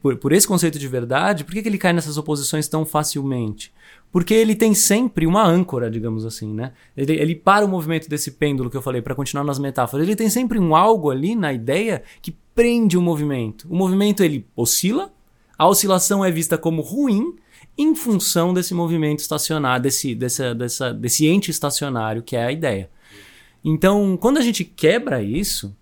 por, 0.00 0.16
por, 0.16 0.32
esse 0.32 0.48
conceito 0.48 0.80
de 0.80 0.88
verdade, 0.88 1.44
por 1.44 1.54
que, 1.54 1.62
que 1.62 1.68
ele 1.68 1.78
cai 1.78 1.92
nessas 1.92 2.18
oposições 2.18 2.66
tão 2.66 2.84
facilmente? 2.84 3.72
Porque 4.10 4.34
ele 4.34 4.56
tem 4.56 4.74
sempre 4.74 5.26
uma 5.26 5.46
âncora, 5.46 5.88
digamos 5.88 6.26
assim, 6.26 6.52
né? 6.52 6.72
Ele, 6.96 7.12
ele 7.12 7.34
para 7.36 7.64
o 7.64 7.68
movimento 7.68 8.08
desse 8.08 8.32
pêndulo 8.32 8.68
que 8.68 8.76
eu 8.76 8.82
falei, 8.82 9.00
para 9.00 9.14
continuar 9.14 9.44
nas 9.44 9.60
metáforas, 9.60 10.04
ele 10.04 10.16
tem 10.16 10.28
sempre 10.28 10.58
um 10.58 10.74
algo 10.74 11.10
ali 11.10 11.36
na 11.36 11.52
ideia 11.52 12.02
que 12.20 12.36
prende 12.52 12.98
o 12.98 13.02
movimento. 13.02 13.66
O 13.70 13.76
movimento 13.76 14.24
ele 14.24 14.44
oscila, 14.56 15.12
a 15.56 15.68
oscilação 15.68 16.24
é 16.24 16.30
vista 16.30 16.58
como 16.58 16.82
ruim 16.82 17.36
em 17.78 17.94
função 17.94 18.52
desse 18.52 18.74
movimento 18.74 19.20
estacionário, 19.20 19.84
desse, 19.84 20.14
dessa, 20.14 20.54
dessa, 20.54 20.92
desse 20.92 21.26
ente 21.26 21.50
estacionário 21.50 22.22
que 22.22 22.34
é 22.34 22.44
a 22.44 22.52
ideia. 22.52 22.90
Então, 23.64 24.16
quando 24.16 24.38
a 24.38 24.42
gente 24.42 24.64
quebra 24.64 25.22
isso, 25.22 25.74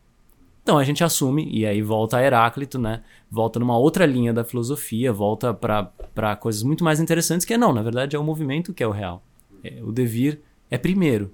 então 0.63 0.79
a 0.79 0.85
gente 0.85 1.03
assume, 1.03 1.49
e 1.51 1.67
aí 1.67 1.83
volta 1.83 2.19
a 2.19 2.23
Heráclito, 2.23 2.79
né? 2.79 3.03
Volta 3.31 3.59
numa 3.59 3.77
outra 3.79 4.05
linha 4.07 4.33
da 4.33 4.45
filosofia, 4.45 5.13
volta 5.13 5.53
para 5.55 6.37
coisas 6.37 6.63
muito 6.63 6.85
mais 6.85 7.01
interessantes, 7.01 7.47
que 7.47 7.55
é 7.55 7.59
não, 7.59 7.73
na 7.73 7.83
verdade 7.83 8.15
é 8.15 8.19
o 8.19 8.25
movimento 8.25 8.75
que 8.75 8.83
é 8.83 8.87
o 8.87 8.93
real. 8.93 9.23
É, 9.65 9.81
o 9.83 9.91
devir 9.91 10.41
é 10.71 10.79
primeiro. 10.79 11.33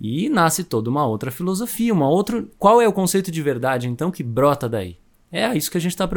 E 0.00 0.28
nasce 0.28 0.64
toda 0.64 0.90
uma 0.90 1.06
outra 1.06 1.30
filosofia, 1.30 1.92
uma 1.92 2.08
outra. 2.08 2.44
Qual 2.58 2.80
é 2.80 2.88
o 2.88 2.92
conceito 2.92 3.30
de 3.30 3.40
verdade, 3.40 3.88
então, 3.88 4.10
que 4.10 4.22
brota 4.22 4.68
daí? 4.68 4.96
É 5.30 5.56
isso 5.56 5.70
que 5.70 5.78
a 5.78 5.80
gente 5.80 5.92
está 5.92 6.08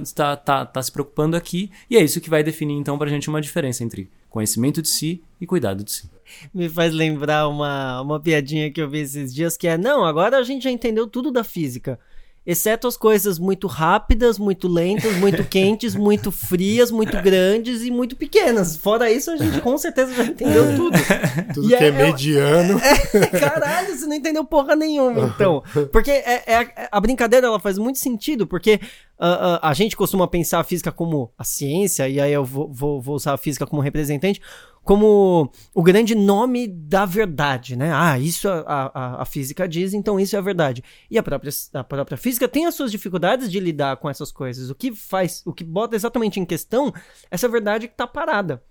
está 0.00 0.36
tá, 0.36 0.64
tá 0.64 0.82
se 0.82 0.90
preocupando 0.90 1.36
aqui, 1.36 1.70
e 1.90 1.96
é 1.96 2.02
isso 2.02 2.20
que 2.20 2.30
vai 2.30 2.42
definir, 2.42 2.74
então, 2.74 2.96
para 2.96 3.08
a 3.08 3.10
gente 3.10 3.28
uma 3.28 3.40
diferença 3.40 3.84
entre 3.84 4.10
conhecimento 4.32 4.82
de 4.82 4.88
si 4.88 5.22
e 5.40 5.46
cuidado 5.46 5.84
de 5.84 5.92
si. 5.92 6.10
Me 6.52 6.68
faz 6.68 6.92
lembrar 6.92 7.46
uma, 7.46 8.00
uma 8.00 8.18
piadinha 8.18 8.72
que 8.72 8.80
eu 8.80 8.88
vi 8.88 9.00
esses 9.00 9.32
dias 9.32 9.56
que 9.56 9.68
é: 9.68 9.76
não, 9.76 10.04
agora 10.04 10.38
a 10.38 10.42
gente 10.42 10.64
já 10.64 10.70
entendeu 10.70 11.06
tudo 11.06 11.30
da 11.30 11.44
física. 11.44 12.00
Exceto 12.44 12.88
as 12.88 12.96
coisas 12.96 13.38
muito 13.38 13.68
rápidas, 13.68 14.36
muito 14.36 14.66
lentas, 14.66 15.14
muito 15.16 15.44
quentes, 15.46 15.94
muito 15.94 16.32
frias, 16.32 16.90
muito 16.90 17.16
grandes 17.22 17.82
e 17.82 17.90
muito 17.90 18.16
pequenas. 18.16 18.76
Fora 18.76 19.10
isso, 19.10 19.30
a 19.30 19.36
gente 19.36 19.60
com 19.60 19.78
certeza 19.78 20.12
já 20.12 20.24
entendeu 20.24 20.64
é. 20.64 20.76
tudo. 20.76 20.98
Tudo 21.54 21.66
e 21.66 21.76
que 21.76 21.84
é, 21.84 21.88
é 21.88 21.90
mediano. 21.90 22.80
É, 22.80 23.16
é, 23.16 23.26
caralho, 23.26 23.96
você 23.96 24.06
não 24.06 24.14
entendeu 24.14 24.44
porra 24.44 24.74
nenhuma, 24.74 25.32
então. 25.34 25.62
Porque 25.92 26.10
é, 26.10 26.42
é, 26.46 26.88
a 26.90 27.00
brincadeira 27.00 27.46
ela 27.46 27.60
faz 27.60 27.78
muito 27.78 27.98
sentido, 27.98 28.46
porque 28.46 28.80
uh, 29.20 29.24
uh, 29.24 29.58
a 29.62 29.74
gente 29.74 29.96
costuma 29.96 30.26
pensar 30.26 30.60
a 30.60 30.64
física 30.64 30.90
como 30.90 31.30
a 31.36 31.44
ciência, 31.44 32.08
e 32.08 32.20
aí 32.20 32.32
eu 32.32 32.44
vou, 32.44 32.72
vou, 32.72 33.00
vou 33.00 33.14
usar 33.14 33.34
a 33.34 33.36
física 33.36 33.66
como 33.66 33.82
representante 33.82 34.40
como 34.84 35.52
o 35.74 35.82
grande 35.82 36.14
nome 36.14 36.66
da 36.66 37.06
verdade, 37.06 37.76
né? 37.76 37.92
Ah, 37.94 38.18
isso 38.18 38.48
a, 38.48 38.62
a, 38.66 39.22
a, 39.22 39.24
física 39.24 39.68
diz, 39.68 39.94
então 39.94 40.18
isso 40.18 40.34
é 40.34 40.38
a 40.38 40.42
verdade. 40.42 40.82
E 41.10 41.16
a 41.16 41.22
própria, 41.22 41.52
a 41.72 41.84
própria 41.84 42.16
física 42.16 42.48
tem 42.48 42.66
as 42.66 42.74
suas 42.74 42.90
dificuldades 42.90 43.50
de 43.50 43.60
lidar 43.60 43.96
com 43.98 44.10
essas 44.10 44.32
coisas. 44.32 44.70
O 44.70 44.74
que 44.74 44.92
faz, 44.92 45.42
o 45.46 45.52
que 45.52 45.62
bota 45.62 45.94
exatamente 45.94 46.40
em 46.40 46.44
questão 46.44 46.92
essa 47.30 47.48
verdade 47.48 47.86
que 47.86 47.94
está 47.94 48.06
parada. 48.06 48.62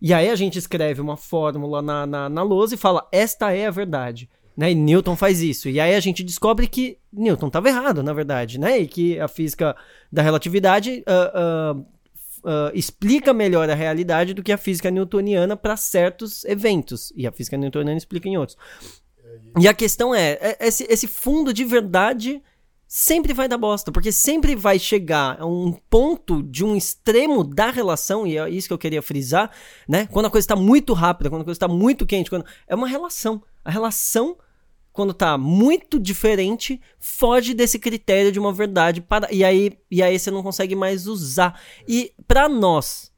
E 0.00 0.12
aí 0.12 0.28
a 0.28 0.36
gente 0.36 0.58
escreve 0.58 1.00
uma 1.00 1.16
fórmula 1.16 1.82
na, 1.82 2.06
na, 2.06 2.28
na 2.28 2.42
lousa 2.42 2.74
e 2.74 2.78
fala, 2.78 3.06
esta 3.12 3.52
é 3.52 3.66
a 3.66 3.70
verdade. 3.70 4.28
Né? 4.56 4.72
E 4.72 4.74
Newton 4.74 5.14
faz 5.14 5.40
isso. 5.40 5.68
E 5.68 5.78
aí 5.78 5.94
a 5.94 6.00
gente 6.00 6.24
descobre 6.24 6.66
que 6.66 6.98
Newton 7.12 7.46
estava 7.46 7.68
errado, 7.68 8.02
na 8.02 8.12
verdade, 8.12 8.58
né? 8.58 8.78
E 8.78 8.88
que 8.88 9.18
a 9.20 9.28
física 9.28 9.76
da 10.10 10.20
relatividade 10.20 11.04
uh, 11.06 11.78
uh, 11.78 11.86
uh, 12.44 12.70
explica 12.74 13.32
melhor 13.32 13.68
a 13.70 13.74
realidade 13.74 14.34
do 14.34 14.42
que 14.42 14.52
a 14.52 14.58
física 14.58 14.90
newtoniana 14.90 15.56
para 15.56 15.76
certos 15.76 16.44
eventos. 16.44 17.12
E 17.16 17.26
a 17.26 17.32
física 17.32 17.56
newtoniana 17.56 17.98
explica 17.98 18.28
em 18.28 18.36
outros. 18.36 18.56
E 19.58 19.66
a 19.66 19.74
questão 19.74 20.14
é, 20.14 20.38
é, 20.40 20.56
esse, 20.60 20.86
esse 20.88 21.06
fundo 21.06 21.52
de 21.52 21.64
verdade 21.64 22.42
sempre 22.86 23.34
vai 23.34 23.46
dar 23.46 23.58
bosta, 23.58 23.92
porque 23.92 24.10
sempre 24.10 24.56
vai 24.56 24.78
chegar 24.78 25.36
a 25.38 25.46
um 25.46 25.72
ponto 25.90 26.42
de 26.42 26.64
um 26.64 26.74
extremo 26.74 27.44
da 27.44 27.70
relação, 27.70 28.26
e 28.26 28.38
é 28.38 28.48
isso 28.48 28.66
que 28.66 28.72
eu 28.72 28.78
queria 28.78 29.02
frisar, 29.02 29.50
né? 29.86 30.08
Quando 30.10 30.26
a 30.26 30.30
coisa 30.30 30.44
está 30.44 30.56
muito 30.56 30.94
rápida, 30.94 31.28
quando 31.28 31.42
a 31.42 31.44
coisa 31.44 31.56
está 31.56 31.68
muito 31.68 32.06
quente, 32.06 32.30
quando... 32.30 32.46
é 32.66 32.74
uma 32.74 32.88
relação. 32.88 33.42
A 33.62 33.70
relação, 33.70 34.38
quando 34.98 35.12
está 35.12 35.38
muito 35.38 35.96
diferente, 35.96 36.80
foge 36.98 37.54
desse 37.54 37.78
critério 37.78 38.32
de 38.32 38.40
uma 38.40 38.52
verdade 38.52 39.00
para 39.00 39.32
e 39.32 39.44
aí 39.44 39.78
e 39.88 40.02
aí 40.02 40.18
você 40.18 40.28
não 40.28 40.42
consegue 40.42 40.74
mais 40.74 41.06
usar. 41.06 41.60
E 41.86 42.12
para 42.26 42.48
nós, 42.48 43.12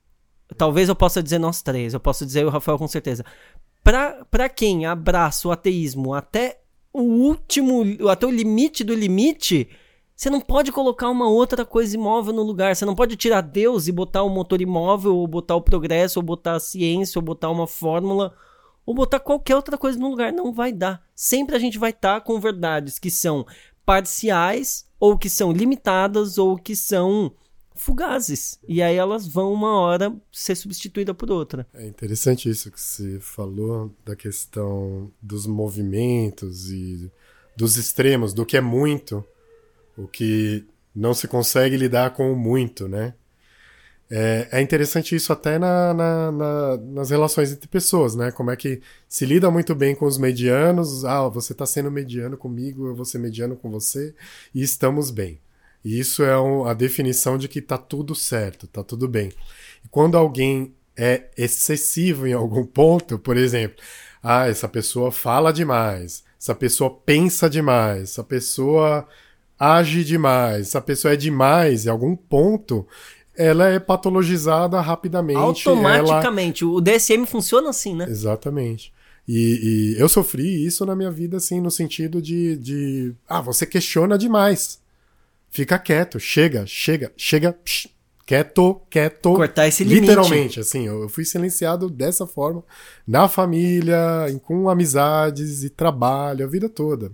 talvez 0.58 0.90
eu 0.90 0.94
possa 0.94 1.22
dizer 1.22 1.38
nós 1.38 1.62
três, 1.62 1.94
eu 1.94 1.98
posso 1.98 2.26
dizer 2.26 2.44
o 2.44 2.50
Rafael 2.50 2.76
com 2.76 2.86
certeza. 2.86 3.24
Para 3.82 4.46
quem 4.50 4.84
abraça 4.84 5.48
o 5.48 5.50
ateísmo 5.50 6.12
até 6.12 6.60
o 6.92 7.00
último, 7.00 7.82
até 8.10 8.26
o 8.26 8.30
limite 8.30 8.84
do 8.84 8.94
limite, 8.94 9.66
você 10.14 10.28
não 10.28 10.38
pode 10.42 10.70
colocar 10.72 11.08
uma 11.08 11.30
outra 11.30 11.64
coisa 11.64 11.96
imóvel 11.96 12.34
no 12.34 12.42
lugar. 12.42 12.76
Você 12.76 12.84
não 12.84 12.94
pode 12.94 13.16
tirar 13.16 13.40
Deus 13.40 13.88
e 13.88 13.92
botar 13.92 14.22
o 14.22 14.28
motor 14.28 14.60
imóvel, 14.60 15.16
ou 15.16 15.26
botar 15.26 15.56
o 15.56 15.62
progresso, 15.62 16.18
ou 16.18 16.22
botar 16.22 16.56
a 16.56 16.60
ciência, 16.60 17.18
ou 17.18 17.22
botar 17.22 17.48
uma 17.48 17.66
fórmula, 17.66 18.34
ou 18.84 18.94
botar 18.94 19.20
qualquer 19.20 19.56
outra 19.56 19.78
coisa 19.78 19.98
no 19.98 20.08
lugar. 20.08 20.32
Não 20.32 20.52
vai 20.52 20.72
dar. 20.72 21.02
Sempre 21.14 21.56
a 21.56 21.58
gente 21.58 21.78
vai 21.78 21.90
estar 21.90 22.14
tá 22.14 22.20
com 22.20 22.40
verdades 22.40 22.98
que 22.98 23.10
são 23.10 23.46
parciais, 23.84 24.86
ou 24.98 25.18
que 25.18 25.28
são 25.28 25.52
limitadas, 25.52 26.38
ou 26.38 26.56
que 26.56 26.76
são 26.76 27.32
fugazes. 27.74 28.58
E 28.68 28.82
aí 28.82 28.96
elas 28.96 29.26
vão 29.26 29.52
uma 29.52 29.80
hora 29.80 30.14
ser 30.30 30.54
substituída 30.54 31.14
por 31.14 31.30
outra. 31.30 31.66
É 31.72 31.86
interessante 31.86 32.48
isso 32.48 32.70
que 32.70 32.80
você 32.80 33.18
falou 33.18 33.94
da 34.04 34.14
questão 34.14 35.10
dos 35.20 35.46
movimentos 35.46 36.70
e 36.70 37.10
dos 37.56 37.76
extremos, 37.76 38.34
do 38.34 38.44
que 38.44 38.56
é 38.56 38.60
muito, 38.60 39.24
o 39.96 40.06
que 40.06 40.64
não 40.94 41.14
se 41.14 41.26
consegue 41.26 41.76
lidar 41.76 42.10
com 42.10 42.32
o 42.32 42.36
muito, 42.36 42.86
né? 42.86 43.14
É, 44.12 44.48
é 44.50 44.60
interessante 44.60 45.14
isso 45.14 45.32
até 45.32 45.56
na, 45.56 45.94
na, 45.94 46.32
na, 46.32 46.76
nas 46.78 47.10
relações 47.10 47.52
entre 47.52 47.68
pessoas, 47.68 48.16
né? 48.16 48.32
Como 48.32 48.50
é 48.50 48.56
que 48.56 48.80
se 49.08 49.24
lida 49.24 49.50
muito 49.50 49.72
bem 49.74 49.94
com 49.94 50.04
os 50.04 50.18
medianos. 50.18 51.04
Ah, 51.04 51.28
você 51.28 51.52
está 51.52 51.64
sendo 51.64 51.90
mediano 51.90 52.36
comigo, 52.36 52.88
eu 52.88 52.94
vou 52.94 53.04
ser 53.04 53.18
mediano 53.18 53.56
com 53.56 53.70
você, 53.70 54.14
e 54.52 54.62
estamos 54.62 55.10
bem. 55.10 55.40
E 55.84 55.98
isso 55.98 56.22
é 56.24 56.38
um, 56.38 56.66
a 56.66 56.74
definição 56.74 57.38
de 57.38 57.48
que 57.48 57.62
tá 57.62 57.78
tudo 57.78 58.14
certo, 58.14 58.66
tá 58.66 58.82
tudo 58.82 59.08
bem. 59.08 59.30
E 59.84 59.88
quando 59.88 60.18
alguém 60.18 60.74
é 60.96 61.28
excessivo 61.36 62.26
em 62.26 62.32
algum 62.32 62.64
ponto, 62.66 63.18
por 63.18 63.36
exemplo, 63.36 63.82
ah, 64.22 64.48
essa 64.48 64.68
pessoa 64.68 65.10
fala 65.12 65.52
demais, 65.52 66.24
essa 66.38 66.54
pessoa 66.54 66.90
pensa 66.90 67.48
demais, 67.48 68.02
essa 68.02 68.24
pessoa 68.24 69.06
age 69.58 70.04
demais, 70.04 70.68
essa 70.68 70.80
pessoa 70.80 71.14
é 71.14 71.16
demais 71.16 71.86
em 71.86 71.90
algum 71.90 72.16
ponto, 72.16 72.86
ela 73.36 73.68
é 73.68 73.78
patologizada 73.78 74.80
rapidamente. 74.80 75.38
Automaticamente. 75.38 76.64
Ela... 76.64 76.72
O 76.72 76.80
DSM 76.80 77.26
funciona 77.26 77.70
assim, 77.70 77.94
né? 77.94 78.06
Exatamente. 78.08 78.92
E, 79.26 79.94
e, 79.96 80.00
eu 80.00 80.08
sofri 80.08 80.66
isso 80.66 80.84
na 80.84 80.96
minha 80.96 81.10
vida, 81.10 81.36
assim, 81.36 81.60
no 81.60 81.70
sentido 81.70 82.20
de, 82.20 82.56
de. 82.56 83.14
Ah, 83.28 83.40
você 83.40 83.64
questiona 83.64 84.18
demais. 84.18 84.80
Fica 85.50 85.78
quieto, 85.78 86.18
chega, 86.18 86.64
chega, 86.66 87.12
chega, 87.16 87.52
psh, 87.52 87.88
quieto, 88.26 88.80
quieto. 88.88 89.34
Cortar 89.34 89.68
esse 89.68 89.84
limite. 89.84 90.00
Literalmente, 90.02 90.60
assim, 90.60 90.86
eu 90.86 91.08
fui 91.08 91.24
silenciado 91.24 91.88
dessa 91.88 92.26
forma 92.26 92.64
na 93.06 93.28
família, 93.28 93.98
com 94.44 94.68
amizades 94.68 95.64
e 95.64 95.70
trabalho, 95.70 96.44
a 96.44 96.48
vida 96.48 96.68
toda. 96.68 97.12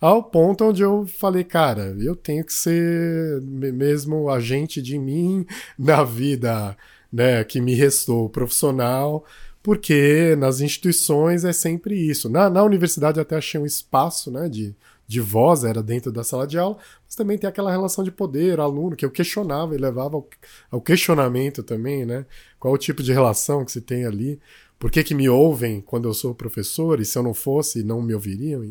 Ao 0.00 0.22
ponto 0.22 0.64
onde 0.64 0.82
eu 0.82 1.06
falei, 1.06 1.44
cara, 1.44 1.94
eu 2.00 2.16
tenho 2.16 2.44
que 2.44 2.52
ser 2.52 3.40
mesmo 3.42 4.30
agente 4.30 4.80
de 4.80 4.98
mim 4.98 5.46
na 5.78 6.02
vida, 6.04 6.76
né, 7.12 7.44
que 7.44 7.60
me 7.60 7.74
restou 7.74 8.28
profissional, 8.28 9.24
porque 9.62 10.34
nas 10.38 10.60
instituições 10.60 11.44
é 11.44 11.52
sempre 11.52 11.94
isso. 11.94 12.28
Na, 12.30 12.48
na 12.48 12.62
universidade 12.62 13.20
até 13.20 13.36
achei 13.36 13.60
um 13.60 13.66
espaço, 13.66 14.30
né, 14.30 14.48
de 14.48 14.74
de 15.10 15.20
voz 15.20 15.64
era 15.64 15.82
dentro 15.82 16.12
da 16.12 16.22
sala 16.22 16.46
de 16.46 16.56
aula, 16.56 16.78
mas 17.04 17.16
também 17.16 17.36
tem 17.36 17.50
aquela 17.50 17.72
relação 17.72 18.04
de 18.04 18.12
poder, 18.12 18.60
aluno, 18.60 18.94
que 18.94 19.04
eu 19.04 19.10
questionava 19.10 19.74
e 19.74 19.76
levava 19.76 20.14
ao, 20.14 20.28
ao 20.70 20.80
questionamento 20.80 21.64
também, 21.64 22.06
né? 22.06 22.24
Qual 22.60 22.72
o 22.72 22.78
tipo 22.78 23.02
de 23.02 23.12
relação 23.12 23.64
que 23.64 23.72
se 23.72 23.80
tem 23.80 24.06
ali? 24.06 24.38
Por 24.80 24.90
que, 24.90 25.04
que 25.04 25.14
me 25.14 25.28
ouvem 25.28 25.82
quando 25.82 26.08
eu 26.08 26.14
sou 26.14 26.34
professor 26.34 27.00
e 27.00 27.04
se 27.04 27.16
eu 27.16 27.22
não 27.22 27.34
fosse 27.34 27.82
não 27.82 28.00
me 28.00 28.14
ouviriam? 28.14 28.64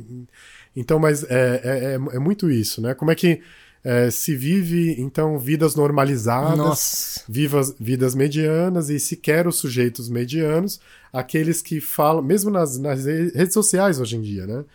Então, 0.76 0.97
mas 0.97 1.24
é, 1.26 1.62
é, 1.64 1.70
é, 1.93 2.16
é 2.16 2.20
muito 2.20 2.49
isso, 2.49 2.82
né? 2.82 2.95
Como 2.95 3.12
é 3.12 3.16
que 3.16 3.41
é, 3.84 4.10
se 4.10 4.36
vive, 4.36 4.99
então, 4.99 5.38
vidas 5.38 5.76
normalizadas, 5.76 7.24
vivas, 7.30 7.76
vidas 7.80 8.16
medianas 8.16 8.89
e 8.89 8.99
sequer 8.99 9.47
os 9.47 9.57
sujeitos 9.57 10.10
medianos, 10.10 10.80
aqueles 11.14 11.62
que 11.62 11.80
falam, 11.80 12.24
mesmo 12.24 12.49
nas, 12.49 12.80
nas 12.80 13.05
redes 13.05 13.53
sociais 13.53 13.99
hoje 13.99 14.18
em 14.18 14.22
dia, 14.22 14.47
né? 14.47 14.66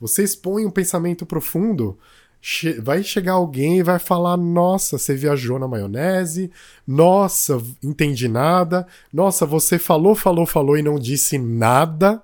Você 0.00 0.24
expõe 0.24 0.66
um 0.66 0.70
pensamento 0.72 1.24
profundo, 1.24 1.96
che 2.40 2.80
vai 2.80 3.02
chegar 3.02 3.34
alguém 3.34 3.78
e 3.78 3.82
vai 3.82 3.98
falar: 3.98 4.36
Nossa, 4.36 4.98
você 4.98 5.14
viajou 5.14 5.58
na 5.58 5.68
maionese, 5.68 6.50
nossa, 6.86 7.60
entendi 7.82 8.28
nada, 8.28 8.86
nossa, 9.12 9.44
você 9.44 9.78
falou, 9.78 10.14
falou, 10.14 10.46
falou 10.46 10.76
e 10.76 10.82
não 10.82 10.98
disse 10.98 11.38
nada. 11.38 12.22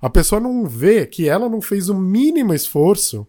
A 0.00 0.08
pessoa 0.08 0.40
não 0.40 0.66
vê 0.66 1.06
que 1.06 1.28
ela 1.28 1.48
não 1.48 1.60
fez 1.60 1.90
o 1.90 1.94
mínimo 1.94 2.54
esforço 2.54 3.26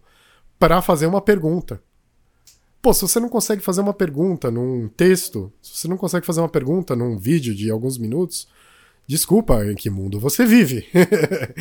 para 0.58 0.80
fazer 0.80 1.06
uma 1.06 1.20
pergunta. 1.20 1.82
Pô, 2.80 2.94
se 2.94 3.02
você 3.02 3.20
não 3.20 3.28
consegue 3.28 3.62
fazer 3.62 3.80
uma 3.80 3.92
pergunta 3.92 4.50
num 4.50 4.88
texto, 4.88 5.52
se 5.60 5.76
você 5.76 5.86
não 5.88 5.96
consegue 5.96 6.26
fazer 6.26 6.40
uma 6.40 6.48
pergunta 6.48 6.96
num 6.96 7.16
vídeo 7.16 7.54
de 7.54 7.70
alguns 7.70 7.98
minutos, 7.98 8.48
desculpa 9.06 9.64
em 9.66 9.74
que 9.74 9.90
mundo 9.90 10.18
você 10.18 10.46
vive. 10.46 10.86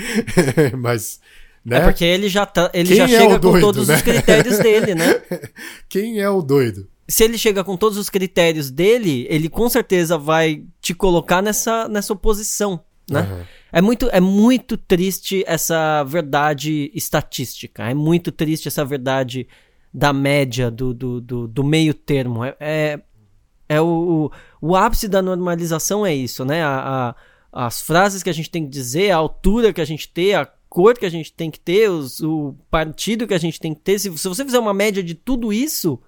Mas 0.80 1.20
né? 1.64 1.78
É 1.78 1.82
porque 1.82 2.04
ele 2.04 2.28
já, 2.28 2.46
tá, 2.46 2.72
ele 2.74 2.96
já 2.96 3.06
é 3.06 3.08
chega 3.08 3.40
doido, 3.40 3.54
com 3.54 3.60
todos 3.60 3.88
né? 3.88 3.96
os 3.96 4.02
critérios 4.02 4.58
dele, 4.60 4.96
né? 4.96 5.22
Quem 5.88 6.20
é 6.20 6.30
o 6.30 6.42
doido? 6.42 6.88
Se 7.08 7.24
ele 7.24 7.38
chega 7.38 7.64
com 7.64 7.78
todos 7.78 7.98
os 7.98 8.10
critérios 8.10 8.72
dele, 8.72 9.28
ele 9.30 9.50
com 9.50 9.70
certeza 9.70 10.18
vai 10.18 10.64
te 10.80 10.94
colocar 10.94 11.42
nessa, 11.42 11.88
nessa 11.88 12.14
oposição, 12.14 12.84
né? 13.10 13.22
Uhum. 13.22 13.46
É, 13.74 13.82
muito, 13.82 14.10
é 14.12 14.20
muito 14.20 14.76
triste 14.76 15.44
essa 15.48 16.04
verdade 16.04 16.92
estatística, 16.94 17.84
é 17.90 17.94
muito 17.94 18.32
triste 18.32 18.68
essa 18.68 18.84
verdade 18.84 19.48
da 19.94 20.12
média, 20.12 20.72
do, 20.72 20.94
do, 20.94 21.22
do, 21.22 21.48
do 21.48 21.64
meio 21.64 21.94
termo. 21.94 22.44
É, 22.44 22.56
é, 22.60 23.00
é 23.70 23.82
o, 23.82 24.30
o, 24.62 24.70
o, 24.70 24.76
ápice 24.76 25.08
da 25.08 25.22
normalização 25.22 26.06
é 26.06 26.14
isso, 26.14 26.44
né? 26.44 26.64
A, 26.64 27.16
a, 27.52 27.66
as 27.68 27.82
frases 27.82 28.24
que 28.24 28.30
a 28.30 28.34
gente 28.34 28.50
tem 28.50 28.64
que 28.64 28.70
dizer, 28.70 29.12
a 29.12 29.18
altura 29.18 29.74
que 29.74 29.82
a 29.82 29.86
gente 29.86 30.10
tem, 30.10 30.34
a 30.34 30.48
cor 30.72 30.98
que 30.98 31.06
a 31.06 31.10
gente 31.10 31.34
tem 31.34 31.52
que 31.52 31.60
ter, 31.60 31.90
os, 31.90 32.22
o 32.22 32.56
partido 32.72 33.28
que 33.28 33.34
a 33.34 33.38
gente 33.38 33.60
tem 33.60 33.74
que 33.74 33.82
ter. 33.82 34.00
Se, 34.00 34.18
se 34.18 34.28
você 34.30 34.46
fizer 34.46 34.58
uma 34.58 34.74
média 34.74 35.04
de 35.04 35.14
tudo 35.14 35.52
isso, 35.52 36.00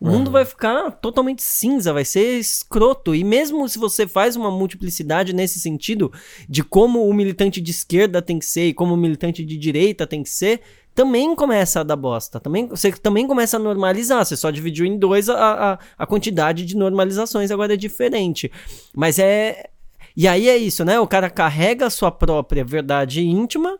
o 0.00 0.08
mundo 0.08 0.26
uhum. 0.26 0.32
vai 0.32 0.44
ficar 0.44 0.90
totalmente 0.90 1.40
cinza, 1.40 1.92
vai 1.92 2.04
ser 2.04 2.36
escroto. 2.36 3.14
E 3.14 3.22
mesmo 3.22 3.68
se 3.68 3.78
você 3.78 4.04
faz 4.04 4.34
uma 4.34 4.50
multiplicidade 4.50 5.32
nesse 5.32 5.60
sentido, 5.60 6.12
de 6.48 6.64
como 6.64 7.08
o 7.08 7.14
militante 7.14 7.60
de 7.60 7.70
esquerda 7.70 8.20
tem 8.20 8.40
que 8.40 8.44
ser 8.44 8.66
e 8.66 8.74
como 8.74 8.94
o 8.94 8.96
militante 8.96 9.44
de 9.44 9.56
direita 9.56 10.04
tem 10.04 10.24
que 10.24 10.30
ser, 10.30 10.62
também 10.92 11.36
começa 11.36 11.78
a 11.78 11.84
dar 11.84 11.94
bosta. 11.94 12.40
Também, 12.40 12.66
você 12.66 12.90
também 12.90 13.28
começa 13.28 13.56
a 13.56 13.60
normalizar. 13.60 14.26
Você 14.26 14.36
só 14.36 14.50
dividiu 14.50 14.84
em 14.84 14.98
dois 14.98 15.28
a, 15.28 15.74
a, 15.74 15.78
a 15.96 16.06
quantidade 16.08 16.66
de 16.66 16.76
normalizações, 16.76 17.52
agora 17.52 17.74
é 17.74 17.76
diferente. 17.76 18.50
Mas 18.92 19.20
é. 19.20 19.70
E 20.16 20.26
aí 20.26 20.48
é 20.48 20.56
isso, 20.56 20.84
né? 20.84 20.98
O 20.98 21.06
cara 21.06 21.30
carrega 21.30 21.86
a 21.86 21.90
sua 21.90 22.10
própria 22.10 22.64
verdade 22.64 23.24
íntima 23.24 23.78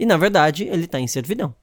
e 0.00 0.06
na 0.06 0.16
verdade, 0.16 0.64
ele 0.64 0.86
tá 0.86 0.98
em 0.98 1.06
servidão. 1.06 1.54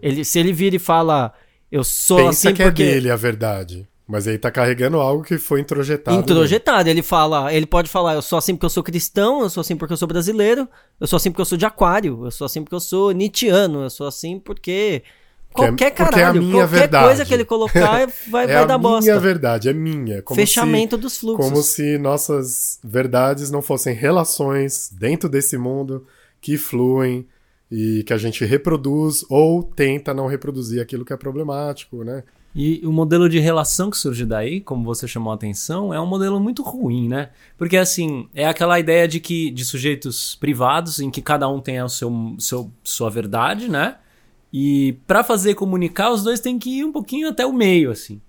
Ele, 0.00 0.24
se 0.24 0.38
ele 0.38 0.54
vira 0.54 0.76
e 0.76 0.78
fala, 0.78 1.34
eu 1.70 1.84
sou 1.84 2.16
Pensa 2.16 2.30
assim 2.30 2.54
que 2.54 2.62
é 2.62 2.64
porque... 2.64 2.82
é 2.82 2.86
dele 2.94 3.10
a 3.10 3.16
verdade. 3.16 3.86
Mas 4.06 4.26
aí 4.26 4.38
tá 4.38 4.50
carregando 4.50 4.96
algo 4.98 5.22
que 5.22 5.36
foi 5.36 5.60
introjetado. 5.60 6.18
Introjetado. 6.18 6.88
Ele 6.88 7.02
fala, 7.02 7.52
ele 7.52 7.66
pode 7.66 7.90
falar, 7.90 8.14
eu 8.14 8.22
sou 8.22 8.38
assim 8.38 8.54
porque 8.54 8.64
eu 8.64 8.70
sou 8.70 8.82
cristão, 8.82 9.42
eu 9.42 9.50
sou 9.50 9.60
assim 9.60 9.76
porque 9.76 9.92
eu 9.92 9.98
sou 9.98 10.08
brasileiro, 10.08 10.66
eu 10.98 11.06
sou 11.06 11.18
assim 11.18 11.30
porque 11.30 11.42
eu 11.42 11.44
sou 11.44 11.58
de 11.58 11.66
aquário, 11.66 12.24
eu 12.24 12.30
sou 12.30 12.46
assim 12.46 12.62
porque 12.62 12.74
eu 12.74 12.80
sou 12.80 13.12
nitiano, 13.12 13.82
eu 13.82 13.90
sou 13.90 14.06
assim 14.06 14.38
porque 14.38 15.02
qualquer 15.52 15.90
caralho, 15.90 16.40
é 16.40 16.50
qualquer 16.50 16.66
verdade. 16.68 17.04
coisa 17.04 17.24
que 17.26 17.34
ele 17.34 17.44
colocar 17.44 18.06
vai, 18.30 18.44
é 18.44 18.46
vai 18.46 18.66
dar 18.66 18.78
bosta. 18.78 19.10
É 19.10 19.12
a 19.12 19.16
minha 19.16 19.20
verdade, 19.20 19.68
é 19.68 19.74
minha. 19.74 20.22
Como 20.22 20.40
Fechamento 20.40 20.96
se, 20.96 21.02
dos 21.02 21.18
fluxos. 21.18 21.46
Como 21.46 21.62
se 21.62 21.98
nossas 21.98 22.80
verdades 22.82 23.50
não 23.50 23.60
fossem 23.60 23.94
relações 23.94 24.88
dentro 24.90 25.28
desse 25.28 25.58
mundo 25.58 26.06
que 26.40 26.56
fluem 26.56 27.28
e 27.70 28.02
que 28.04 28.12
a 28.12 28.18
gente 28.18 28.44
reproduz 28.44 29.24
ou 29.28 29.62
tenta 29.62 30.14
não 30.14 30.26
reproduzir 30.26 30.80
aquilo 30.80 31.04
que 31.04 31.12
é 31.12 31.16
problemático, 31.16 32.02
né? 32.02 32.22
E 32.54 32.80
o 32.84 32.90
modelo 32.90 33.28
de 33.28 33.38
relação 33.38 33.90
que 33.90 33.96
surge 33.96 34.24
daí, 34.24 34.60
como 34.60 34.82
você 34.82 35.06
chamou 35.06 35.30
a 35.30 35.36
atenção, 35.36 35.92
é 35.92 36.00
um 36.00 36.06
modelo 36.06 36.40
muito 36.40 36.62
ruim, 36.62 37.08
né? 37.08 37.30
Porque 37.56 37.76
assim, 37.76 38.28
é 38.34 38.46
aquela 38.46 38.80
ideia 38.80 39.06
de 39.06 39.20
que 39.20 39.50
de 39.50 39.64
sujeitos 39.64 40.34
privados 40.36 40.98
em 40.98 41.10
que 41.10 41.20
cada 41.20 41.48
um 41.48 41.60
tem 41.60 41.80
o 41.82 41.88
seu, 41.88 42.36
seu 42.38 42.72
sua 42.82 43.10
verdade, 43.10 43.70
né? 43.70 43.96
E 44.52 44.96
para 45.06 45.22
fazer 45.22 45.54
comunicar, 45.54 46.10
os 46.10 46.24
dois 46.24 46.40
têm 46.40 46.58
que 46.58 46.78
ir 46.78 46.84
um 46.84 46.92
pouquinho 46.92 47.28
até 47.28 47.44
o 47.44 47.52
meio, 47.52 47.90
assim. 47.90 48.20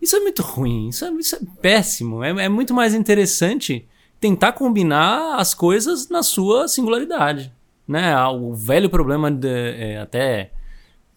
Isso 0.00 0.16
é 0.16 0.20
muito 0.20 0.42
ruim, 0.42 0.88
isso 0.88 1.04
é, 1.04 1.10
isso 1.12 1.36
é 1.36 1.40
péssimo. 1.60 2.24
É, 2.24 2.30
é 2.46 2.48
muito 2.48 2.72
mais 2.72 2.94
interessante 2.94 3.86
tentar 4.18 4.52
combinar 4.52 5.36
as 5.36 5.54
coisas 5.54 6.08
na 6.08 6.22
sua 6.22 6.66
singularidade, 6.68 7.52
né? 7.88 8.14
O 8.28 8.54
velho 8.54 8.90
problema 8.90 9.30
de, 9.30 9.48
é, 9.48 9.98
até 9.98 10.52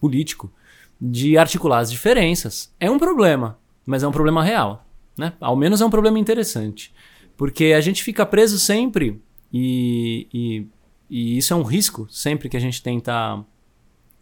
político 0.00 0.50
de 1.00 1.36
articular 1.36 1.80
as 1.80 1.90
diferenças. 1.90 2.72
É 2.80 2.90
um 2.90 2.98
problema, 2.98 3.58
mas 3.84 4.02
é 4.02 4.08
um 4.08 4.12
problema 4.12 4.42
real. 4.42 4.86
Né? 5.18 5.32
Ao 5.40 5.54
menos 5.54 5.80
é 5.80 5.84
um 5.84 5.90
problema 5.90 6.18
interessante. 6.18 6.94
Porque 7.36 7.66
a 7.76 7.80
gente 7.80 8.02
fica 8.02 8.24
preso 8.24 8.58
sempre, 8.58 9.20
e, 9.52 10.26
e, 10.32 10.66
e 11.10 11.38
isso 11.38 11.52
é 11.52 11.56
um 11.56 11.62
risco 11.62 12.06
sempre 12.08 12.48
que 12.48 12.56
a 12.56 12.60
gente 12.60 12.82
tenta 12.82 13.44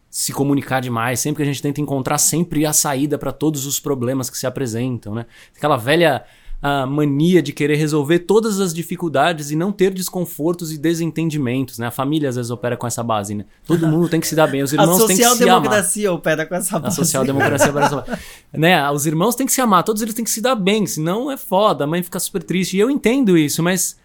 se 0.09 0.33
comunicar 0.33 0.81
demais, 0.81 1.21
sempre 1.21 1.45
que 1.45 1.49
a 1.49 1.53
gente 1.53 1.63
tenta 1.63 1.81
encontrar 1.81 2.19
sempre 2.19 2.67
a 2.67 2.73
saída 2.73 3.17
para 3.17 3.31
todos 3.31 3.65
os 3.65 3.79
problemas 3.79 4.29
que 4.29 4.37
se 4.37 4.47
apresentam. 4.47 5.15
Né? 5.15 5.27
Aquela 5.57 5.77
velha 5.77 6.25
a 6.63 6.85
mania 6.85 7.43
de 7.43 7.53
querer 7.53 7.77
resolver 7.77 8.21
todas 8.21 8.61
as 8.61 8.75
dificuldades 8.75 9.51
e 9.51 9.57
não 9.57 9.73
ter 9.73 9.95
desconfortos 9.95 10.71
e 10.71 10.77
desentendimentos, 10.77 11.79
né? 11.79 11.87
A 11.87 11.91
família 11.91 12.29
às 12.29 12.37
vezes 12.37 12.51
opera 12.51 12.77
com 12.77 12.87
essa 12.87 13.03
base, 13.03 13.35
né? 13.35 13.47
Todo 13.67 13.87
mundo 13.87 14.11
tem 14.11 14.21
que 14.21 14.27
se 14.27 14.35
dar 14.35 14.47
bem, 14.47 14.63
os 14.63 14.73
irmãos 14.75 14.99
têm 15.05 15.17
que 15.17 15.17
se 15.17 15.23
amar. 15.23 15.33
A 15.33 15.39
social-democracia 15.39 16.13
opera 16.13 16.47
com 16.47 16.55
essa 16.55 16.79
base. 16.79 17.01
A 17.01 17.05
social-democracia 17.05 17.71
opera 17.71 17.89
com 17.89 17.97
essa 17.97 18.07
base. 18.07 18.21
né? 18.53 18.91
Os 18.91 19.07
irmãos 19.07 19.35
têm 19.35 19.47
que 19.47 19.53
se 19.53 19.61
amar, 19.61 19.83
todos 19.83 20.03
eles 20.03 20.15
têm 20.15 20.25
que 20.25 20.31
se 20.31 20.43
dar 20.43 20.55
bem, 20.55 20.87
senão 20.87 21.31
é 21.31 21.37
foda, 21.39 21.85
a 21.85 21.87
mãe 21.87 22.03
fica 22.03 22.21
super 22.21 22.43
triste. 22.43 22.77
E 22.77 22.81
eu 22.81 22.91
entendo 22.91 23.39
isso, 23.39 23.63
mas 23.63 23.97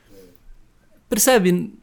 percebe? 1.09 1.77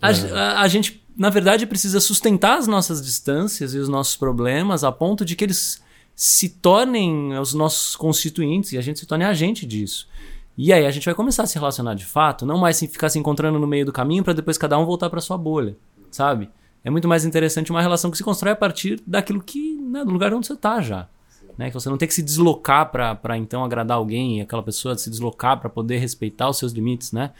A, 0.00 0.12
é. 0.12 0.32
a, 0.32 0.60
a 0.62 0.68
gente, 0.68 1.04
na 1.14 1.28
verdade, 1.28 1.66
precisa 1.66 2.00
sustentar 2.00 2.56
as 2.56 2.66
nossas 2.66 3.02
distâncias 3.02 3.74
e 3.74 3.78
os 3.78 3.88
nossos 3.88 4.16
problemas 4.16 4.82
a 4.82 4.90
ponto 4.90 5.26
de 5.26 5.36
que 5.36 5.44
eles 5.44 5.82
se 6.22 6.50
tornem 6.50 7.32
os 7.38 7.54
nossos 7.54 7.96
constituintes 7.96 8.72
e 8.72 8.76
a 8.76 8.82
gente 8.82 9.00
se 9.00 9.06
torne 9.06 9.24
agente 9.24 9.64
disso. 9.64 10.06
E 10.54 10.70
aí 10.70 10.84
a 10.84 10.90
gente 10.90 11.06
vai 11.06 11.14
começar 11.14 11.44
a 11.44 11.46
se 11.46 11.54
relacionar 11.54 11.94
de 11.94 12.04
fato, 12.04 12.44
não 12.44 12.58
mais 12.58 12.78
ficar 12.78 13.08
se 13.08 13.18
encontrando 13.18 13.58
no 13.58 13.66
meio 13.66 13.86
do 13.86 13.92
caminho 13.92 14.22
para 14.22 14.34
depois 14.34 14.58
cada 14.58 14.78
um 14.78 14.84
voltar 14.84 15.08
para 15.08 15.18
sua 15.22 15.38
bolha, 15.38 15.78
sabe? 16.10 16.50
É 16.84 16.90
muito 16.90 17.08
mais 17.08 17.24
interessante 17.24 17.70
uma 17.70 17.80
relação 17.80 18.10
que 18.10 18.18
se 18.18 18.22
constrói 18.22 18.52
a 18.52 18.56
partir 18.56 19.02
daquilo 19.06 19.42
que, 19.42 19.76
né, 19.76 20.04
do 20.04 20.10
lugar 20.10 20.34
onde 20.34 20.46
você 20.46 20.52
está 20.52 20.82
já. 20.82 21.08
Né? 21.56 21.68
Que 21.68 21.74
você 21.74 21.88
não 21.88 21.96
tem 21.96 22.06
que 22.06 22.12
se 22.12 22.22
deslocar 22.22 22.90
para 22.90 23.38
então 23.38 23.64
agradar 23.64 23.96
alguém 23.96 24.42
aquela 24.42 24.62
pessoa 24.62 24.98
se 24.98 25.08
deslocar 25.08 25.58
para 25.58 25.70
poder 25.70 25.96
respeitar 25.96 26.50
os 26.50 26.58
seus 26.58 26.72
limites, 26.72 27.12
né? 27.12 27.30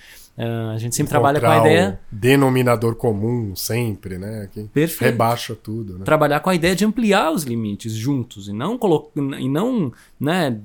Uh, 0.41 0.70
a 0.70 0.78
gente 0.78 0.97
sempre 0.97 1.12
Encontrar 1.12 1.38
trabalha 1.38 1.61
com 1.61 1.66
a 1.66 1.70
ideia. 1.70 2.01
denominador 2.11 2.95
comum, 2.95 3.55
sempre, 3.55 4.16
né? 4.16 4.49
Que 4.51 4.62
Perfeito. 4.64 5.11
rebaixa 5.11 5.55
tudo. 5.55 5.99
Né? 5.99 6.05
Trabalhar 6.07 6.41
com 6.41 6.49
a 6.49 6.55
ideia 6.55 6.74
de 6.74 6.82
ampliar 6.82 7.30
os 7.30 7.43
limites 7.43 7.93
juntos 7.93 8.49
e 8.49 8.53
não, 8.55 8.78
colo... 8.78 9.12
e 9.14 9.49
não 9.51 9.93
né, 10.18 10.59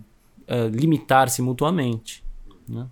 uh, 0.48 0.70
limitar-se 0.72 1.42
mutuamente. 1.42 2.24
Né? 2.70 2.88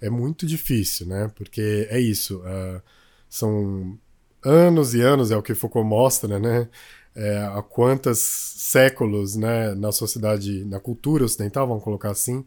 É 0.00 0.10
muito 0.10 0.44
difícil, 0.44 1.06
né? 1.06 1.30
Porque 1.36 1.86
é 1.88 2.00
isso. 2.00 2.38
Uh, 2.38 2.82
são 3.28 3.96
anos 4.44 4.92
e 4.92 5.02
anos, 5.02 5.30
é 5.30 5.36
o 5.36 5.42
que 5.42 5.54
Foucault 5.54 5.88
mostra, 5.88 6.40
né? 6.40 6.68
É, 7.14 7.38
há 7.38 7.62
quantos 7.62 8.18
séculos 8.18 9.36
né, 9.36 9.72
na 9.76 9.92
sociedade, 9.92 10.64
na 10.64 10.80
cultura 10.80 11.24
ocidental, 11.24 11.64
vamos 11.64 11.84
colocar 11.84 12.10
assim. 12.10 12.44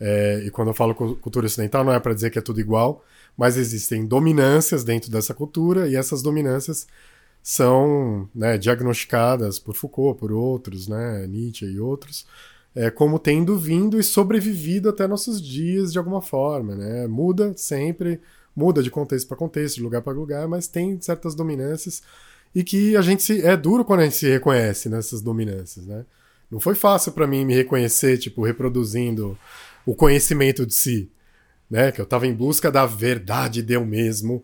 É, 0.00 0.42
e 0.44 0.50
quando 0.50 0.68
eu 0.68 0.74
falo 0.74 0.94
cultura 0.94 1.46
ocidental, 1.46 1.84
não 1.84 1.92
é 1.92 1.98
para 1.98 2.14
dizer 2.14 2.30
que 2.30 2.38
é 2.38 2.42
tudo 2.42 2.60
igual, 2.60 3.04
mas 3.36 3.56
existem 3.56 4.06
dominâncias 4.06 4.84
dentro 4.84 5.10
dessa 5.10 5.34
cultura 5.34 5.88
e 5.88 5.96
essas 5.96 6.22
dominâncias 6.22 6.86
são 7.42 8.28
né, 8.34 8.58
diagnosticadas 8.58 9.58
por 9.58 9.74
Foucault, 9.74 10.18
por 10.18 10.32
outros, 10.32 10.86
né, 10.86 11.26
Nietzsche 11.26 11.66
e 11.66 11.80
outros, 11.80 12.26
é, 12.74 12.90
como 12.90 13.18
tendo 13.18 13.56
vindo 13.56 13.98
e 13.98 14.02
sobrevivido 14.02 14.88
até 14.88 15.06
nossos 15.06 15.40
dias 15.40 15.92
de 15.92 15.98
alguma 15.98 16.20
forma. 16.20 16.74
Né? 16.76 17.06
Muda 17.06 17.52
sempre, 17.56 18.20
muda 18.54 18.82
de 18.82 18.90
contexto 18.90 19.26
para 19.26 19.36
contexto, 19.36 19.76
de 19.76 19.82
lugar 19.82 20.02
para 20.02 20.12
lugar, 20.12 20.46
mas 20.46 20.68
tem 20.68 21.00
certas 21.00 21.34
dominâncias 21.34 22.02
e 22.54 22.62
que 22.64 22.96
a 22.96 23.02
gente 23.02 23.22
se, 23.22 23.40
é 23.44 23.56
duro 23.56 23.84
quando 23.84 24.00
a 24.00 24.04
gente 24.04 24.16
se 24.16 24.28
reconhece 24.28 24.88
nessas 24.88 25.22
dominâncias. 25.22 25.86
Né? 25.86 26.04
Não 26.50 26.60
foi 26.60 26.74
fácil 26.74 27.12
para 27.12 27.26
mim 27.26 27.44
me 27.44 27.54
reconhecer, 27.54 28.18
tipo, 28.18 28.44
reproduzindo 28.44 29.38
o 29.90 29.94
conhecimento 29.94 30.66
de 30.66 30.74
si 30.74 31.10
né? 31.70 31.92
Que 31.92 32.00
eu 32.00 32.04
estava 32.04 32.26
em 32.26 32.34
busca 32.34 32.70
da 32.70 32.86
verdade 32.86 33.62
de 33.62 33.74
eu 33.74 33.84
mesmo 33.84 34.42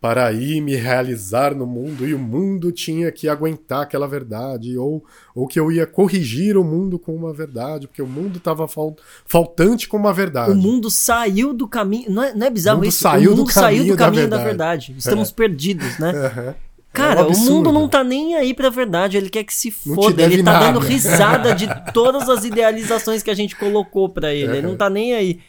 para 0.00 0.26
aí 0.26 0.60
me 0.60 0.74
realizar 0.74 1.54
no 1.54 1.64
mundo 1.64 2.08
e 2.08 2.12
o 2.12 2.18
mundo 2.18 2.72
tinha 2.72 3.12
que 3.12 3.28
aguentar 3.28 3.82
aquela 3.82 4.08
verdade 4.08 4.76
ou, 4.76 5.04
ou 5.32 5.46
que 5.46 5.60
eu 5.60 5.70
ia 5.70 5.86
corrigir 5.86 6.56
o 6.56 6.64
mundo 6.64 6.98
com 6.98 7.14
uma 7.14 7.32
verdade 7.32 7.86
porque 7.86 8.02
o 8.02 8.06
mundo 8.06 8.38
estava 8.38 8.66
fal, 8.66 8.96
faltante 9.24 9.86
com 9.86 9.96
uma 9.96 10.12
verdade. 10.12 10.50
O 10.50 10.56
mundo 10.56 10.90
saiu 10.90 11.54
do 11.54 11.68
caminho, 11.68 12.10
não 12.10 12.24
é, 12.24 12.34
não 12.34 12.46
é 12.48 12.50
bizarro 12.50 12.80
o 12.80 12.84
isso? 12.84 12.98
Saiu 12.98 13.32
o 13.32 13.36
mundo 13.36 13.44
do 13.44 13.52
saiu 13.52 13.86
do 13.86 13.96
caminho 13.96 14.28
da, 14.28 14.38
da 14.38 14.42
verdade. 14.42 14.86
verdade. 14.88 14.98
Estamos 14.98 15.30
é. 15.30 15.34
perdidos, 15.34 15.98
né? 16.00 16.12
Uhum. 16.12 16.54
Cara, 16.92 17.20
é 17.20 17.24
um 17.24 17.28
o 17.28 17.38
mundo 17.38 17.72
não 17.72 17.88
tá 17.88 18.04
nem 18.04 18.36
aí 18.36 18.52
pra 18.52 18.68
verdade, 18.68 19.16
ele 19.16 19.30
quer 19.30 19.44
que 19.44 19.54
se 19.54 19.70
foda, 19.70 20.22
ele 20.22 20.42
tá 20.42 20.52
nada. 20.52 20.66
dando 20.66 20.78
risada 20.78 21.54
de 21.54 21.66
todas 21.92 22.28
as 22.28 22.44
idealizações 22.44 23.22
que 23.22 23.30
a 23.30 23.34
gente 23.34 23.56
colocou 23.56 24.08
para 24.08 24.34
ele, 24.34 24.58
ele 24.58 24.66
não 24.66 24.76
tá 24.76 24.90
nem 24.90 25.14
aí. 25.14 25.40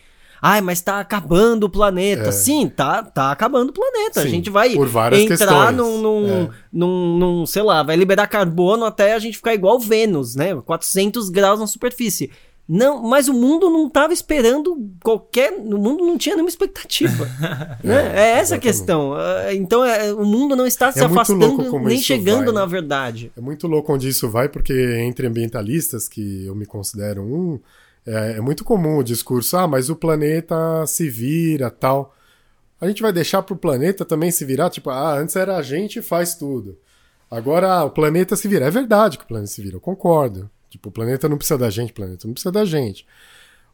Ai, 0.46 0.60
mas 0.60 0.82
tá 0.82 1.00
acabando 1.00 1.64
o 1.64 1.70
planeta. 1.70 2.28
É. 2.28 2.32
Sim, 2.34 2.68
tá, 2.68 3.02
tá 3.02 3.32
acabando 3.32 3.70
o 3.70 3.74
planeta. 3.74 4.22
Sim, 4.22 4.28
a 4.28 4.30
gente 4.30 4.50
vai 4.50 4.74
entrar 5.14 5.72
num, 5.72 6.02
num, 6.02 6.28
é. 6.28 6.50
num, 6.72 7.18
num, 7.18 7.46
sei 7.46 7.64
lá, 7.64 7.82
vai 7.82 7.96
liberar 7.96 8.28
carbono 8.28 8.84
até 8.84 9.14
a 9.14 9.20
gente 9.20 9.38
ficar 9.38 9.54
igual 9.54 9.80
Vênus, 9.80 10.36
né? 10.36 10.54
400 10.54 11.30
graus 11.30 11.62
na 11.62 11.68
superfície. 11.68 12.30
Não, 12.68 13.04
mas 13.04 13.28
o 13.28 13.34
mundo 13.34 13.70
não 13.70 13.88
estava 13.88 14.14
esperando 14.14 14.90
qualquer. 15.04 15.52
O 15.52 15.78
mundo 15.78 16.06
não 16.06 16.18
tinha 16.18 16.36
nenhuma 16.36 16.50
expectativa. 16.50 17.26
né? 17.84 18.14
É, 18.16 18.20
é 18.20 18.30
essa 18.40 18.56
a 18.56 18.60
questão. 18.60 19.14
Ah, 19.14 19.54
então 19.54 19.84
é, 19.84 20.14
o 20.14 20.26
mundo 20.26 20.56
não 20.56 20.66
está 20.66 20.92
se 20.92 21.00
é 21.00 21.04
afastando 21.04 21.80
nem 21.82 22.00
chegando 22.00 22.46
vai, 22.46 22.54
na 22.54 22.66
né? 22.66 22.72
verdade. 22.72 23.32
É 23.36 23.42
muito 23.42 23.68
louco 23.68 23.94
onde 23.94 24.08
isso 24.08 24.30
vai, 24.30 24.48
porque 24.48 24.74
entre 25.02 25.28
ambientalistas, 25.28 26.08
que 26.08 26.46
eu 26.46 26.56
me 26.56 26.66
considero 26.66 27.22
um, 27.22 27.60
é, 28.06 28.38
é, 28.38 28.42
muito 28.42 28.64
comum 28.64 28.98
o 28.98 29.04
discurso, 29.04 29.58
ah, 29.58 29.68
mas 29.68 29.90
o 29.90 29.96
planeta 29.96 30.56
se 30.88 31.10
vira, 31.10 31.70
tal. 31.70 32.16
A 32.80 32.88
gente 32.88 33.02
vai 33.02 33.12
deixar 33.12 33.42
para 33.44 33.54
o 33.54 33.58
planeta 33.58 34.06
também 34.06 34.32
se 34.32 34.46
virar, 34.46 34.70
tipo, 34.70 34.90
ah, 34.90 35.18
antes 35.18 35.36
era 35.36 35.58
a 35.58 35.62
gente 35.62 36.02
faz 36.02 36.36
tudo. 36.36 36.78
Agora 37.30 37.70
ah, 37.74 37.84
o 37.84 37.90
planeta 37.90 38.38
se 38.38 38.48
vira. 38.48 38.66
É 38.66 38.72
verdade 38.72 39.18
que 39.18 39.26
o 39.26 39.28
planeta 39.28 39.52
se 39.52 39.62
vira, 39.62 39.76
eu 39.76 39.82
concordo. 39.82 40.50
Tipo, 40.74 40.90
o 40.90 40.92
planeta 40.92 41.30
não 41.30 41.38
precisa 41.38 41.56
da 41.56 41.70
gente, 41.70 41.92
o 41.92 41.94
planeta 41.94 42.28
não 42.28 42.34
precisa 42.34 42.52
da 42.52 42.66
gente. 42.66 43.06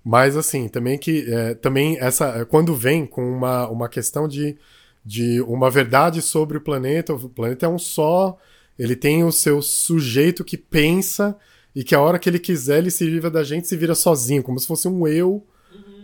Mas 0.03 0.35
assim, 0.35 0.67
também 0.67 0.97
que 0.97 1.25
é, 1.31 1.53
também 1.53 1.97
essa 1.97 2.45
quando 2.45 2.75
vem 2.75 3.05
com 3.05 3.25
uma, 3.25 3.69
uma 3.69 3.87
questão 3.87 4.27
de, 4.27 4.57
de 5.05 5.39
uma 5.43 5.69
verdade 5.69 6.21
sobre 6.21 6.57
o 6.57 6.61
planeta, 6.61 7.13
o 7.13 7.29
planeta 7.29 7.65
é 7.65 7.69
um 7.69 7.79
só, 7.79 8.37
ele 8.77 8.97
tem 8.97 9.23
o 9.23 9.31
seu 9.31 9.61
sujeito 9.61 10.43
que 10.43 10.57
pensa 10.57 11.37
e 11.73 11.85
que 11.85 11.95
a 11.95 12.01
hora 12.01 12.19
que 12.19 12.27
ele 12.29 12.37
quiser 12.37 12.79
ele 12.79 12.91
se 12.91 13.05
livra 13.05 13.31
da 13.31 13.45
gente 13.45 13.65
se 13.65 13.77
vira 13.77 13.95
sozinho, 13.95 14.43
como 14.43 14.59
se 14.59 14.67
fosse 14.67 14.85
um 14.85 15.07
eu 15.07 15.47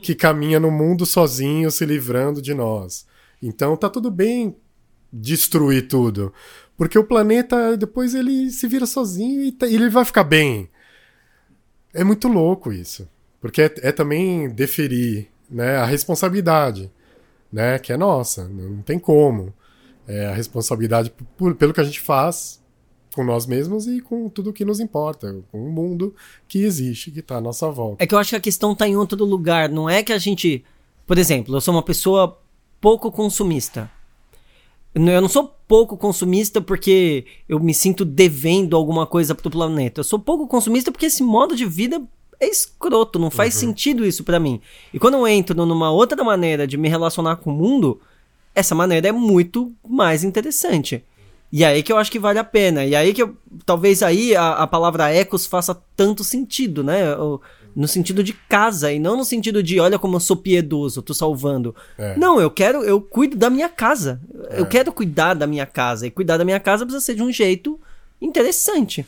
que 0.01 0.15
caminha 0.15 0.61
no 0.61 0.71
mundo 0.71 1.05
sozinho, 1.05 1.69
se 1.69 1.85
livrando 1.85 2.41
de 2.41 2.53
nós. 2.53 3.05
Então 3.41 3.75
tá 3.75 3.89
tudo 3.89 4.09
bem 4.09 4.55
destruir 5.11 5.89
tudo, 5.89 6.31
porque 6.77 6.97
o 6.97 7.03
planeta 7.03 7.75
depois 7.75 8.15
ele 8.15 8.49
se 8.49 8.65
vira 8.65 8.85
sozinho 8.85 9.43
e, 9.43 9.51
tá, 9.51 9.67
e 9.67 9.75
ele 9.75 9.89
vai 9.89 10.05
ficar 10.05 10.23
bem. 10.23 10.69
É 11.95 12.03
muito 12.03 12.27
louco 12.27 12.73
isso, 12.73 13.07
porque 13.39 13.61
é, 13.61 13.73
é 13.83 13.91
também 13.91 14.49
deferir 14.49 15.29
né, 15.49 15.77
a 15.77 15.85
responsabilidade, 15.85 16.91
né, 17.51 17.79
que 17.79 17.93
é 17.93 17.97
nossa, 17.97 18.47
não 18.49 18.81
tem 18.81 18.99
como. 18.99 19.53
É 20.07 20.27
a 20.27 20.33
responsabilidade 20.33 21.11
por, 21.35 21.55
pelo 21.55 21.73
que 21.73 21.81
a 21.81 21.83
gente 21.83 21.99
faz 21.99 22.61
com 23.15 23.23
nós 23.23 23.47
mesmos 23.47 23.87
e 23.87 24.01
com 24.01 24.27
tudo 24.27 24.51
que 24.51 24.65
nos 24.65 24.81
importa, 24.81 25.41
com 25.49 25.65
o 25.65 25.71
mundo 25.71 26.13
que 26.49 26.59
existe, 26.59 27.09
que 27.09 27.21
está 27.21 27.37
à 27.37 27.41
nossa 27.41 27.71
volta. 27.71 28.03
É 28.03 28.05
que 28.05 28.13
eu 28.13 28.19
acho 28.19 28.31
que 28.31 28.35
a 28.35 28.41
questão 28.41 28.73
está 28.73 28.85
em 28.85 28.97
outro 28.97 29.23
lugar. 29.23 29.69
Não 29.69 29.89
é 29.89 30.03
que 30.03 30.11
a 30.11 30.17
gente. 30.17 30.65
Por 31.07 31.17
exemplo, 31.17 31.55
eu 31.55 31.61
sou 31.61 31.73
uma 31.73 31.81
pessoa 31.81 32.37
pouco 32.81 33.09
consumista. 33.09 33.89
Eu 34.95 35.21
não 35.21 35.27
sou 35.27 35.53
pouco 35.67 35.97
consumista 35.97 36.61
porque 36.61 37.25
eu 37.49 37.59
me 37.59 37.73
sinto 37.73 38.05
devendo 38.05 38.77
alguma 38.77 39.05
coisa 39.05 39.35
pro 39.35 39.51
planeta. 39.51 39.99
Eu 39.99 40.05
sou 40.05 40.17
pouco 40.17 40.47
consumista 40.47 40.89
porque 40.89 41.07
esse 41.07 41.21
modo 41.21 41.53
de 41.53 41.65
vida 41.65 42.01
é 42.39 42.47
escroto, 42.47 43.19
não 43.19 43.29
faz 43.29 43.55
uhum. 43.55 43.59
sentido 43.59 44.05
isso 44.05 44.23
para 44.23 44.39
mim. 44.39 44.61
E 44.93 44.99
quando 44.99 45.15
eu 45.15 45.27
entro 45.27 45.65
numa 45.65 45.91
outra 45.91 46.23
maneira 46.23 46.65
de 46.65 46.77
me 46.77 46.87
relacionar 46.87 47.35
com 47.37 47.51
o 47.51 47.53
mundo, 47.53 47.99
essa 48.53 48.73
maneira 48.73 49.09
é 49.09 49.11
muito 49.11 49.73
mais 49.85 50.23
interessante. 50.23 51.03
E 51.51 51.63
aí 51.65 51.83
que 51.83 51.91
eu 51.91 51.97
acho 51.97 52.11
que 52.11 52.19
vale 52.19 52.39
a 52.39 52.43
pena. 52.43 52.85
E 52.85 52.95
aí 52.95 53.13
que 53.13 53.21
eu, 53.21 53.35
talvez 53.65 54.01
aí 54.01 54.33
a, 54.33 54.53
a 54.53 54.67
palavra 54.67 55.13
ecos 55.13 55.45
faça 55.45 55.79
tanto 55.95 56.23
sentido, 56.23 56.83
né? 56.83 57.01
No 57.76 57.88
sentido 57.88 58.23
de 58.23 58.32
casa 58.34 58.91
e 58.91 58.99
não 58.99 59.17
no 59.17 59.26
sentido 59.26 59.61
de 59.61 59.80
olha 59.80 59.99
como 59.99 60.15
eu 60.15 60.19
sou 60.19 60.38
piedoso, 60.38 61.01
tô 61.01 61.13
salvando. 61.13 61.76
É. 61.97 62.17
Não, 62.17 62.39
eu 62.39 62.49
quero, 62.49 62.84
eu 62.84 63.01
cuido 63.01 63.36
da 63.36 63.49
minha 63.49 63.67
casa. 63.67 64.21
É. 64.49 64.61
Eu 64.61 64.65
quero 64.65 64.93
cuidar 64.93 65.34
da 65.34 65.45
minha 65.45 65.65
casa. 65.65 66.07
E 66.07 66.11
cuidar 66.11 66.38
da 66.38 66.45
minha 66.45 66.59
casa 66.59 66.86
precisa 66.86 67.03
ser 67.03 67.15
de 67.15 67.21
um 67.21 67.32
jeito 67.32 67.80
interessante. 68.21 69.05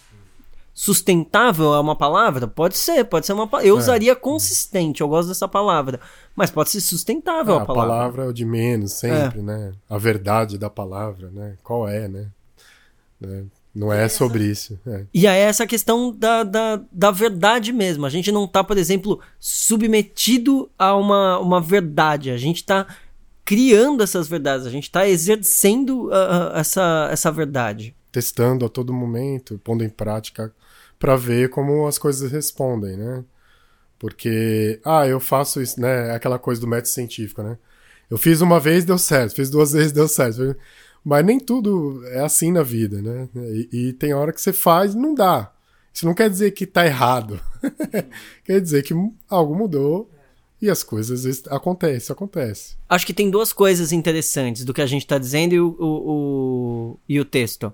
Sustentável 0.74 1.74
é 1.74 1.80
uma 1.80 1.96
palavra? 1.96 2.48
Pode 2.48 2.78
ser, 2.78 3.04
pode 3.06 3.26
ser 3.26 3.34
uma 3.34 3.50
Eu 3.64 3.76
é. 3.76 3.80
usaria 3.80 4.16
consistente, 4.16 5.02
eu 5.02 5.08
gosto 5.08 5.30
dessa 5.30 5.48
palavra. 5.48 6.00
Mas 6.36 6.52
pode 6.52 6.70
ser 6.70 6.82
sustentável 6.82 7.56
ah, 7.56 7.64
a 7.64 7.66
palavra. 7.66 7.94
A 7.94 7.98
palavra 7.98 8.24
é 8.26 8.28
o 8.28 8.34
de 8.34 8.46
menos, 8.46 8.92
sempre, 8.92 9.40
é. 9.40 9.42
né? 9.42 9.74
A 9.90 9.98
verdade 9.98 10.58
da 10.58 10.70
palavra, 10.70 11.32
né? 11.32 11.58
Qual 11.64 11.88
é, 11.88 12.08
né? 12.08 12.28
Não 13.78 13.94
é 13.94 14.10
sobre 14.10 14.44
isso. 14.44 14.80
É. 14.88 15.06
E 15.14 15.28
aí 15.28 15.40
essa 15.40 15.68
questão 15.68 16.12
da, 16.12 16.44
da, 16.44 16.82
da 16.92 17.12
verdade 17.12 17.72
mesmo. 17.72 18.08
A 18.08 18.10
gente 18.10 18.32
não 18.32 18.48
tá, 18.48 18.64
por 18.64 18.76
exemplo, 18.76 19.20
submetido 19.40 20.68
a 20.80 20.96
uma, 20.96 21.38
uma 21.38 21.62
verdade. 21.62 22.32
A 22.32 22.38
gente 22.38 22.66
tá 22.66 22.88
criando 23.46 24.02
essas 24.02 24.28
verdades. 24.28 24.66
A 24.66 24.72
gente 24.72 24.90
tá 24.90 25.08
exercendo 25.08 26.08
uh, 26.08 26.56
essa, 26.56 27.08
essa 27.12 27.32
verdade. 27.32 27.96
Testando 28.12 28.66
a 28.66 28.70
todo 28.70 28.92
momento, 28.92 29.62
pondo 29.64 29.84
em 29.84 29.90
prática 29.90 30.52
para 30.98 31.16
ver 31.16 31.52
como 31.52 31.86
as 31.86 32.00
coisas 32.00 32.32
respondem, 32.32 32.98
né? 32.98 33.24
Porque, 34.00 34.80
ah, 34.84 35.06
eu 35.06 35.20
faço 35.20 35.62
isso, 35.62 35.80
né? 35.80 36.16
Aquela 36.16 36.40
coisa 36.40 36.60
do 36.60 36.68
método 36.68 36.88
científico, 36.88 37.44
né? 37.44 37.60
Eu 38.10 38.18
fiz 38.18 38.42
uma 38.42 38.60
vez, 38.60 38.86
deu 38.86 38.98
certo. 38.98 39.36
Fiz 39.36 39.52
duas 39.52 39.74
vezes, 39.74 39.92
deu 39.92 40.08
certo. 40.08 40.56
Mas 41.04 41.26
nem 41.26 41.40
tudo 41.40 42.02
é 42.08 42.20
assim 42.20 42.52
na 42.52 42.64
vida, 42.64 43.02
né? 43.02 43.30
E, 43.36 43.70
e 43.72 43.94
tem 43.94 44.14
hora 44.14 44.34
que 44.34 44.42
você 44.42 44.52
faz 44.52 44.94
e 44.94 44.98
não 44.98 45.14
dá. 45.14 45.52
Isso 45.94 46.06
não 46.06 46.14
quer 46.14 46.30
dizer 46.30 46.52
que 46.52 46.66
tá 46.66 46.86
errado. 46.86 47.40
quer 48.44 48.62
dizer 48.62 48.84
que 48.84 48.94
algo 49.30 49.56
mudou 49.56 50.10
e 50.62 50.70
as 50.70 50.84
coisas 50.84 51.44
acontecem, 51.48 52.14
acontece. 52.14 52.76
Acho 52.90 53.06
que 53.06 53.14
tem 53.14 53.30
duas 53.30 53.54
coisas 53.54 53.92
interessantes 53.92 54.64
do 54.64 54.74
que 54.74 54.82
a 54.82 54.86
gente 54.86 55.04
está 55.04 55.18
dizendo 55.18 55.54
e 55.54 55.60
o, 55.60 55.76
o, 55.80 55.86
o, 55.86 57.00
e 57.08 57.20
o 57.20 57.26
texto. 57.26 57.74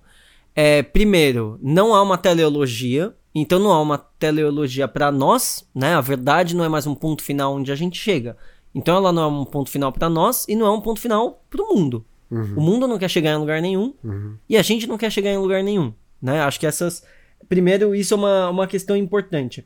É, 0.56 0.84
primeiro, 0.84 1.60
não 1.62 1.96
há 1.96 2.02
uma 2.02 2.18
teleologia, 2.18 3.14
então 3.34 3.60
não 3.60 3.72
há 3.72 3.82
uma 3.82 3.98
teleologia 3.98 4.88
para 4.88 5.12
nós, 5.12 5.66
né? 5.74 5.96
A 5.96 6.02
verdade 6.02 6.56
não 6.56 6.64
é 6.64 6.70
mais 6.70 6.86
um 6.86 6.94
ponto 6.94 7.24
final 7.24 7.56
onde 7.56 7.72
a 7.72 7.76
gente 7.76 7.98
chega. 7.98 8.38
Então 8.76 8.96
ela 8.96 9.12
não 9.12 9.24
é 9.24 9.28
um 9.28 9.46
ponto 9.46 9.70
final 9.70 9.92
para 9.92 10.10
nós 10.10 10.46
e 10.48 10.56
não 10.56 10.66
é 10.66 10.72
um 10.72 10.82
ponto 10.82 11.00
final 11.00 11.44
para 11.50 11.64
o 11.64 11.76
mundo. 11.76 12.06
Uhum. 12.34 12.54
O 12.58 12.62
mundo 12.62 12.88
não 12.88 12.98
quer 12.98 13.10
chegar 13.10 13.32
em 13.32 13.38
lugar 13.38 13.62
nenhum 13.62 13.94
uhum. 14.04 14.36
e 14.50 14.58
a 14.58 14.62
gente 14.62 14.88
não 14.88 14.98
quer 14.98 15.12
chegar 15.12 15.32
em 15.32 15.38
lugar 15.38 15.64
nenhum, 15.64 15.94
né? 16.22 16.42
Acho 16.42 16.60
que 16.60 16.68
essas 16.68 17.04
primeiro 17.48 17.94
isso 17.94 18.14
é 18.14 18.18
uma, 18.18 18.50
uma 18.50 18.68
questão 18.68 18.96
importante. 18.96 19.66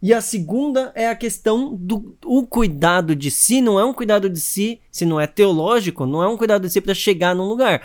E 0.00 0.14
a 0.14 0.20
segunda 0.20 0.92
é 0.94 1.08
a 1.08 1.14
questão 1.14 1.74
do 1.74 2.16
o 2.24 2.46
cuidado 2.46 3.16
de 3.16 3.30
si, 3.30 3.60
não 3.60 3.78
é 3.78 3.84
um 3.84 3.92
cuidado 3.92 4.28
de 4.28 4.40
si, 4.40 4.80
se 4.90 5.04
não 5.04 5.20
é 5.20 5.26
teológico, 5.26 6.06
não 6.06 6.22
é 6.22 6.28
um 6.28 6.36
cuidado 6.36 6.62
de 6.66 6.72
si 6.72 6.80
para 6.80 6.94
chegar 6.94 7.34
num 7.34 7.46
lugar 7.46 7.82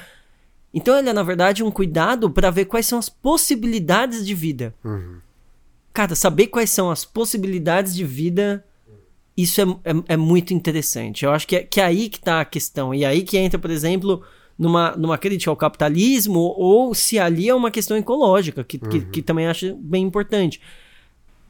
então 0.73 0.97
ele 0.97 1.09
é, 1.09 1.13
na 1.13 1.21
verdade, 1.21 1.63
um 1.63 1.69
cuidado 1.69 2.29
para 2.29 2.49
ver 2.49 2.65
quais 2.65 2.87
são 2.87 2.97
as 2.97 3.07
possibilidades 3.07 4.25
de 4.25 4.33
vida. 4.33 4.73
Uhum. 4.83 5.19
Cara, 5.93 6.15
saber 6.15 6.47
quais 6.47 6.71
são 6.71 6.89
as 6.89 7.05
possibilidades 7.05 7.93
de 7.93 8.03
vida, 8.03 8.65
isso 9.35 9.61
é, 9.61 9.63
é, 9.63 10.13
é, 10.13 10.17
muito 10.17 10.53
interessante. 10.53 11.25
Eu 11.25 11.31
acho 11.31 11.47
que 11.47 11.55
é, 11.55 11.63
que 11.63 11.81
é 11.81 11.85
aí 11.85 12.09
que 12.09 12.19
tá 12.19 12.41
a 12.41 12.45
questão. 12.45 12.93
E 12.93 13.03
aí 13.03 13.23
que 13.23 13.37
entra, 13.37 13.57
por 13.57 13.71
exemplo, 13.71 14.23
numa, 14.57 14.95
numa 14.95 15.17
crítica 15.17 15.49
ao 15.49 15.57
capitalismo, 15.57 16.39
ou 16.39 16.93
se 16.93 17.17
ali 17.17 17.49
é 17.49 17.55
uma 17.55 17.71
questão 17.71 17.97
ecológica, 17.97 18.63
que, 18.63 18.79
uhum. 18.81 18.89
que, 18.89 19.01
que, 19.01 19.21
também 19.21 19.47
acho 19.47 19.75
bem 19.75 20.03
importante. 20.03 20.61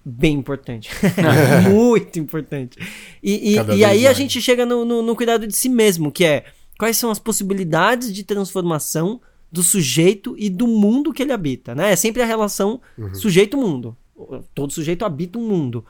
Bem 0.06 0.36
importante. 0.36 0.90
muito 1.70 2.20
importante. 2.20 2.78
E, 3.22 3.54
e, 3.54 3.56
e 3.56 3.86
aí 3.86 4.04
mais. 4.04 4.06
a 4.06 4.14
gente 4.14 4.42
chega 4.42 4.66
no, 4.66 4.86
no, 4.86 5.02
no 5.02 5.16
cuidado 5.16 5.46
de 5.46 5.56
si 5.56 5.70
mesmo, 5.70 6.12
que 6.12 6.24
é 6.24 6.46
quais 6.78 6.98
são 6.98 7.12
as 7.12 7.20
possibilidades 7.20 8.14
de 8.14 8.24
transformação 8.24 9.22
do 9.52 9.62
sujeito 9.62 10.36
e 10.38 10.50
do 10.50 10.68
mundo 10.68 11.14
que 11.14 11.22
ele 11.22 11.32
habita, 11.32 11.76
né? 11.76 11.92
É 11.92 11.96
sempre 11.96 12.22
a 12.22 12.26
relação 12.26 12.82
uhum. 12.98 13.14
sujeito-mundo. 13.14 13.96
Todo 14.56 14.74
sujeito 14.74 15.06
habita 15.06 15.38
um 15.38 15.48
mundo. 15.48 15.86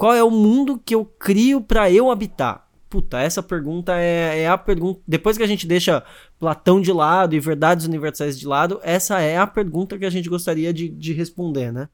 Qual 0.00 0.14
é 0.14 0.24
o 0.24 0.30
mundo 0.30 0.78
que 0.82 0.94
eu 0.94 1.04
crio 1.04 1.60
para 1.60 1.90
eu 1.90 2.10
habitar? 2.10 2.66
Puta, 2.88 3.20
essa 3.20 3.42
pergunta 3.42 3.94
é, 3.98 4.44
é, 4.44 4.48
a 4.48 4.56
pergunta. 4.56 4.98
Depois 5.06 5.36
que 5.36 5.42
a 5.42 5.46
gente 5.46 5.66
deixa 5.66 6.02
Platão 6.38 6.80
de 6.80 6.90
lado 6.90 7.34
e 7.34 7.38
verdades 7.38 7.84
universais 7.84 8.40
de 8.40 8.48
lado, 8.48 8.80
essa 8.82 9.20
é 9.20 9.36
a 9.36 9.46
pergunta 9.46 9.98
que 9.98 10.06
a 10.06 10.10
gente 10.10 10.26
gostaria 10.26 10.72
de, 10.72 10.88
de 10.88 11.12
responder, 11.12 11.70
né? 11.70 11.90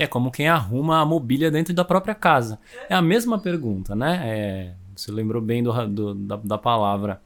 É 0.00 0.04
como 0.08 0.32
quem 0.32 0.48
arruma 0.48 0.98
a 0.98 1.06
mobília 1.06 1.48
dentro 1.48 1.72
da 1.72 1.84
própria 1.84 2.14
casa. 2.16 2.58
É 2.90 2.94
a 2.96 3.00
mesma 3.00 3.38
pergunta, 3.38 3.94
né? 3.94 4.20
É, 4.24 4.74
você 4.96 5.12
lembrou 5.12 5.40
bem 5.40 5.62
do, 5.62 5.86
do, 5.86 6.12
da, 6.12 6.36
da 6.38 6.58
palavra 6.58 7.22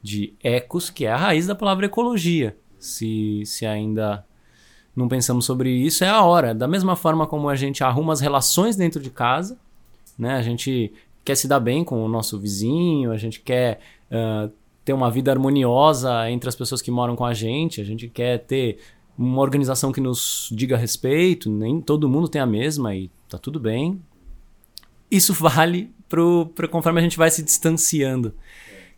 de 0.00 0.32
ecos, 0.42 0.88
que 0.88 1.04
é 1.04 1.12
a 1.12 1.18
raiz 1.18 1.46
da 1.46 1.54
palavra 1.54 1.84
ecologia. 1.84 2.56
Se, 2.78 3.42
se 3.44 3.66
ainda 3.66 4.24
não 4.94 5.08
pensamos 5.08 5.44
sobre 5.44 5.70
isso, 5.70 6.04
é 6.04 6.08
a 6.08 6.22
hora. 6.22 6.54
Da 6.54 6.66
mesma 6.66 6.96
forma 6.96 7.26
como 7.26 7.48
a 7.48 7.56
gente 7.56 7.82
arruma 7.82 8.12
as 8.12 8.20
relações 8.20 8.76
dentro 8.76 9.00
de 9.00 9.10
casa, 9.10 9.56
né? 10.18 10.34
A 10.34 10.42
gente 10.42 10.92
quer 11.24 11.34
se 11.34 11.46
dar 11.46 11.60
bem 11.60 11.84
com 11.84 12.04
o 12.04 12.08
nosso 12.08 12.38
vizinho, 12.38 13.12
a 13.12 13.16
gente 13.16 13.40
quer 13.40 13.80
uh, 14.10 14.50
ter 14.84 14.92
uma 14.92 15.10
vida 15.10 15.30
harmoniosa 15.30 16.30
entre 16.30 16.48
as 16.48 16.56
pessoas 16.56 16.82
que 16.82 16.90
moram 16.90 17.14
com 17.14 17.24
a 17.24 17.34
gente, 17.34 17.80
a 17.80 17.84
gente 17.84 18.08
quer 18.08 18.38
ter 18.38 18.78
uma 19.16 19.40
organização 19.40 19.92
que 19.92 20.00
nos 20.00 20.48
diga 20.50 20.76
respeito, 20.76 21.50
nem 21.50 21.80
todo 21.80 22.08
mundo 22.08 22.28
tem 22.28 22.40
a 22.40 22.46
mesma 22.46 22.94
e 22.94 23.10
tá 23.28 23.38
tudo 23.38 23.60
bem. 23.60 24.00
Isso 25.10 25.34
vale 25.34 25.90
pro, 26.08 26.46
pro, 26.54 26.68
conforme 26.68 27.00
a 27.00 27.02
gente 27.02 27.18
vai 27.18 27.30
se 27.30 27.42
distanciando. 27.42 28.34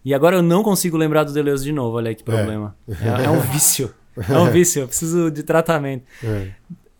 E 0.04 0.12
agora 0.14 0.36
eu 0.36 0.42
não 0.42 0.62
consigo 0.62 0.96
lembrar 0.96 1.24
do 1.24 1.32
Deleuze 1.32 1.64
de 1.64 1.72
novo, 1.72 1.96
olha 1.96 2.08
aí 2.08 2.14
que 2.14 2.24
problema. 2.24 2.76
É, 2.88 3.22
é, 3.22 3.24
é 3.26 3.30
um 3.30 3.40
vício. 3.40 3.92
É 4.28 4.38
um 4.38 4.48
vício, 4.52 4.82
eu 4.82 4.88
preciso 4.88 5.30
de 5.30 5.42
tratamento. 5.42 6.04
É. 6.22 6.48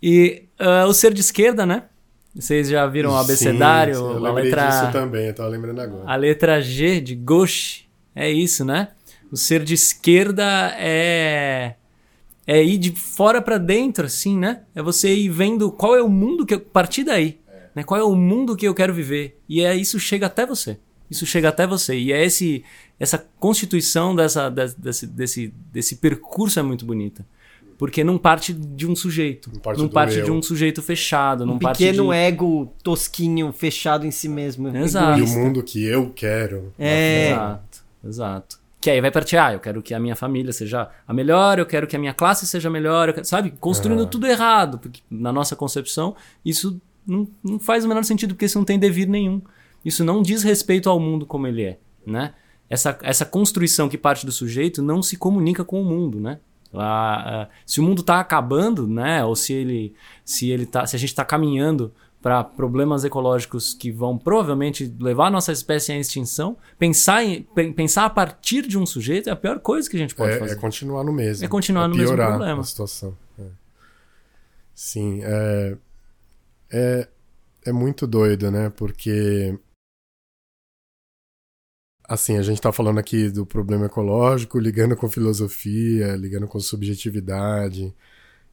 E 0.03 0.45
uh, 0.61 0.87
o 0.89 0.95
ser 0.95 1.13
de 1.13 1.21
esquerda, 1.21 1.65
né? 1.65 1.85
Vocês 2.35 2.69
já 2.69 2.87
viram 2.87 3.11
o 3.11 3.17
abecedário? 3.17 3.95
Sim, 3.95 4.01
sim. 4.01 4.17
Eu 4.17 4.27
a 4.27 4.33
letra 4.33 4.69
disso 4.69 4.93
também, 4.93 5.27
eu 5.27 5.35
tava 5.35 5.49
lembrando 5.51 5.81
agora. 5.81 6.11
A 6.11 6.17
letra 6.17 6.61
G 6.63 7.01
de 7.01 7.15
gauche 7.15 7.85
é 8.15 8.31
isso, 8.31 8.65
né? 8.65 8.89
O 9.31 9.37
ser 9.37 9.63
de 9.63 9.75
esquerda 9.75 10.75
é 10.79 11.75
é 12.47 12.63
ir 12.63 12.79
de 12.79 12.91
fora 12.91 13.41
para 13.41 13.57
dentro, 13.59 14.07
assim, 14.07 14.37
né? 14.37 14.63
É 14.75 14.83
você 14.83 15.15
ir 15.15 15.29
vendo 15.29 15.71
qual 15.71 15.95
é 15.95 16.03
o 16.03 16.09
mundo 16.09 16.45
que 16.45 16.55
eu 16.55 16.61
partir 16.61 17.05
daí. 17.05 17.39
Né? 17.75 17.83
Qual 17.83 17.99
é 17.99 18.05
o 18.05 18.15
mundo 18.15 18.57
que 18.57 18.67
eu 18.67 18.75
quero 18.75 18.93
viver? 18.93 19.41
E 19.49 19.63
é 19.63 19.75
isso 19.75 19.99
chega 19.99 20.27
até 20.27 20.45
você. 20.45 20.79
Isso 21.11 21.27
chega 21.27 21.49
até 21.49 21.67
você. 21.67 21.95
E 21.95 22.13
é 22.13 22.25
esse 22.25 22.65
essa 23.03 23.18
constituição 23.40 24.14
dessa, 24.14 24.48
desse, 24.48 25.09
desse, 25.09 25.53
desse 25.72 25.96
percurso 25.96 26.61
é 26.61 26.62
muito 26.62 26.86
bonita. 26.86 27.26
Porque 27.76 28.05
não 28.05 28.16
parte 28.16 28.53
de 28.53 28.86
um 28.86 28.94
sujeito. 28.94 29.50
Não 29.53 29.59
parte, 29.59 29.78
não 29.80 29.88
parte 29.88 30.22
de 30.22 30.30
um 30.30 30.40
sujeito 30.40 30.80
fechado. 30.80 31.44
Não 31.44 31.55
um 31.55 31.59
pequeno 31.59 32.11
de... 32.11 32.14
ego 32.14 32.72
tosquinho, 32.80 33.53
fechado 33.53 34.07
em 34.07 34.12
si 34.12 34.28
mesmo. 34.28 34.68
Exato. 34.68 35.18
E 35.18 35.22
o 35.22 35.26
mundo 35.26 35.64
que 35.64 35.84
eu 35.84 36.12
quero. 36.14 36.72
É. 36.78 37.32
Exato, 37.32 37.84
exato. 38.05 38.61
Que 38.80 38.88
aí 38.88 39.00
vai 39.00 39.11
partir, 39.11 39.36
ah, 39.36 39.53
eu 39.53 39.59
quero 39.59 39.82
que 39.82 39.94
a 39.94 39.98
minha 39.98 40.14
família 40.14 40.53
seja 40.53 40.88
a 41.07 41.12
melhor, 41.12 41.59
eu 41.59 41.66
quero 41.66 41.88
que 41.88 41.96
a 41.96 41.98
minha 41.98 42.14
classe 42.14 42.46
seja 42.46 42.70
melhor, 42.70 43.12
quero, 43.12 43.26
sabe? 43.26 43.53
Construindo 43.59 44.07
tudo 44.07 44.28
errado. 44.28 44.78
Porque 44.78 45.00
na 45.11 45.32
nossa 45.32 45.57
concepção, 45.57 46.14
isso 46.44 46.80
não, 47.05 47.26
não 47.42 47.59
faz 47.59 47.84
o 47.84 47.88
menor 47.88 48.05
sentido, 48.05 48.34
porque 48.34 48.44
isso 48.44 48.59
não 48.59 48.64
tem 48.64 48.78
devir 48.78 49.09
nenhum. 49.09 49.42
Isso 49.84 50.05
não 50.05 50.22
diz 50.22 50.44
respeito 50.44 50.88
ao 50.88 51.00
mundo 51.00 51.26
como 51.26 51.48
ele 51.48 51.64
é, 51.64 51.78
né? 52.07 52.32
Essa, 52.73 52.99
essa 53.03 53.27
construção 53.27 53.87
que 53.87 53.99
parte 53.99 54.25
do 54.25 54.33
sujeito 54.33 54.81
não 54.81 55.03
se 55.03 55.18
comunica 55.18 55.62
com 55.62 55.83
o 55.83 55.85
mundo, 55.85 56.18
né? 56.18 56.41
Ah, 56.73 57.47
se 57.66 57.81
o 57.81 57.83
mundo 57.83 58.01
está 58.01 58.18
acabando, 58.18 58.89
né? 58.89 59.23
Ou 59.23 59.37
se 59.37 59.53
ele, 59.53 59.95
se 60.25 60.51
ele 60.51 60.64
tá, 60.64 60.87
se 60.87 60.97
a 60.97 60.99
gente 60.99 61.11
está 61.11 61.23
caminhando 61.23 61.93
para 62.23 62.43
problemas 62.43 63.05
ecológicos 63.05 63.75
que 63.75 63.91
vão 63.91 64.16
provavelmente 64.16 64.91
levar 64.99 65.27
a 65.27 65.31
nossa 65.31 65.53
espécie 65.53 65.93
à 65.93 65.99
extinção, 65.99 66.57
pensar, 66.79 67.23
em, 67.23 67.43
pensar 67.75 68.07
a 68.07 68.11
partir 68.11 68.66
de 68.66 68.79
um 68.79 68.87
sujeito 68.87 69.29
é 69.29 69.33
a 69.33 69.37
pior 69.37 69.59
coisa 69.61 69.91
que 69.91 69.97
a 69.97 70.01
gente 70.01 70.14
pode 70.14 70.33
é, 70.33 70.39
fazer. 70.39 70.55
É 70.55 70.57
continuar 70.57 71.05
no 71.05 71.12
mesmo. 71.12 71.45
É 71.45 71.49
continuar 71.49 71.85
é 71.85 71.89
no 71.89 71.95
mesmo 71.95 72.16
problema. 72.16 72.62
A 72.62 72.64
situação. 72.64 73.14
É. 73.39 73.45
Sim, 74.75 75.20
é, 75.23 75.77
é, 76.73 77.09
é 77.66 77.73
muito 77.73 78.07
doido, 78.07 78.51
né? 78.51 78.73
Porque 78.75 79.59
assim, 82.13 82.37
a 82.37 82.43
gente 82.43 82.59
está 82.59 82.71
falando 82.71 82.99
aqui 82.99 83.31
do 83.31 83.47
problema 83.47 83.87
ecológico, 83.87 84.59
ligando 84.59 84.95
com 84.95 85.09
filosofia, 85.09 86.15
ligando 86.15 86.47
com 86.47 86.61
subjetividade. 86.61 87.95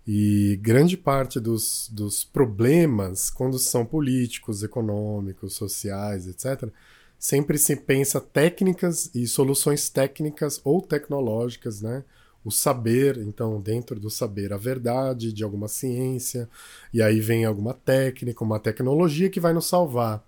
E 0.08 0.58
grande 0.62 0.96
parte 0.96 1.42
dos, 1.42 1.90
dos 1.92 2.24
problemas, 2.24 3.30
quando 3.30 3.60
são 3.60 3.86
políticos, 3.86 4.64
econômicos, 4.64 5.56
sociais, 5.56 6.26
etc., 6.26 6.70
sempre 7.18 7.58
se 7.58 7.76
pensa 7.76 8.22
técnicas 8.22 9.12
e 9.14 9.28
soluções 9.28 9.90
técnicas 9.90 10.62
ou 10.64 10.82
tecnológicas, 10.82 11.82
né? 11.82 12.06
O 12.46 12.52
saber, 12.52 13.18
então, 13.18 13.60
dentro 13.60 14.00
do 14.00 14.10
saber, 14.10 14.54
a 14.54 14.58
verdade 14.58 15.34
de 15.34 15.44
alguma 15.44 15.68
ciência, 15.68 16.50
e 16.94 17.02
aí 17.02 17.20
vem 17.20 17.44
alguma 17.44 17.74
técnica, 17.74 18.42
uma 18.42 18.58
tecnologia 18.58 19.30
que 19.30 19.42
vai 19.42 19.52
nos 19.52 19.66
salvar, 19.66 20.24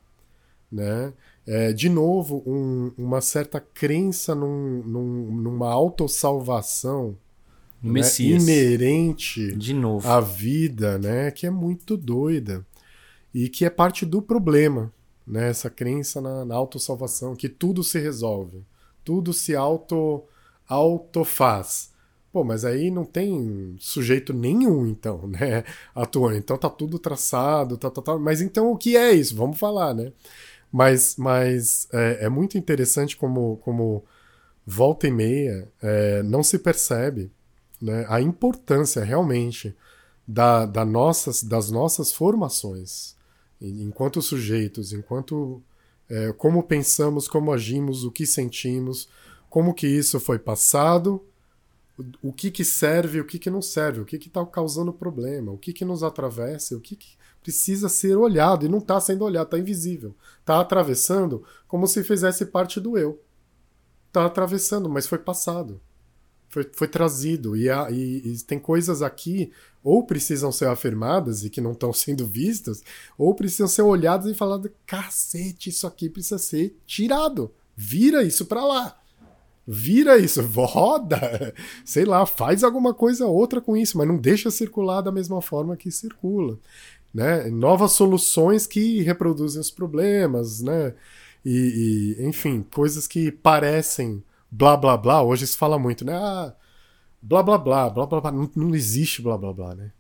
né? 0.69 1.13
É, 1.45 1.73
de 1.73 1.89
novo, 1.89 2.43
um, 2.45 2.91
uma 2.97 3.19
certa 3.19 3.59
crença 3.59 4.35
num, 4.35 4.83
num, 4.83 5.31
numa 5.31 5.71
autossalvação 5.71 7.17
né, 7.81 8.01
inerente 8.19 9.55
de 9.55 9.73
novo. 9.73 10.07
à 10.07 10.21
vida, 10.21 10.99
né, 10.99 11.31
que 11.31 11.47
é 11.47 11.49
muito 11.49 11.97
doida 11.97 12.65
e 13.33 13.49
que 13.49 13.65
é 13.65 13.69
parte 13.69 14.05
do 14.05 14.21
problema, 14.21 14.93
né, 15.25 15.49
essa 15.49 15.69
crença 15.69 16.21
na, 16.21 16.45
na 16.45 16.55
autossalvação, 16.55 17.35
que 17.35 17.49
tudo 17.49 17.83
se 17.83 17.99
resolve, 17.99 18.63
tudo 19.03 19.33
se 19.33 19.55
auto 19.55 20.23
autofaz. 20.67 21.91
Pô, 22.31 22.45
mas 22.45 22.63
aí 22.63 22.89
não 22.89 23.03
tem 23.03 23.75
sujeito 23.77 24.31
nenhum, 24.33 24.87
então, 24.87 25.27
né, 25.27 25.63
atuando. 25.93 26.37
Então 26.37 26.57
tá 26.57 26.69
tudo 26.69 26.97
traçado, 26.97 27.77
tá, 27.77 27.89
tá, 27.89 28.01
tá. 28.01 28.17
Mas 28.17 28.41
então 28.41 28.71
o 28.71 28.77
que 28.77 28.95
é 28.95 29.11
isso? 29.11 29.35
Vamos 29.35 29.57
falar, 29.59 29.93
né? 29.93 30.13
Mas, 30.71 31.15
mas 31.17 31.87
é, 31.91 32.25
é 32.25 32.29
muito 32.29 32.57
interessante 32.57 33.17
como, 33.17 33.57
como 33.57 34.03
volta 34.65 35.07
e 35.07 35.11
meia 35.11 35.67
é, 35.81 36.23
não 36.23 36.41
se 36.43 36.57
percebe 36.57 37.31
né, 37.81 38.05
a 38.07 38.21
importância 38.21 39.03
realmente 39.03 39.75
da, 40.25 40.65
da 40.65 40.85
nossas, 40.85 41.43
das 41.43 41.69
nossas 41.69 42.11
formações 42.11 43.15
enquanto 43.61 44.21
sujeitos, 44.21 44.91
enquanto 44.91 45.61
é, 46.09 46.33
como 46.33 46.63
pensamos, 46.63 47.27
como 47.27 47.51
agimos, 47.51 48.03
o 48.03 48.11
que 48.11 48.25
sentimos, 48.25 49.07
como 49.49 49.73
que 49.73 49.87
isso 49.87 50.19
foi 50.19 50.39
passado, 50.39 51.23
o 52.21 52.31
que 52.31 52.51
que 52.51 52.63
serve, 52.63 53.19
o 53.19 53.25
que 53.25 53.39
que 53.39 53.49
não 53.49 53.61
serve, 53.61 54.01
o 54.01 54.05
que 54.05 54.17
que 54.17 54.27
está 54.27 54.45
causando 54.45 54.93
problema, 54.93 55.51
o 55.51 55.57
que 55.57 55.73
que 55.73 55.85
nos 55.85 56.03
atravessa, 56.03 56.75
o 56.75 56.81
que, 56.81 56.95
que 56.95 57.15
precisa 57.41 57.89
ser 57.89 58.15
olhado 58.17 58.65
e 58.65 58.69
não 58.69 58.77
está 58.77 58.99
sendo 58.99 59.25
olhado, 59.25 59.45
está 59.45 59.59
invisível. 59.59 60.15
Está 60.39 60.59
atravessando 60.59 61.43
como 61.67 61.87
se 61.87 62.03
fizesse 62.03 62.45
parte 62.45 62.79
do 62.79 62.97
eu. 62.97 63.21
Está 64.07 64.25
atravessando, 64.25 64.89
mas 64.89 65.07
foi 65.07 65.17
passado. 65.17 65.81
Foi, 66.49 66.69
foi 66.73 66.87
trazido. 66.87 67.55
E, 67.55 67.69
e, 67.69 68.33
e, 68.33 68.37
tem 68.43 68.59
coisas 68.59 69.01
aqui 69.01 69.51
ou 69.83 70.05
precisam 70.05 70.51
ser 70.51 70.67
afirmadas 70.67 71.43
e 71.43 71.49
que 71.49 71.61
não 71.61 71.71
estão 71.71 71.91
sendo 71.93 72.27
vistas, 72.27 72.83
ou 73.17 73.33
precisam 73.33 73.67
ser 73.67 73.81
olhadas 73.83 74.29
e 74.29 74.35
faladas: 74.35 74.71
cacete, 74.85 75.69
isso 75.69 75.87
aqui 75.87 76.09
precisa 76.09 76.37
ser 76.37 76.77
tirado. 76.85 77.51
Vira 77.75 78.21
isso 78.21 78.45
para 78.45 78.63
lá. 78.63 79.00
Vira 79.67 80.17
isso, 80.17 80.41
roda, 80.55 81.53
sei 81.85 82.05
lá, 82.05 82.25
faz 82.25 82.63
alguma 82.63 82.93
coisa 82.93 83.27
outra 83.27 83.61
com 83.61 83.77
isso, 83.77 83.97
mas 83.97 84.07
não 84.07 84.17
deixa 84.17 84.49
circular 84.49 85.01
da 85.01 85.11
mesma 85.11 85.41
forma 85.41 85.77
que 85.77 85.91
circula 85.91 86.57
né? 87.13 87.49
Novas 87.49 87.91
soluções 87.91 88.65
que 88.65 89.01
reproduzem 89.01 89.59
os 89.59 89.71
problemas, 89.71 90.61
né? 90.61 90.93
E, 91.43 92.17
e, 92.19 92.25
enfim, 92.25 92.65
coisas 92.73 93.07
que 93.07 93.31
parecem 93.31 94.23
blá 94.49 94.77
blá 94.77 94.95
blá. 94.97 95.21
Hoje 95.21 95.45
se 95.47 95.57
fala 95.57 95.77
muito, 95.77 96.05
né? 96.05 96.13
Ah, 96.15 96.53
blá 97.21 97.43
blá 97.43 97.57
blá, 97.57 97.89
blá 97.89 98.05
blá 98.05 98.21
blá. 98.21 98.31
Não, 98.31 98.49
não 98.55 98.75
existe 98.75 99.21
blá 99.21 99.37
blá 99.37 99.53
blá, 99.53 99.75
né? 99.75 99.91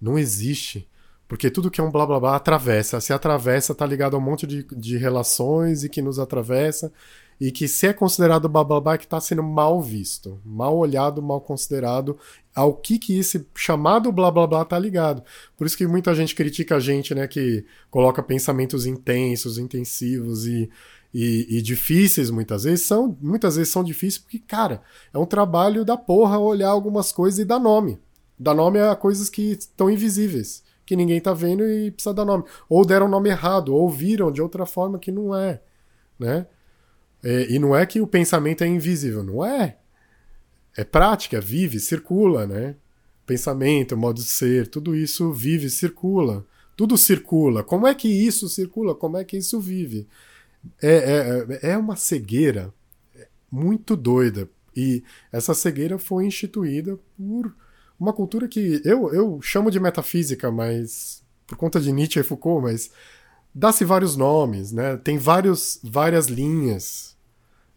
Não 0.00 0.18
existe. 0.18 0.88
Porque 1.26 1.50
tudo 1.50 1.70
que 1.70 1.80
é 1.80 1.84
um 1.84 1.90
blá 1.90 2.06
blá 2.06 2.18
blá 2.18 2.36
atravessa. 2.36 3.00
Se 3.00 3.12
atravessa, 3.12 3.74
tá 3.74 3.84
ligado 3.84 4.16
a 4.16 4.18
um 4.18 4.22
monte 4.22 4.46
de, 4.46 4.64
de 4.74 4.96
relações 4.96 5.84
e 5.84 5.88
que 5.88 6.00
nos 6.00 6.18
atravessa 6.18 6.92
e 7.40 7.52
que 7.52 7.68
se 7.68 7.86
é 7.86 7.92
considerado 7.92 8.48
bababá 8.48 8.94
é 8.94 8.98
que 8.98 9.04
está 9.04 9.20
sendo 9.20 9.42
mal 9.42 9.80
visto, 9.80 10.40
mal 10.44 10.76
olhado, 10.76 11.22
mal 11.22 11.40
considerado 11.40 12.18
ao 12.54 12.74
que 12.74 12.98
que 12.98 13.18
esse 13.18 13.46
chamado 13.54 14.10
blá 14.10 14.30
blá 14.30 14.46
blá 14.46 14.64
tá 14.64 14.78
ligado. 14.78 15.22
Por 15.56 15.66
isso 15.66 15.76
que 15.76 15.86
muita 15.86 16.14
gente 16.14 16.34
critica 16.34 16.76
a 16.76 16.80
gente, 16.80 17.14
né, 17.14 17.28
que 17.28 17.64
coloca 17.90 18.22
pensamentos 18.22 18.86
intensos, 18.86 19.58
intensivos 19.58 20.46
e, 20.46 20.68
e, 21.14 21.58
e 21.58 21.62
difíceis 21.62 22.30
muitas 22.30 22.64
vezes 22.64 22.86
são 22.86 23.16
muitas 23.20 23.56
vezes 23.56 23.72
são 23.72 23.84
difíceis 23.84 24.18
porque 24.18 24.40
cara 24.40 24.82
é 25.14 25.18
um 25.18 25.26
trabalho 25.26 25.84
da 25.84 25.96
porra 25.96 26.38
olhar 26.38 26.70
algumas 26.70 27.12
coisas 27.12 27.38
e 27.38 27.44
dar 27.44 27.60
nome, 27.60 27.98
dar 28.38 28.54
nome 28.54 28.80
a 28.80 28.96
coisas 28.96 29.30
que 29.30 29.52
estão 29.52 29.88
invisíveis 29.88 30.66
que 30.84 30.96
ninguém 30.96 31.20
tá 31.20 31.34
vendo 31.34 31.68
e 31.68 31.90
precisa 31.90 32.14
dar 32.14 32.24
nome. 32.24 32.44
Ou 32.66 32.82
deram 32.82 33.08
nome 33.08 33.28
errado, 33.28 33.74
ou 33.74 33.90
viram 33.90 34.32
de 34.32 34.40
outra 34.40 34.64
forma 34.64 34.98
que 34.98 35.12
não 35.12 35.36
é, 35.36 35.60
né? 36.18 36.46
É, 37.22 37.50
e 37.50 37.58
não 37.58 37.74
é 37.74 37.84
que 37.84 38.00
o 38.00 38.06
pensamento 38.06 38.62
é 38.62 38.66
invisível, 38.66 39.22
não 39.22 39.44
é. 39.44 39.78
É 40.76 40.84
prática, 40.84 41.40
vive, 41.40 41.80
circula, 41.80 42.46
né? 42.46 42.76
Pensamento, 43.26 43.96
modo 43.96 44.20
de 44.20 44.28
ser, 44.28 44.68
tudo 44.68 44.94
isso 44.94 45.32
vive, 45.32 45.68
circula. 45.68 46.46
Tudo 46.76 46.96
circula. 46.96 47.64
Como 47.64 47.86
é 47.86 47.94
que 47.94 48.08
isso 48.08 48.48
circula? 48.48 48.94
Como 48.94 49.16
é 49.16 49.24
que 49.24 49.36
isso 49.36 49.60
vive? 49.60 50.06
É, 50.80 51.46
é, 51.62 51.70
é 51.72 51.76
uma 51.76 51.96
cegueira 51.96 52.72
muito 53.50 53.96
doida. 53.96 54.48
E 54.76 55.02
essa 55.32 55.54
cegueira 55.54 55.98
foi 55.98 56.26
instituída 56.26 56.98
por 57.16 57.52
uma 57.98 58.12
cultura 58.12 58.46
que 58.46 58.80
eu, 58.84 59.12
eu 59.12 59.42
chamo 59.42 59.70
de 59.70 59.80
metafísica, 59.80 60.50
mas 60.52 61.22
por 61.46 61.56
conta 61.56 61.80
de 61.80 61.90
Nietzsche 61.90 62.20
e 62.20 62.22
Foucault, 62.22 62.62
mas 62.62 62.90
dá-se 63.54 63.84
vários 63.84 64.16
nomes, 64.16 64.72
né? 64.72 64.96
Tem 64.96 65.18
vários, 65.18 65.80
várias 65.82 66.26
linhas, 66.26 67.16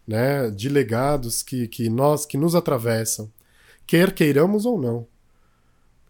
né, 0.06 0.50
de 0.50 0.68
legados 0.68 1.42
que, 1.42 1.68
que 1.68 1.88
nós 1.88 2.26
que 2.26 2.36
nos 2.36 2.54
atravessam, 2.54 3.30
quer 3.86 4.12
queiramos 4.12 4.66
ou 4.66 4.80
não. 4.80 5.06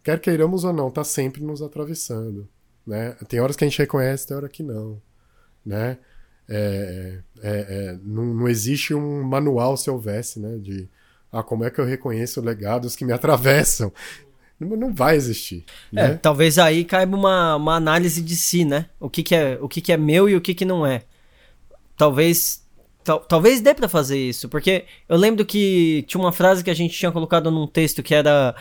Quer 0.03 0.19
queiramos 0.19 0.63
ou 0.63 0.73
não, 0.73 0.91
tá 0.91 1.03
sempre 1.03 1.41
nos 1.43 1.61
atravessando, 1.61 2.47
né? 2.85 3.11
Tem 3.27 3.39
horas 3.39 3.55
que 3.55 3.63
a 3.63 3.67
gente 3.67 3.79
reconhece, 3.79 4.27
tem 4.27 4.35
horas 4.35 4.51
que 4.51 4.61
não, 4.61 5.01
né? 5.65 5.97
É, 6.49 7.19
é, 7.41 7.49
é, 7.51 7.99
não, 8.03 8.25
não 8.25 8.49
existe 8.49 8.93
um 8.93 9.23
manual 9.23 9.77
se 9.77 9.89
houvesse, 9.89 10.39
né? 10.39 10.57
De 10.57 10.89
ah, 11.31 11.41
como 11.41 11.63
é 11.63 11.71
que 11.71 11.79
eu 11.79 11.85
reconheço 11.85 12.41
legados 12.41 12.95
que 12.95 13.05
me 13.05 13.11
atravessam? 13.13 13.93
Não 14.59 14.93
vai 14.93 15.15
existir. 15.15 15.63
É, 15.95 16.09
né? 16.09 16.19
talvez 16.21 16.57
aí 16.57 16.85
caiba 16.85 17.15
uma, 17.17 17.55
uma 17.55 17.75
análise 17.75 18.21
de 18.21 18.35
si, 18.35 18.63
né? 18.63 18.87
O 18.99 19.09
que, 19.09 19.23
que 19.23 19.35
é 19.35 19.57
o 19.61 19.67
que, 19.67 19.81
que 19.81 19.91
é 19.91 19.97
meu 19.97 20.29
e 20.29 20.35
o 20.35 20.41
que, 20.41 20.53
que 20.53 20.65
não 20.65 20.85
é. 20.85 21.03
Talvez 21.97 22.63
tal, 23.03 23.19
talvez 23.19 23.61
dê 23.61 23.73
para 23.73 23.89
fazer 23.89 24.17
isso, 24.17 24.47
porque 24.47 24.85
eu 25.07 25.17
lembro 25.17 25.45
que 25.45 26.03
tinha 26.07 26.21
uma 26.21 26.31
frase 26.31 26.63
que 26.63 26.69
a 26.69 26.75
gente 26.75 26.97
tinha 26.97 27.11
colocado 27.11 27.51
num 27.51 27.67
texto 27.67 28.01
que 28.01 28.15
era 28.15 28.55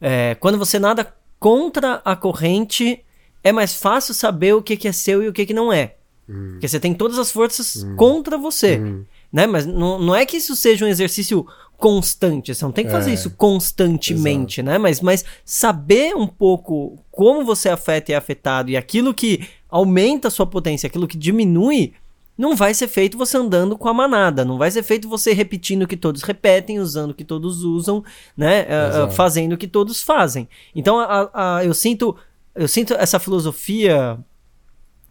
é, 0.00 0.34
quando 0.36 0.58
você 0.58 0.78
nada 0.78 1.12
contra 1.38 2.00
a 2.04 2.16
corrente 2.16 3.04
é 3.42 3.52
mais 3.52 3.74
fácil 3.74 4.14
saber 4.14 4.54
o 4.54 4.62
que, 4.62 4.76
que 4.76 4.88
é 4.88 4.92
seu 4.92 5.22
e 5.22 5.28
o 5.28 5.32
que, 5.32 5.46
que 5.46 5.54
não 5.54 5.72
é. 5.72 5.94
Hum. 6.28 6.52
Porque 6.52 6.68
você 6.68 6.80
tem 6.80 6.92
todas 6.92 7.18
as 7.18 7.30
forças 7.30 7.82
hum. 7.82 7.96
contra 7.96 8.36
você. 8.36 8.78
Hum. 8.78 9.04
Né? 9.32 9.46
Mas 9.46 9.64
não, 9.66 9.98
não 9.98 10.14
é 10.14 10.26
que 10.26 10.36
isso 10.36 10.56
seja 10.56 10.84
um 10.84 10.88
exercício 10.88 11.46
constante, 11.78 12.52
você 12.52 12.64
não 12.64 12.72
tem 12.72 12.84
que 12.84 12.90
fazer 12.90 13.12
é, 13.12 13.14
isso 13.14 13.30
constantemente, 13.30 14.60
exato. 14.60 14.72
né? 14.72 14.78
Mas, 14.78 15.00
mas 15.00 15.24
saber 15.44 16.14
um 16.14 16.26
pouco 16.26 16.98
como 17.10 17.44
você 17.44 17.68
afeta 17.68 18.10
e 18.10 18.14
é 18.14 18.16
afetado 18.18 18.70
e 18.70 18.76
aquilo 18.76 19.14
que 19.14 19.48
aumenta 19.70 20.26
a 20.26 20.30
sua 20.30 20.44
potência, 20.44 20.88
aquilo 20.88 21.06
que 21.06 21.16
diminui, 21.16 21.94
não 22.36 22.56
vai 22.56 22.74
ser 22.74 22.88
feito 22.88 23.16
você 23.16 23.36
andando 23.36 23.78
com 23.78 23.88
a 23.88 23.94
manada, 23.94 24.44
não 24.44 24.58
vai 24.58 24.70
ser 24.70 24.82
feito 24.82 25.08
você 25.08 25.32
repetindo 25.32 25.82
o 25.82 25.88
que 25.88 25.96
todos 25.96 26.22
repetem, 26.22 26.80
usando 26.80 27.12
o 27.12 27.14
que 27.14 27.24
todos 27.24 27.62
usam, 27.62 28.04
né? 28.36 28.64
Uh, 28.64 29.10
fazendo 29.12 29.52
o 29.52 29.58
que 29.58 29.66
todos 29.66 30.02
fazem. 30.02 30.48
Então 30.74 30.98
a, 30.98 31.30
a, 31.32 31.64
eu 31.64 31.74
sinto 31.74 32.16
eu 32.54 32.66
sinto 32.66 32.94
essa 32.94 33.20
filosofia 33.20 34.18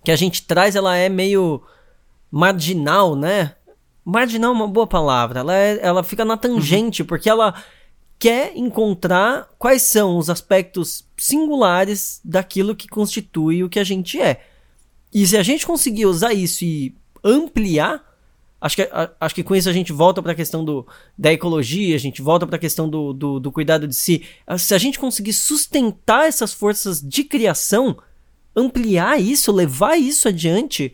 que 0.03 0.11
a 0.11 0.15
gente 0.15 0.43
traz, 0.43 0.75
ela 0.75 0.95
é 0.97 1.07
meio 1.07 1.61
marginal, 2.29 3.15
né? 3.15 3.53
Marginal 4.09 4.53
é 4.53 4.55
uma 4.55 4.67
boa 4.69 4.87
palavra. 4.87 5.41
Ela, 5.41 5.53
é, 5.53 5.79
ela 5.81 6.01
fica 6.01 6.23
na 6.23 6.37
tangente, 6.37 7.01
uhum. 7.01 7.07
porque 7.09 7.29
ela 7.29 7.53
quer 8.17 8.55
encontrar 8.55 9.49
quais 9.59 9.81
são 9.81 10.17
os 10.17 10.29
aspectos 10.29 11.05
singulares 11.17 12.21
daquilo 12.23 12.73
que 12.73 12.87
constitui 12.87 13.65
o 13.65 13.69
que 13.69 13.77
a 13.77 13.83
gente 13.83 14.17
é. 14.17 14.45
E 15.13 15.27
se 15.27 15.35
a 15.35 15.43
gente 15.43 15.67
conseguir 15.67 16.05
usar 16.05 16.33
isso 16.33 16.63
e 16.63 16.95
ampliar, 17.21 18.01
acho 18.61 18.77
que, 18.77 18.83
a, 18.83 19.11
acho 19.19 19.35
que 19.35 19.43
com 19.43 19.53
isso 19.53 19.67
a 19.67 19.73
gente 19.73 19.91
volta 19.91 20.23
para 20.23 20.31
a 20.31 20.35
questão 20.35 20.63
do, 20.63 20.87
da 21.17 21.33
ecologia, 21.33 21.93
a 21.93 21.99
gente 21.99 22.21
volta 22.21 22.47
para 22.47 22.55
a 22.55 22.59
questão 22.59 22.89
do, 22.89 23.11
do, 23.11 23.41
do 23.41 23.51
cuidado 23.51 23.85
de 23.89 23.95
si. 23.95 24.23
Se 24.57 24.73
a 24.73 24.77
gente 24.77 24.97
conseguir 24.97 25.33
sustentar 25.33 26.29
essas 26.29 26.53
forças 26.53 27.01
de 27.01 27.25
criação, 27.25 27.97
ampliar 28.55 29.19
isso, 29.19 29.51
levar 29.51 29.97
isso 29.97 30.29
adiante, 30.29 30.93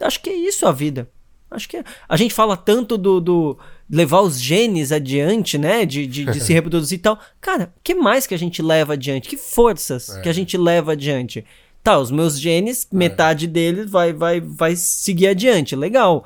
acho 0.00 0.20
que 0.20 0.28
é 0.28 0.34
isso 0.34 0.66
a 0.66 0.72
vida. 0.72 1.08
Acho 1.50 1.68
que 1.68 1.78
é. 1.78 1.84
a 2.08 2.16
gente 2.16 2.34
fala 2.34 2.56
tanto 2.56 2.98
do, 2.98 3.20
do 3.20 3.58
levar 3.90 4.20
os 4.20 4.40
genes 4.40 4.92
adiante, 4.92 5.56
né? 5.56 5.86
De, 5.86 6.06
de, 6.06 6.24
de 6.24 6.40
se 6.40 6.52
reproduzir 6.54 6.98
e 6.98 7.02
tal. 7.02 7.18
Cara, 7.40 7.72
o 7.76 7.80
que 7.82 7.94
mais 7.94 8.26
que 8.26 8.34
a 8.34 8.38
gente 8.38 8.60
leva 8.60 8.92
adiante? 8.92 9.28
Que 9.28 9.36
forças 9.36 10.10
É. 10.10 10.20
que 10.20 10.28
a 10.28 10.32
gente 10.32 10.56
leva 10.58 10.92
adiante? 10.92 11.44
Tá, 11.82 11.98
os 11.98 12.10
meus 12.10 12.38
genes, 12.38 12.86
metade 12.92 13.46
deles 13.46 13.90
vai, 13.90 14.12
vai, 14.12 14.40
vai 14.40 14.76
seguir 14.76 15.28
adiante. 15.28 15.74
Legal. 15.74 16.24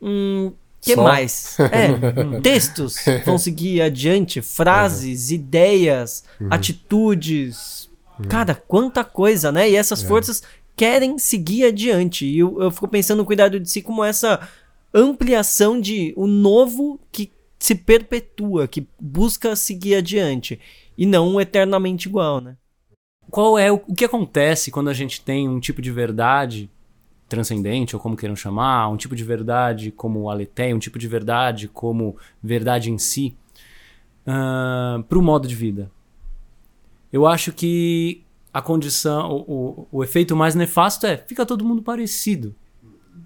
Hum, 0.00 0.52
que 0.80 0.94
Só? 0.94 1.02
mais? 1.02 1.56
É, 1.72 2.40
textos 2.40 2.96
vão 3.24 3.38
seguir 3.38 3.82
adiante, 3.82 4.40
frases, 4.42 5.30
ideias, 5.30 6.24
atitudes. 6.50 7.90
Cara, 8.28 8.54
quanta 8.54 9.02
coisa, 9.02 9.50
né? 9.50 9.68
E 9.70 9.74
essas 9.74 10.02
forças 10.02 10.42
querem 10.76 11.18
seguir 11.18 11.64
adiante. 11.66 12.26
E 12.26 12.38
eu, 12.38 12.60
eu 12.60 12.70
fico 12.70 12.88
pensando 12.88 13.18
no 13.18 13.26
cuidado 13.26 13.58
de 13.58 13.68
si 13.70 13.82
como 13.82 14.04
essa 14.04 14.48
ampliação 14.92 15.80
de 15.80 16.12
o 16.16 16.26
novo 16.26 17.00
que 17.10 17.32
se 17.58 17.74
perpetua, 17.74 18.66
que 18.66 18.86
busca 19.00 19.54
seguir 19.54 19.94
adiante. 19.96 20.60
E 20.96 21.06
não 21.06 21.28
um 21.28 21.40
eternamente 21.40 22.08
igual, 22.08 22.40
né? 22.40 22.56
Qual 23.30 23.58
é 23.58 23.70
o, 23.72 23.76
o 23.86 23.94
que 23.94 24.04
acontece 24.04 24.70
quando 24.70 24.90
a 24.90 24.94
gente 24.94 25.20
tem 25.20 25.48
um 25.48 25.60
tipo 25.60 25.80
de 25.80 25.90
verdade 25.90 26.68
transcendente, 27.28 27.96
ou 27.96 28.02
como 28.02 28.16
queiram 28.16 28.36
chamar, 28.36 28.88
um 28.88 28.96
tipo 28.96 29.16
de 29.16 29.24
verdade 29.24 29.90
como 29.90 30.28
aletheia, 30.28 30.76
um 30.76 30.78
tipo 30.78 30.98
de 30.98 31.08
verdade 31.08 31.66
como 31.66 32.14
verdade 32.42 32.90
em 32.90 32.98
si, 32.98 33.34
para 35.08 35.18
o 35.18 35.22
modo 35.22 35.48
de 35.48 35.54
vida? 35.54 35.90
Eu 37.10 37.26
acho 37.26 37.52
que 37.52 38.21
a 38.52 38.60
condição, 38.60 39.30
o, 39.30 39.52
o, 39.52 39.88
o 39.98 40.04
efeito 40.04 40.36
mais 40.36 40.54
nefasto 40.54 41.06
é 41.06 41.16
fica 41.16 41.46
todo 41.46 41.64
mundo 41.64 41.82
parecido, 41.82 42.54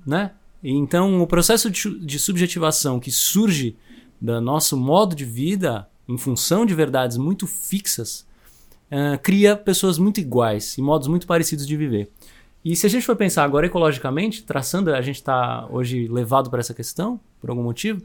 né? 0.06 0.32
Então, 0.62 1.20
o 1.20 1.26
processo 1.26 1.70
de, 1.70 1.98
de 2.00 2.18
subjetivação 2.18 2.98
que 2.98 3.10
surge 3.10 3.76
do 4.20 4.40
nosso 4.40 4.76
modo 4.76 5.14
de 5.14 5.24
vida 5.24 5.88
em 6.08 6.16
função 6.16 6.64
de 6.64 6.74
verdades 6.74 7.16
muito 7.16 7.46
fixas 7.46 8.26
ah, 8.90 9.18
cria 9.18 9.56
pessoas 9.56 9.98
muito 9.98 10.20
iguais 10.20 10.78
e 10.78 10.82
modos 10.82 11.08
muito 11.08 11.26
parecidos 11.26 11.66
de 11.66 11.76
viver. 11.76 12.10
E 12.64 12.74
se 12.74 12.86
a 12.86 12.90
gente 12.90 13.06
for 13.06 13.14
pensar 13.14 13.44
agora 13.44 13.66
ecologicamente, 13.66 14.42
traçando, 14.42 14.92
a 14.92 15.00
gente 15.00 15.16
está 15.16 15.66
hoje 15.70 16.08
levado 16.08 16.50
para 16.50 16.60
essa 16.60 16.74
questão, 16.74 17.20
por 17.40 17.50
algum 17.50 17.62
motivo, 17.62 18.02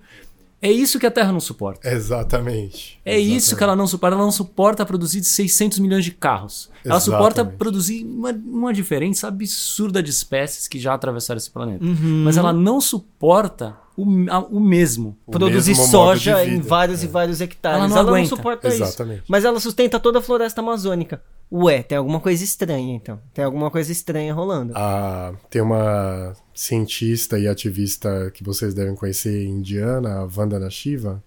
é 0.62 0.72
isso 0.72 1.00
que 1.00 1.08
a 1.08 1.12
Terra 1.12 1.32
não 1.32 1.40
suporta. 1.40 1.90
Exatamente. 1.90 3.00
É 3.04 3.18
isso 3.20 3.56
que 3.56 3.64
ela 3.64 3.76
não 3.76 3.88
suporta. 3.88 4.16
Ela 4.16 4.24
não 4.24 4.32
suporta 4.32 4.86
produzir 4.86 5.24
600 5.24 5.80
milhões 5.80 6.06
de 6.06 6.12
carros. 6.12 6.70
Ela 6.86 7.00
suporta 7.00 7.42
Exatamente. 7.42 7.58
produzir 7.58 8.06
uma, 8.06 8.32
uma 8.32 8.74
diferença 8.74 9.28
absurda 9.28 10.04
de 10.04 10.12
espécies 10.12 10.68
que 10.68 10.80
já 10.80 10.94
atravessaram 10.94 11.38
esse 11.40 11.50
planeta. 11.50 11.84
Uhum. 11.84 12.24
Mas 12.26 12.38
ela 12.38 12.54
não 12.54 12.80
suporta 12.80 13.76
o, 13.98 14.06
a- 14.30 14.40
o 14.40 14.60
mesmo. 14.60 15.18
O 15.26 15.32
Produzir 15.32 15.72
mesmo 15.72 15.86
soja 15.88 16.46
em 16.46 16.60
vários 16.60 17.04
e 17.04 17.08
vários 17.08 17.42
hectares. 17.42 17.78
Ela 17.78 17.86
Ela 17.86 17.96
não 17.96 18.04
não, 18.04 18.14
aguenta. 18.14 18.30
suporta 18.36 18.68
isso. 18.68 18.84
Exatamente. 18.84 19.24
Mas 19.28 19.44
ela 19.46 19.60
sustenta 19.60 20.00
toda 20.00 20.20
a 20.20 20.22
floresta 20.22 20.62
amazônica. 20.62 21.22
Ué, 21.52 21.84
tem 21.84 21.98
alguma 21.98 22.20
coisa 22.20 22.44
estranha 22.44 22.96
então. 22.96 23.20
Tem 23.34 23.44
alguma 23.44 23.70
coisa 23.70 23.92
estranha 23.92 24.34
rolando. 24.34 24.72
Ah, 24.76 25.34
tem 25.50 25.62
uma 25.62 26.34
cientista 26.54 27.38
e 27.38 27.48
ativista 27.48 28.32
que 28.34 28.44
vocês 28.44 28.74
devem 28.74 28.96
conhecer 28.96 29.46
indiana, 29.46 30.22
a 30.22 30.26
Vandana 30.26 30.70
Shiva. 30.70 31.22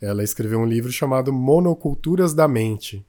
Ela 0.00 0.22
escreveu 0.24 0.58
um 0.58 0.66
livro 0.66 0.90
chamado 0.90 1.32
Monoculturas 1.32 2.34
da 2.34 2.48
Mente 2.48 3.04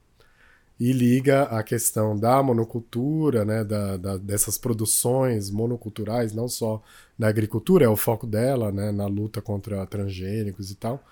e 0.78 0.92
liga 0.92 1.44
a 1.44 1.62
questão 1.62 2.18
da 2.18 2.42
monocultura, 2.42 3.44
né, 3.44 3.64
da, 3.64 3.96
da- 3.96 4.16
dessas 4.18 4.58
produções 4.58 5.50
monoculturais, 5.50 6.32
não 6.34 6.48
só 6.48 6.82
na 7.18 7.28
agricultura, 7.28 7.84
é 7.86 7.88
o 7.88 7.96
foco 7.96 8.26
dela, 8.26 8.70
né, 8.70 8.92
na 8.92 9.06
luta 9.06 9.40
contra 9.40 9.86
transgênicos 9.86 10.70
e 10.70 10.74
tal, 10.74 11.02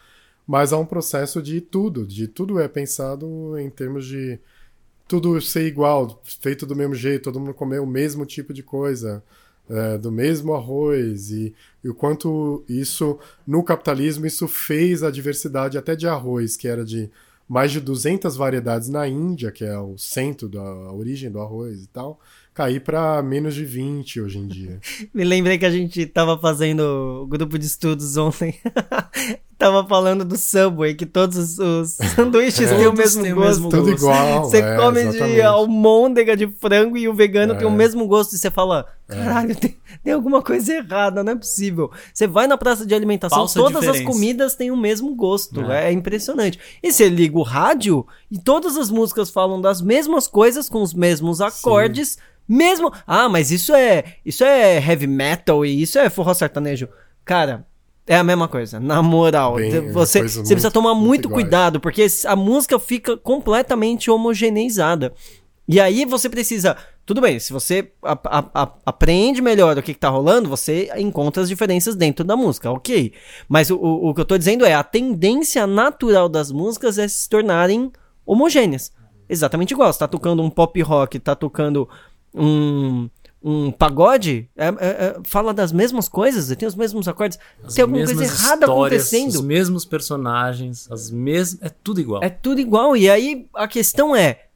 mas 0.47 0.73
há 0.73 0.79
um 0.79 0.87
processo 0.87 1.41
de 1.43 1.61
tudo, 1.61 2.07
de 2.07 2.29
tudo 2.29 2.61
é 2.61 2.69
pensado 2.69 3.59
em 3.59 3.71
termos 3.71 4.07
de 4.07 4.39
tudo 5.07 5.41
ser 5.41 5.67
igual, 5.67 6.21
feito 6.25 6.65
do 6.67 6.75
mesmo 6.75 6.95
jeito, 6.95 7.25
todo 7.25 7.39
mundo 7.41 7.55
comer 7.55 7.81
o 7.81 7.87
mesmo 7.87 8.25
tipo 8.25 8.53
de 8.55 8.63
coisa, 8.63 9.23
é, 9.69 9.99
do 9.99 10.11
mesmo 10.13 10.55
arroz, 10.55 11.31
e, 11.31 11.55
e 11.83 11.89
o 11.89 11.95
quanto 11.95 12.65
isso, 12.69 13.19
no 13.47 13.63
capitalismo, 13.63 14.27
isso 14.27 14.47
fez 14.49 15.03
a 15.03 15.11
diversidade 15.11 15.79
até 15.79 15.95
de 15.97 16.07
arroz, 16.09 16.57
que 16.57 16.69
era 16.69 16.85
de 16.85 17.11
mais 17.49 17.73
de 17.73 17.81
200 17.81 18.37
variedades 18.37 18.89
na 18.89 19.07
Índia, 19.07 19.53
que 19.53 19.65
é 19.65 19.79
o 19.79 19.97
centro 19.99 20.49
da 20.49 20.63
origem 20.93 21.31
do 21.31 21.41
arroz 21.41 21.83
e 21.83 21.87
tal, 21.89 22.19
cair 22.53 22.81
para 22.81 23.23
menos 23.23 23.55
de 23.55 23.65
20 23.65 24.21
hoje 24.21 24.39
em 24.39 24.47
dia. 24.47 24.81
Me 25.13 25.25
lembrei 25.25 25.59
que 25.59 25.67
a 25.67 25.71
gente 25.71 26.07
tava 26.07 26.39
fazendo 26.39 27.23
o 27.23 27.27
grupo 27.27 27.59
de 27.59 27.67
estudos 27.67 28.17
ontem. 28.17 28.59
Tava 29.59 29.87
falando 29.87 30.25
do 30.25 30.37
Subway, 30.37 30.95
que 30.95 31.07
todos 31.07 31.37
os, 31.37 31.59
os 31.59 31.91
sanduíches 32.15 32.69
têm 32.71 32.87
o 32.87 32.93
mesmo 32.93 33.23
o 33.23 33.35
gosto. 33.35 33.41
mesmo 33.47 33.69
Tudo 33.71 33.83
gosto. 33.91 33.97
igual. 34.03 34.45
Você 34.45 34.59
é, 34.59 34.77
come 34.77 35.01
de 35.03 35.09
exatamente. 35.09 35.41
almôndega 35.43 36.37
de 36.37 36.47
frango 36.49 36.97
e 36.97 37.09
o 37.09 37.15
vegano 37.15 37.55
tem 37.57 37.67
o 37.67 37.71
É. 37.71 37.75
mesmo 37.75 38.07
gosto. 38.07 38.35
E 38.35 38.39
você 38.39 38.51
fala, 38.51 38.87
caralho, 39.09 39.55
tem, 39.57 39.77
tem 40.03 40.13
alguma 40.13 40.43
coisa 40.43 40.75
errada, 40.75 41.23
não 41.25 41.33
é 41.33 41.37
possível. 41.37 41.91
Você 42.13 42.27
vai 42.27 42.47
na 42.47 42.57
praça 42.59 42.85
de 42.87 42.95
alimentação, 42.95 43.39
Falsa 43.39 43.59
todas 43.59 43.77
as 43.77 43.83
diferença. 43.97 44.05
comidas 44.13 44.55
têm 44.55 44.71
o 44.71 44.77
mesmo 44.77 45.15
gosto. 45.15 45.61
É. 45.71 45.89
É. 45.89 45.93
impressionante. 45.93 46.59
E 46.83 46.93
você 46.93 47.09
liga 47.09 47.39
o 47.39 47.43
rádio 47.43 48.07
e 48.31 48.39
todas 48.39 48.77
as 48.77 48.91
músicas 48.91 49.31
falam 49.31 49.61
das 49.61 49.81
mesmas 49.81 50.27
coisas, 50.29 50.69
com 50.69 50.83
os 50.83 50.93
mesmos 50.95 51.41
acordes. 51.41 52.19
Mesmo. 52.47 52.93
Ah, 53.07 53.29
mas 53.29 53.51
isso 53.51 53.75
é. 53.75 54.05
Isso 54.25 54.45
é 54.45 54.77
heavy 54.79 55.07
metal 55.07 55.65
e 55.65 55.81
isso 55.81 55.99
é 55.99 56.11
forró 56.11 56.35
sertanejo. 56.35 56.89
Cara. 57.25 57.67
É 58.07 58.17
a 58.17 58.25
mesma 58.25 58.47
coisa, 58.49 58.79
na 58.79 59.03
moral. 59.03 59.55
Bem, 59.57 59.71
você, 59.93 60.19
coisas 60.21 60.37
você 60.47 60.55
precisa 60.55 60.71
tomar 60.71 60.95
muito 60.95 61.05
muito 61.05 61.29
cuidado, 61.31 61.81
porque 61.81 62.07
a 62.27 62.37
música 62.37 62.79
fica 62.79 63.17
completamente 63.17 64.11
homogeneizada. 64.11 65.15
E 65.67 65.81
aí 65.81 66.05
você 66.05 66.29
precisa. 66.29 66.77
Tudo 67.07 67.21
bem, 67.23 67.39
se 67.39 67.53
você 67.53 67.91
a- 68.03 68.19
a- 68.25 68.51
a- 68.63 68.73
aprende 68.85 69.41
melhor 69.41 69.77
o 69.79 69.83
que, 69.83 69.95
que 69.95 70.01
tá 70.01 70.09
rolando, 70.11 70.49
você 70.49 70.91
encontra 70.97 71.43
as 71.43 71.49
diferenças 71.49 71.95
dentro 71.97 72.25
da 72.25 72.37
música, 72.37 72.71
ok. 72.71 73.13
Mas 73.49 73.71
o, 73.71 73.77
o, 73.77 74.09
o 74.11 74.15
que 74.15 74.21
eu 74.21 74.25
tô 74.27 74.37
dizendo 74.37 74.65
é 74.67 74.75
a 74.75 74.83
tendência 74.83 75.67
natural 75.67 76.29
das 76.29 76.51
músicas 76.53 76.99
é 76.99 77.09
se 77.09 77.29
tornarem 77.29 77.91
homogêneas. 78.27 78.93
Exatamente 79.29 79.73
igual. 79.73 79.91
Você 79.93 79.99
tá 79.99 80.09
tocando 80.09 80.43
um 80.43 80.51
pop 80.51 80.81
rock, 80.83 81.19
tá 81.19 81.35
tocando 81.35 81.89
um, 82.35 83.09
um 83.47 83.71
pagode, 83.71 84.49
é- 84.57 84.69
é- 84.69 84.73
é- 84.79 85.17
fala 85.25 85.53
das 85.53 85.71
mesmas 85.71 86.09
coisas, 86.09 86.55
tem 86.57 86.67
os 86.67 86.75
mesmos 86.75 87.07
acordes. 87.07 87.39
As 87.63 87.75
tem 87.75 87.83
alguma 87.83 88.03
coisa 88.03 88.25
errada 88.25 88.65
acontecendo. 88.65 89.35
Os 89.35 89.41
mesmos 89.43 89.85
personagens, 89.85 90.91
as 90.91 91.11
mesmas. 91.11 91.61
É 91.63 91.69
tudo 91.69 92.01
igual. 92.01 92.25
É 92.25 92.31
tudo 92.31 92.59
igual. 92.59 92.97
E 92.97 93.11
aí 93.11 93.47
a 93.55 93.69
questão 93.69 94.17
é: 94.17 94.47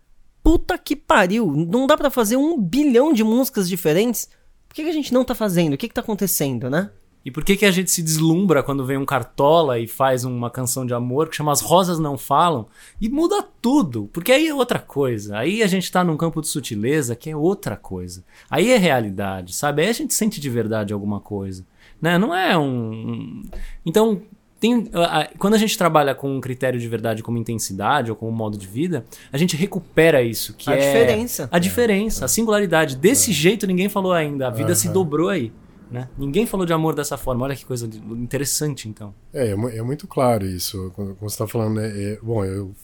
puta 0.43 0.79
que 0.79 0.97
pariu, 0.97 1.53
não 1.55 1.87
dá 1.87 1.99
pra 1.99 2.09
fazer 2.09 2.37
um 2.37 2.59
bilhão 2.59 3.13
de 3.13 3.23
músicas 3.23 3.69
diferentes? 3.69 4.27
Por 4.67 4.75
que, 4.75 4.85
que 4.85 4.91
a 4.91 4.95
gente 4.95 5.13
não 5.13 5.23
tá 5.25 5.35
fazendo? 5.35 5.75
O 5.75 5.77
que, 5.77 5.89
que 5.89 5.95
tá 5.95 6.01
acontecendo, 6.01 6.71
né? 6.71 6.91
E 7.29 7.31
por 7.31 7.45
que, 7.45 7.57
que 7.57 7.67
a 7.67 7.71
gente 7.71 7.91
se 7.91 8.03
deslumbra 8.03 8.63
quando 8.63 8.87
vem 8.87 8.97
um 8.97 9.05
cartola 9.05 9.79
e 9.79 9.87
faz 9.87 10.25
uma 10.25 10.49
canção 10.49 10.87
de 10.87 10.95
amor 10.95 11.29
que 11.29 11.37
chama 11.37 11.53
As 11.53 11.61
Rosas 11.61 11.99
Não 11.99 12.17
Falam 12.17 12.67
e 12.99 13.07
muda 13.07 13.45
tudo? 13.61 14.09
Porque 14.15 14.33
aí 14.33 14.49
é 14.49 14.55
outra 14.55 14.79
coisa. 14.79 15.37
Aí 15.37 15.63
a 15.63 15.67
gente 15.67 15.93
tá 15.93 16.03
num 16.03 16.17
campo 16.17 16.41
de 16.41 16.49
sutileza 16.49 17.15
que 17.15 17.29
é 17.29 17.37
outra 17.37 17.77
coisa. 17.77 18.25
Aí 18.49 18.71
é 18.71 18.79
realidade, 18.79 19.55
sabe? 19.55 19.83
Aí 19.83 19.91
a 19.91 19.93
gente 19.93 20.15
sente 20.15 20.41
de 20.41 20.49
verdade 20.49 20.95
alguma 20.95 21.21
coisa. 21.21 21.67
Né? 22.01 22.17
Não 22.17 22.35
é 22.35 22.57
um. 22.57 23.43
Então, 23.85 24.23
tem, 24.59 24.91
quando 25.39 25.53
a 25.53 25.59
gente 25.59 25.77
trabalha 25.77 26.15
com 26.15 26.35
um 26.35 26.41
critério 26.41 26.81
de 26.81 26.89
verdade 26.89 27.23
como 27.23 27.37
intensidade 27.37 28.11
ou 28.11 28.17
como 28.17 28.33
modo 28.33 28.57
de 28.57 28.67
vida, 28.67 29.05
a 29.31 29.37
gente 29.37 29.55
recupera 29.55 30.23
isso, 30.23 30.55
que 30.55 30.71
A 30.71 30.77
é 30.77 30.79
diferença. 30.79 31.47
a 31.53 31.59
diferença, 31.59 32.25
a 32.25 32.29
singularidade. 32.29 32.97
Desse 32.97 33.33
jeito 33.33 33.67
ninguém 33.67 33.91
falou 33.91 34.15
ainda. 34.15 34.47
A 34.47 34.51
vida 34.51 34.75
se 34.75 34.87
Aham. 34.87 34.95
dobrou 34.95 35.29
aí. 35.29 35.53
Né? 35.91 36.09
Ninguém 36.19 36.47
falou 36.47 36.67
de 36.67 36.73
amor 36.73 36.95
dessa 36.95 37.17
forma. 37.17 37.45
Olha 37.45 37.57
que 37.57 37.65
coisa 37.65 37.87
interessante, 37.87 38.89
então. 38.89 39.15
É, 39.33 39.49
é 39.49 39.79
é 39.79 39.83
muito 39.83 40.07
claro 40.07 40.47
isso. 40.47 40.93
Quando 40.95 41.15
você 41.15 41.35
está 41.35 41.47
falando, 41.47 41.77
né? 41.77 41.89
é- 41.89 42.19
bom, 42.23 42.45
eu 42.45 42.75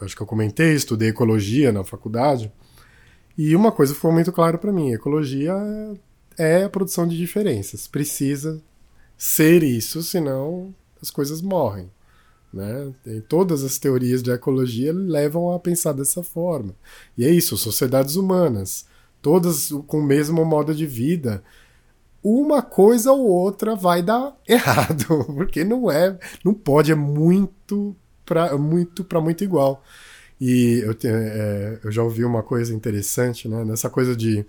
acho 0.00 0.14
que 0.14 0.22
eu 0.22 0.26
comentei, 0.26 0.74
estudei 0.74 1.08
ecologia 1.08 1.72
na 1.72 1.82
faculdade, 1.82 2.52
e 3.36 3.56
uma 3.56 3.72
coisa 3.72 3.94
ficou 3.94 4.12
muito 4.12 4.32
claro 4.32 4.58
para 4.58 4.72
mim: 4.72 4.92
ecologia 4.92 5.54
é, 6.38 6.60
é 6.60 6.64
a 6.64 6.70
produção 6.70 7.06
de 7.06 7.16
diferenças. 7.16 7.86
Precisa 7.86 8.60
ser 9.16 9.62
isso, 9.62 10.02
senão 10.02 10.74
as 11.00 11.10
coisas 11.10 11.40
morrem. 11.40 11.90
Né? 12.52 12.92
Tem 13.02 13.20
todas 13.20 13.64
as 13.64 13.78
teorias 13.78 14.22
de 14.22 14.30
ecologia 14.30 14.92
levam 14.92 15.52
a 15.52 15.58
pensar 15.58 15.92
dessa 15.92 16.22
forma. 16.22 16.74
E 17.16 17.24
é 17.24 17.30
isso, 17.30 17.56
sociedades 17.56 18.16
humanas, 18.16 18.84
todas 19.22 19.70
com 19.86 20.00
o 20.00 20.04
mesmo 20.04 20.44
modo 20.44 20.74
de 20.74 20.86
vida, 20.86 21.42
uma 22.22 22.62
coisa 22.62 23.12
ou 23.12 23.26
outra 23.26 23.74
vai 23.74 24.02
dar 24.02 24.36
errado, 24.46 25.24
porque 25.34 25.64
não 25.64 25.90
é, 25.90 26.18
não 26.44 26.54
pode, 26.54 26.92
é 26.92 26.94
muito 26.94 27.96
para 28.24 28.56
muito 28.56 29.04
para 29.04 29.20
muito 29.20 29.42
igual. 29.44 29.82
E 30.40 30.82
eu, 30.84 30.96
é, 31.04 31.78
eu 31.84 31.92
já 31.92 32.02
ouvi 32.02 32.24
uma 32.24 32.42
coisa 32.42 32.74
interessante, 32.74 33.48
né? 33.48 33.64
Nessa 33.64 33.88
coisa 33.88 34.16
de 34.16 34.44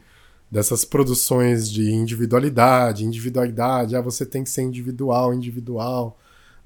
dessas 0.50 0.86
produções 0.86 1.70
de 1.70 1.92
individualidade, 1.92 3.06
individualidade, 3.06 3.96
ah, 3.96 4.02
você 4.02 4.24
tem 4.26 4.44
que 4.44 4.52
ser 4.52 4.62
individual, 4.62 5.34
individual, 5.34 6.18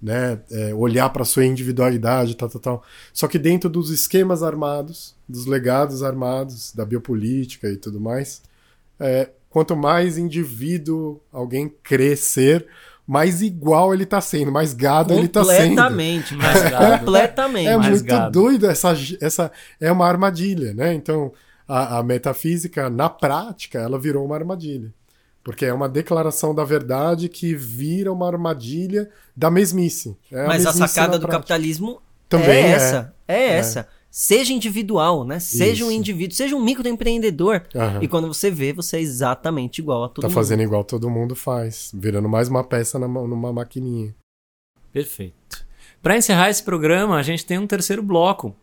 né? 0.02 0.40
É, 0.52 0.74
olhar 0.74 1.10
para 1.10 1.26
sua 1.26 1.46
individualidade, 1.46 2.36
tal, 2.36 2.50
tal, 2.50 2.62
tal. 2.62 2.84
Só 3.14 3.28
que 3.28 3.40
dentro 3.40 3.70
dos 3.70 3.90
esquemas 3.90 4.44
armados, 4.44 5.16
dos 5.28 5.46
legados 5.46 6.04
armados, 6.04 6.74
da 6.74 6.86
biopolítica 6.86 7.70
e 7.70 7.78
tudo 7.78 8.00
mais, 8.00 8.42
é, 9.00 9.30
quanto 9.50 9.76
mais 9.76 10.18
indivíduo 10.18 11.22
alguém 11.32 11.68
crescer, 11.82 12.68
mais 13.08 13.42
igual 13.42 13.94
ele 13.94 14.06
tá 14.06 14.20
sendo, 14.20 14.52
mais 14.52 14.74
gado 14.74 15.14
ele 15.14 15.30
tá 15.30 15.44
sendo. 15.44 15.70
Completamente, 15.70 16.36
mais 16.38 16.70
gado. 16.70 17.00
Completamente. 17.00 17.68
É 17.68 17.78
mais 17.78 17.90
muito 17.90 18.06
gado. 18.06 18.32
doido 18.32 18.68
essa, 18.68 18.94
essa 19.22 19.52
é 19.80 19.92
uma 19.92 20.06
armadilha, 20.06 20.74
né? 20.74 20.94
Então, 20.94 21.32
a, 21.68 22.00
a, 22.00 22.04
metafísica, 22.04 22.90
na 22.90 23.10
prática, 23.10 23.80
ela 23.80 23.98
virou 23.98 24.26
uma 24.26 24.36
armadilha. 24.36 24.94
Porque 25.44 25.66
é 25.66 25.74
uma 25.74 25.88
declaração 25.88 26.54
da 26.54 26.66
verdade 26.66 27.30
que 27.30 27.56
vira 27.56 28.12
uma 28.12 28.28
armadilha 28.28 29.10
da 29.34 29.50
mesmice. 29.50 30.18
É 30.30 30.46
Mas 30.46 30.66
a, 30.66 30.70
mesmice 30.70 30.84
a 30.84 30.88
sacada 30.88 31.18
do 31.18 31.22
prática. 31.22 31.38
capitalismo 31.38 32.02
Também 32.28 32.50
é 32.50 32.68
é. 32.68 32.72
essa. 32.72 33.14
É, 33.26 33.46
essa. 33.58 33.88
Seja 34.20 34.52
individual, 34.52 35.24
né? 35.24 35.40
Seja 35.40 35.86
um 35.86 35.90
Isso. 35.90 36.00
indivíduo, 36.00 36.36
seja 36.36 36.56
um 36.56 36.60
microempreendedor. 36.64 37.62
Aham. 37.76 38.00
E 38.02 38.08
quando 38.08 38.28
você 38.28 38.50
vê, 38.50 38.74
você 38.74 38.98
é 38.98 39.00
exatamente 39.00 39.78
igual 39.78 40.06
a 40.06 40.10
todo 40.10 40.24
Tá 40.24 40.28
mundo. 40.28 40.34
fazendo 40.34 40.64
igual 40.64 40.84
todo 40.84 41.08
mundo 41.08 41.36
faz, 41.36 41.92
virando 41.94 42.28
mais 42.28 42.48
uma 42.48 42.64
peça 42.64 42.98
numa, 42.98 43.28
numa 43.28 43.54
maquininha. 43.54 44.16
Perfeito. 44.92 45.64
Para 46.02 46.18
encerrar 46.18 46.50
esse 46.50 46.64
programa, 46.64 47.16
a 47.16 47.22
gente 47.22 47.46
tem 47.46 47.60
um 47.60 47.68
terceiro 47.68 48.02
bloco. 48.02 48.56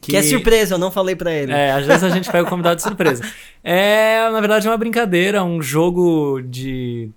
Que 0.00 0.16
é 0.16 0.22
surpresa, 0.22 0.76
eu 0.76 0.78
não 0.78 0.90
falei 0.90 1.14
pra 1.14 1.30
ele. 1.30 1.52
É, 1.52 1.72
às 1.72 1.84
vezes 1.84 2.04
a 2.04 2.08
gente 2.08 2.32
pega 2.32 2.44
o 2.46 2.48
convidado 2.48 2.76
de 2.76 2.82
surpresa. 2.82 3.22
É, 3.62 4.26
na 4.30 4.40
verdade, 4.40 4.66
é 4.66 4.70
uma 4.70 4.78
brincadeira, 4.78 5.44
um 5.44 5.60
jogo 5.60 6.40
de. 6.40 7.10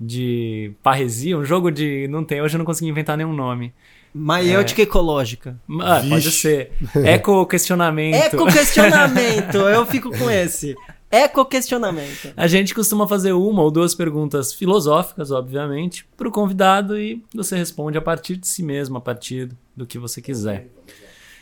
de 0.00 0.72
parresia, 0.82 1.36
um 1.36 1.44
jogo 1.44 1.70
de. 1.70 2.08
Não 2.08 2.24
tem, 2.24 2.40
hoje 2.40 2.54
eu 2.54 2.58
não 2.58 2.64
consegui 2.64 2.90
inventar 2.90 3.18
nenhum 3.18 3.34
nome. 3.34 3.74
Maiêutica 4.14 4.82
ecológica. 4.82 5.58
Ah, 5.80 6.02
pode 6.06 6.30
ser. 6.30 6.72
Eco-questionamento. 6.94 8.14
Eco-questionamento, 8.14 9.56
eu 9.68 9.86
fico 9.86 10.10
com 10.16 10.30
esse. 10.30 10.76
Eco-questionamento. 11.10 12.32
A 12.36 12.46
gente 12.46 12.74
costuma 12.74 13.06
fazer 13.06 13.32
uma 13.32 13.62
ou 13.62 13.70
duas 13.70 13.94
perguntas 13.94 14.52
filosóficas, 14.54 15.30
obviamente, 15.30 16.06
para 16.16 16.28
o 16.28 16.32
convidado 16.32 16.98
e 16.98 17.22
você 17.34 17.56
responde 17.56 17.98
a 17.98 18.02
partir 18.02 18.36
de 18.36 18.48
si 18.48 18.62
mesmo, 18.62 18.96
a 18.96 19.00
partir 19.00 19.50
do 19.76 19.86
que 19.86 19.98
você 19.98 20.22
quiser. 20.22 20.68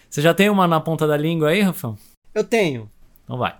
Você 0.08 0.20
já 0.20 0.34
tem 0.34 0.50
uma 0.50 0.66
na 0.66 0.80
ponta 0.80 1.06
da 1.06 1.16
língua 1.16 1.50
aí, 1.50 1.60
Rafael? 1.60 1.96
Eu 2.34 2.42
tenho. 2.42 2.90
Então 3.24 3.38
vai. 3.38 3.56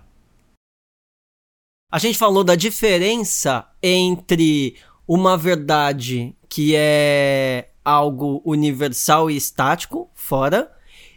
A 1.89 1.97
gente 1.97 2.17
falou 2.17 2.43
da 2.43 2.55
diferença 2.55 3.67
entre 3.81 4.75
uma 5.07 5.37
verdade 5.37 6.35
que 6.47 6.73
é 6.75 7.70
algo 7.83 8.41
universal 8.45 9.29
e 9.29 9.35
estático, 9.37 10.09
fora, 10.13 10.71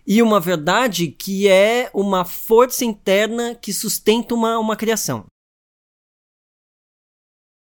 e 0.07 0.23
uma 0.23 0.39
verdade 0.41 1.09
que 1.09 1.49
é 1.49 1.91
uma 1.95 2.25
força 2.25 2.85
interna 2.85 3.55
que 3.55 3.73
sustenta 3.73 4.35
uma, 4.35 4.59
uma 4.59 4.77
criação. 4.77 5.25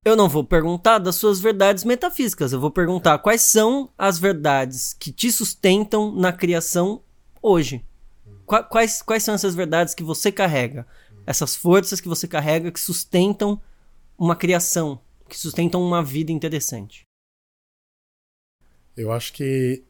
Eu 0.03 0.17
não 0.17 0.29
vou 0.29 0.43
perguntar 0.43 0.99
das 0.99 1.17
suas 1.17 1.39
verdades 1.41 1.85
metafísicas, 1.85 2.53
eu 2.53 2.61
vou 2.61 2.71
perguntar 2.71 3.19
quais 3.19 3.43
são 3.43 3.91
as 3.99 4.19
verdades 4.19 4.95
que 4.95 5.13
te 5.13 5.31
sustentam 5.31 6.11
na 6.15 6.33
criação 6.33 7.03
hoje. 7.43 7.85
Qua- 8.47 8.63
Quais, 8.63 9.03
quais 9.03 9.23
são 9.23 9.35
essas 9.35 9.55
verdades 9.55 9.95
que 9.95 10.03
você 10.03 10.33
carrega? 10.33 10.87
Essas 11.27 11.55
forças 11.55 12.01
que 12.01 12.09
você 12.09 12.27
carrega 12.27 12.73
que 12.73 12.81
sustentam 12.81 13.61
uma 14.17 14.35
criação, 14.35 14.99
que 15.29 15.39
sustentam 15.39 15.83
uma 15.83 16.03
vida 16.03 16.33
interessante. 16.33 17.03
Eu 18.97 19.13
acho 19.13 19.33
que 19.33 19.83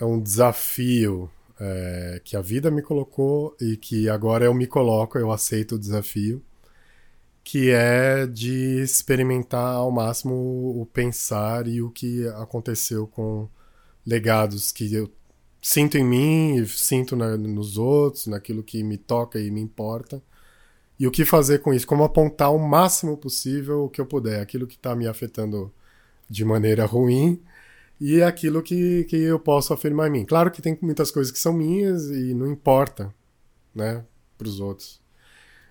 é 0.00 0.04
um 0.04 0.20
desafio 0.20 1.30
é, 1.60 2.20
que 2.24 2.36
a 2.36 2.42
vida 2.42 2.70
me 2.70 2.82
colocou 2.82 3.56
e 3.60 3.76
que 3.76 4.08
agora 4.08 4.46
eu 4.46 4.54
me 4.54 4.66
coloco, 4.66 5.18
eu 5.18 5.32
aceito 5.32 5.76
o 5.76 5.78
desafio, 5.78 6.42
que 7.42 7.70
é 7.70 8.26
de 8.26 8.80
experimentar 8.82 9.74
ao 9.76 9.90
máximo 9.90 10.34
o 10.80 10.86
pensar 10.86 11.66
e 11.66 11.82
o 11.82 11.90
que 11.90 12.26
aconteceu 12.28 13.06
com 13.06 13.48
legados 14.06 14.72
que 14.72 14.92
eu 14.94 15.10
sinto 15.62 15.98
em 15.98 16.04
mim 16.04 16.56
e 16.56 16.66
sinto 16.66 17.16
na- 17.16 17.36
nos 17.36 17.78
outros, 17.78 18.26
naquilo 18.26 18.62
que 18.62 18.82
me 18.82 18.96
toca 18.98 19.40
e 19.40 19.50
me 19.50 19.60
importa. 19.60 20.22
E 20.98 21.06
o 21.06 21.10
que 21.10 21.24
fazer 21.24 21.60
com 21.60 21.72
isso? 21.74 21.86
Como 21.86 22.04
apontar 22.04 22.52
o 22.54 22.58
máximo 22.58 23.16
possível 23.16 23.84
o 23.84 23.88
que 23.90 24.00
eu 24.00 24.06
puder, 24.06 24.40
aquilo 24.40 24.66
que 24.66 24.76
está 24.76 24.94
me 24.94 25.06
afetando 25.06 25.72
de 26.28 26.44
maneira 26.44 26.86
ruim 26.86 27.40
e 28.00 28.22
aquilo 28.22 28.62
que, 28.62 29.04
que 29.04 29.16
eu 29.16 29.38
posso 29.38 29.74
afirmar 29.74 30.08
em 30.08 30.10
mim. 30.10 30.24
Claro 30.24 30.50
que 30.50 30.62
tem 30.62 30.78
muitas 30.80 31.10
coisas 31.10 31.30
que 31.30 31.38
são 31.38 31.52
minhas 31.52 32.06
e 32.06 32.32
não 32.34 32.50
importa, 32.50 33.14
né, 33.74 34.04
para 34.38 34.48
os 34.48 34.58
outros. 34.58 35.00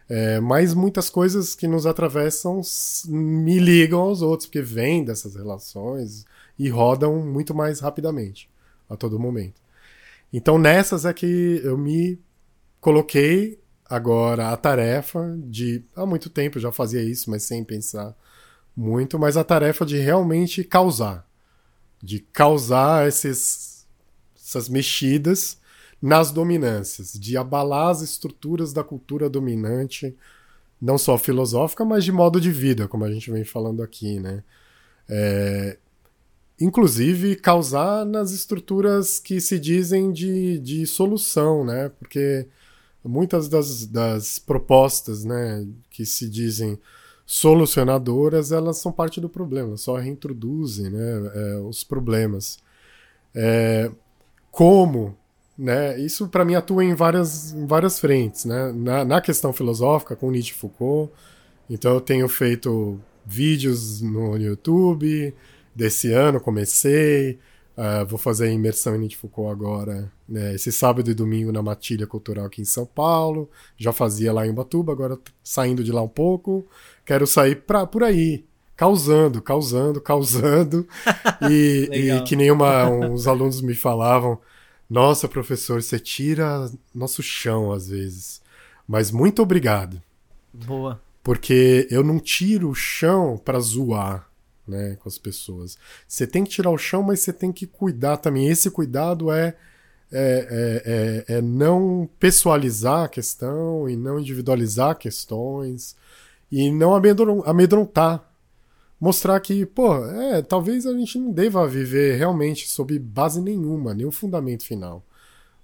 É, 0.08 0.40
mas 0.40 0.74
muitas 0.74 1.10
coisas 1.10 1.56
que 1.56 1.68
nos 1.68 1.86
atravessam 1.86 2.62
me 3.08 3.60
ligam 3.60 4.00
aos 4.00 4.22
outros, 4.22 4.48
porque 4.48 4.62
vêm 4.62 5.04
dessas 5.04 5.36
relações 5.36 6.26
e 6.58 6.68
rodam 6.70 7.18
muito 7.26 7.54
mais 7.54 7.80
rapidamente 7.80 8.50
a 8.90 8.96
todo 8.96 9.20
momento. 9.20 9.62
Então 10.34 10.58
nessas 10.58 11.06
é 11.06 11.14
que 11.14 11.62
eu 11.64 11.78
me 11.78 12.20
coloquei 12.82 13.60
agora 13.86 14.50
a 14.50 14.58
tarefa 14.58 15.36
de 15.44 15.84
há 15.96 16.06
muito 16.06 16.30
tempo 16.30 16.58
eu 16.58 16.62
já 16.62 16.72
fazia 16.72 17.02
isso, 17.02 17.30
mas 17.30 17.44
sem 17.44 17.64
pensar 17.64 18.16
muito, 18.76 19.20
mas 19.20 19.38
a 19.38 19.44
tarefa 19.44 19.86
de 19.86 19.98
realmente 19.98 20.64
causar, 20.64 21.28
de 22.02 22.20
causar 22.20 23.08
esses, 23.08 23.86
essas 24.36 24.70
mexidas 24.70 25.58
nas 26.02 26.32
dominâncias, 26.32 27.14
de 27.14 27.38
abalar 27.38 27.90
as 27.90 28.02
estruturas 28.02 28.72
da 28.72 28.84
cultura 28.84 29.30
dominante, 29.30 30.16
não 30.82 30.98
só 30.98 31.18
filosófica, 31.18 31.84
mas 31.84 32.06
de 32.06 32.12
modo 32.12 32.40
de 32.40 32.52
vida, 32.52 32.88
como 32.88 33.04
a 33.04 33.12
gente 33.12 33.30
vem 33.30 33.44
falando 33.44 33.84
aqui, 33.84 34.20
né? 34.20 34.44
É, 35.10 35.78
inclusive 36.60 37.36
causar 37.36 38.06
nas 38.06 38.32
estruturas 38.32 39.20
que 39.20 39.42
se 39.42 39.60
dizem 39.60 40.12
de, 40.12 40.60
de 40.60 40.86
solução, 40.86 41.66
né? 41.66 41.90
Porque 42.00 42.48
muitas 43.04 43.48
das, 43.48 43.86
das 43.86 44.40
propostas, 44.40 45.24
né, 45.24 45.66
que 45.90 46.06
se 46.06 46.30
dizem 46.30 46.78
solucionadoras, 47.32 48.52
elas 48.52 48.80
são 48.80 48.92
parte 48.92 49.22
do 49.22 49.30
problema, 49.30 49.78
só 49.78 49.98
reintroduzem, 49.98 50.90
né, 50.90 51.32
é, 51.36 51.58
os 51.60 51.84
problemas. 51.84 52.58
É, 53.36 53.92
como, 54.50 55.16
né, 55.56 56.00
isso 56.00 56.28
para 56.28 56.44
mim 56.44 56.56
atua 56.56 56.84
em 56.84 56.96
várias, 56.96 57.54
em 57.54 57.68
várias 57.68 58.00
frentes, 58.00 58.46
né, 58.46 58.72
na, 58.72 59.06
na 59.06 59.22
questão 59.22 59.54
filosófica 59.54 60.16
com 60.16 60.32
Nietzsche 60.32 60.54
e 60.54 60.56
Foucault. 60.56 61.14
Então 61.70 61.94
eu 61.94 62.02
tenho 62.02 62.28
feito 62.28 63.00
vídeos 63.24 64.02
no 64.02 64.36
YouTube. 64.36 65.32
Desse 65.76 66.12
ano 66.12 66.42
comecei. 66.42 67.38
Uh, 67.80 68.06
vou 68.06 68.20
fazer 68.20 68.48
a 68.48 68.52
imersão 68.52 68.94
em 68.94 68.98
Nietzsche 68.98 69.16
Foucault 69.16 69.50
agora, 69.50 70.12
né, 70.28 70.54
esse 70.54 70.70
sábado 70.70 71.10
e 71.10 71.14
domingo 71.14 71.50
na 71.50 71.62
Matilha 71.62 72.06
Cultural 72.06 72.46
aqui 72.46 72.62
em 72.62 72.66
São 72.66 72.86
Paulo. 72.86 73.50
Já 73.78 73.94
fazia 73.94 74.34
lá 74.34 74.46
em 74.46 74.50
Ubatuba, 74.50 74.92
agora 74.92 75.18
saindo 75.42 75.82
de 75.82 75.90
lá 75.90 76.02
um 76.02 76.10
pouco. 76.10 76.68
Quero 77.06 77.26
sair 77.26 77.56
pra, 77.56 77.88
por 77.88 78.04
aí, 78.04 78.44
causando, 78.76 79.42
causando, 79.42 80.02
causando. 80.02 80.86
E, 81.50 81.90
e 81.94 82.22
que 82.24 82.36
nem 82.36 82.52
uma, 82.52 82.90
uns 82.90 83.26
alunos 83.26 83.62
me 83.62 83.74
falavam: 83.74 84.38
Nossa, 84.90 85.26
professor, 85.26 85.82
você 85.82 85.98
tira 85.98 86.70
nosso 86.94 87.24
chão 87.24 87.72
às 87.72 87.88
vezes. 87.88 88.42
Mas 88.86 89.10
muito 89.10 89.42
obrigado. 89.42 90.02
Boa. 90.54 91.00
Porque 91.24 91.88
eu 91.90 92.04
não 92.04 92.20
tiro 92.20 92.70
o 92.70 92.76
chão 92.76 93.38
pra 93.38 93.58
zoar 93.62 94.29
né, 94.70 94.96
com 95.00 95.10
as 95.10 95.18
pessoas. 95.18 95.78
Você 96.08 96.26
tem 96.28 96.44
que 96.44 96.52
tirar 96.52 96.70
o 96.72 96.78
chão, 96.78 97.04
mas 97.04 97.20
você 97.20 97.34
tem 97.34 97.52
que 97.52 97.68
cuidar 97.68 98.18
também. 98.18 98.48
Esse 98.48 98.70
cuidado 98.72 99.32
é, 99.32 99.56
é, 100.12 101.26
é, 101.28 101.34
é, 101.34 101.38
é 101.38 101.42
não 101.42 102.10
pessoalizar 102.20 103.06
a 103.06 103.10
questão 103.10 103.90
e 103.90 103.96
não 103.96 104.20
individualizar 104.20 104.98
questões 104.98 105.96
e 106.52 106.72
não 106.72 106.96
amedron- 106.96 107.44
amedrontar. 107.46 108.26
Mostrar 109.00 109.40
que, 109.40 109.66
pô, 109.66 110.06
é, 110.06 110.42
talvez 110.42 110.86
a 110.86 110.94
gente 110.94 111.18
não 111.18 111.32
deva 111.32 111.66
viver 111.68 112.18
realmente 112.18 112.68
sob 112.68 112.98
base 113.00 113.42
nenhuma, 113.42 113.94
nenhum 113.94 114.12
fundamento 114.12 114.66
final. 114.66 115.06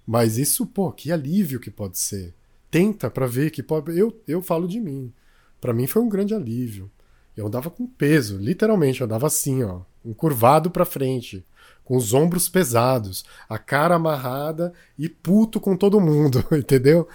Mas 0.06 0.38
isso, 0.38 0.64
pô, 0.66 0.90
que 0.92 1.12
alívio 1.12 1.60
que 1.60 1.70
pode 1.70 1.98
ser. 1.98 2.32
Tenta 2.70 3.10
pra 3.10 3.26
ver 3.26 3.50
que 3.50 3.62
pode. 3.62 3.98
Eu, 3.98 4.18
eu 4.26 4.40
falo 4.40 4.66
de 4.68 4.80
mim. 4.80 5.12
Pra 5.60 5.72
mim 5.72 5.86
foi 5.86 6.00
um 6.02 6.08
grande 6.08 6.34
alívio. 6.34 6.90
Eu 7.36 7.46
andava 7.46 7.70
com 7.70 7.86
peso, 7.86 8.38
literalmente, 8.38 9.00
eu 9.00 9.04
andava 9.04 9.26
assim, 9.26 9.62
ó, 9.62 9.80
encurvado 10.04 10.70
pra 10.70 10.84
frente, 10.84 11.44
com 11.84 11.96
os 11.96 12.14
ombros 12.14 12.48
pesados, 12.48 13.24
a 13.48 13.58
cara 13.58 13.94
amarrada 13.96 14.72
e 14.98 15.08
puto 15.08 15.60
com 15.60 15.76
todo 15.76 16.00
mundo, 16.00 16.42
entendeu? 16.52 17.06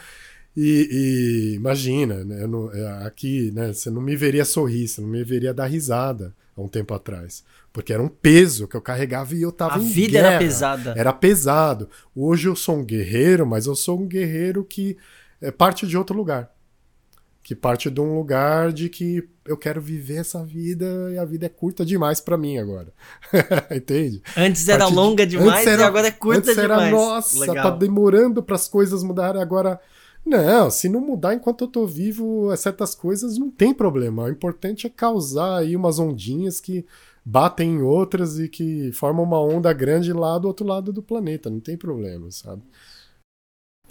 E, 0.55 0.87
e 0.91 1.55
imagina, 1.55 2.23
né, 2.23 2.45
não, 2.45 2.71
é, 2.71 3.05
aqui, 3.05 3.51
né, 3.51 3.73
você 3.73 3.89
não 3.89 4.01
me 4.01 4.15
veria 4.15 4.45
sorrir, 4.45 4.87
você 4.87 5.01
não 5.01 5.07
me 5.07 5.23
veria 5.23 5.53
dar 5.53 5.65
risada 5.65 6.33
há 6.55 6.61
um 6.61 6.67
tempo 6.67 6.93
atrás. 6.93 7.43
Porque 7.73 7.93
era 7.93 8.03
um 8.03 8.09
peso 8.09 8.67
que 8.67 8.75
eu 8.75 8.81
carregava 8.81 9.33
e 9.33 9.41
eu 9.41 9.51
tava 9.51 9.75
A 9.75 9.79
em 9.79 9.87
vida 9.87 10.13
guerra. 10.19 10.27
era 10.27 10.39
pesada. 10.39 10.93
Era 10.97 11.13
pesado. 11.13 11.89
Hoje 12.13 12.49
eu 12.49 12.55
sou 12.55 12.77
um 12.77 12.83
guerreiro, 12.83 13.45
mas 13.45 13.65
eu 13.65 13.75
sou 13.75 13.99
um 13.99 14.05
guerreiro 14.05 14.63
que 14.65 14.97
é 15.41 15.51
parte 15.51 15.87
de 15.87 15.97
outro 15.97 16.15
lugar. 16.15 16.53
Que 17.43 17.55
parte 17.55 17.89
de 17.89 17.99
um 17.99 18.15
lugar 18.17 18.71
de 18.71 18.87
que 18.87 19.27
eu 19.45 19.57
quero 19.57 19.81
viver 19.81 20.17
essa 20.17 20.43
vida 20.45 20.85
e 21.11 21.17
a 21.17 21.25
vida 21.25 21.47
é 21.47 21.49
curta 21.49 21.83
demais 21.83 22.21
pra 22.21 22.37
mim 22.37 22.57
agora. 22.59 22.93
Entende? 23.75 24.21
Antes 24.37 24.67
era 24.69 24.79
Parte 24.79 24.91
de- 24.91 24.95
longa 24.95 25.25
demais 25.25 25.65
era- 25.67 25.81
e 25.81 25.85
agora 25.85 26.07
é 26.07 26.11
curta 26.11 26.39
antes 26.51 26.57
era, 26.57 26.75
demais. 26.75 26.91
nossa, 26.91 27.39
Legal. 27.39 27.55
tá 27.55 27.69
demorando 27.77 28.43
para 28.43 28.55
as 28.55 28.67
coisas 28.67 29.01
mudarem 29.03 29.41
agora. 29.41 29.79
Não, 30.23 30.69
se 30.69 30.87
não 30.87 31.01
mudar 31.01 31.33
enquanto 31.33 31.63
eu 31.63 31.67
tô 31.67 31.87
vivo, 31.87 32.55
certas 32.55 32.93
coisas 32.93 33.39
não 33.39 33.49
tem 33.49 33.73
problema. 33.73 34.25
O 34.25 34.29
importante 34.29 34.85
é 34.85 34.89
causar 34.89 35.57
aí 35.57 35.75
umas 35.75 35.97
ondinhas 35.97 36.59
que 36.59 36.85
batem 37.25 37.71
em 37.77 37.81
outras 37.81 38.37
e 38.39 38.47
que 38.47 38.91
formam 38.91 39.23
uma 39.23 39.41
onda 39.41 39.73
grande 39.73 40.13
lá 40.13 40.37
do 40.37 40.47
outro 40.47 40.63
lado 40.65 40.93
do 40.93 41.01
planeta. 41.01 41.49
Não 41.49 41.59
tem 41.59 41.75
problema, 41.75 42.29
sabe? 42.29 42.61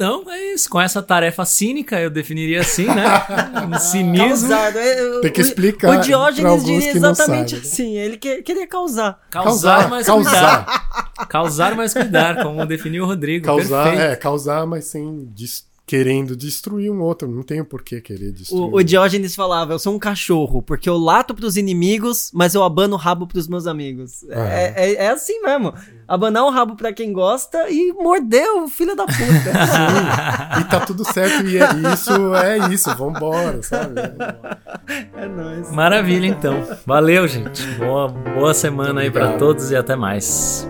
Então 0.03 0.25
é 0.31 0.55
isso. 0.55 0.71
Com 0.71 0.81
essa 0.81 1.03
tarefa 1.03 1.45
cínica, 1.45 2.01
eu 2.01 2.09
definiria 2.09 2.61
assim, 2.61 2.87
né? 2.87 3.05
Um 3.71 3.79
cinismo. 3.79 4.49
Causar, 4.49 4.75
é, 4.75 5.21
Tem 5.21 5.31
que 5.31 5.41
o- 5.41 5.45
explicar 5.45 5.91
O 5.99 6.01
Diógenes 6.01 6.65
diria 6.65 6.91
exatamente 6.97 7.57
assim. 7.57 7.97
Ele 7.99 8.17
que- 8.17 8.41
queria 8.41 8.67
causar. 8.67 9.21
Causar, 9.31 9.91
mas 9.91 10.07
causar, 10.07 10.65
cuidar. 10.65 11.27
Causar, 11.29 11.75
mas 11.77 11.93
cuidar, 11.93 12.43
como 12.43 12.65
definiu 12.65 13.05
o 13.05 13.07
Rodrigo. 13.07 13.45
causar, 13.45 13.85
Perfeito. 13.91 14.13
é, 14.13 14.17
causar, 14.17 14.67
mas 14.67 14.87
sem 14.87 15.27
des- 15.37 15.69
querendo 15.91 16.37
destruir 16.37 16.89
um 16.93 17.01
outro. 17.01 17.27
Não 17.29 17.43
tenho 17.43 17.65
por 17.65 17.83
que 17.83 18.01
querer 18.01 18.31
destruir. 18.31 18.61
O, 18.63 18.67
um 18.69 18.75
o 18.77 18.83
Diógenes 18.85 19.35
falava: 19.35 19.73
Eu 19.73 19.79
sou 19.81 19.93
um 19.93 19.99
cachorro, 19.99 20.63
porque 20.63 20.89
eu 20.89 20.97
lato 20.97 21.35
pros 21.35 21.57
inimigos, 21.57 22.31
mas 22.33 22.55
eu 22.55 22.63
abano 22.63 22.95
o 22.95 22.97
rabo 22.97 23.27
pros 23.27 23.49
meus 23.49 23.67
amigos. 23.67 24.25
Ah. 24.31 24.49
É, 24.53 24.75
é- 24.77 24.95
é 25.07 25.09
assim 25.11 25.43
mesmo. 25.43 25.75
Abanar 26.07 26.45
o 26.45 26.51
rabo 26.51 26.77
pra 26.77 26.93
quem 26.93 27.13
gosta 27.13 27.69
e 27.71 27.93
morder 27.93 28.47
o 28.63 28.69
filho 28.69 28.95
da 28.95 29.05
puta. 29.07 29.19
E 30.61 30.65
tá 30.65 30.81
tudo 30.81 31.05
certo, 31.05 31.47
e 31.47 31.57
é 31.57 31.93
isso, 31.93 32.35
é 32.35 32.73
isso, 32.73 32.95
vambora, 32.97 33.63
sabe? 33.63 33.95
é 35.17 35.27
nóis. 35.29 35.71
Maravilha, 35.73 36.27
então. 36.27 36.63
Valeu, 36.87 37.27
gente. 37.29 37.63
Boa, 37.79 38.09
boa 38.09 38.53
semana 38.55 39.01
aí 39.01 39.11
pra 39.11 39.23
Obrigado. 39.27 39.39
todos 39.39 39.71
e 39.71 39.77
até 39.77 39.95
mais. 39.97 40.69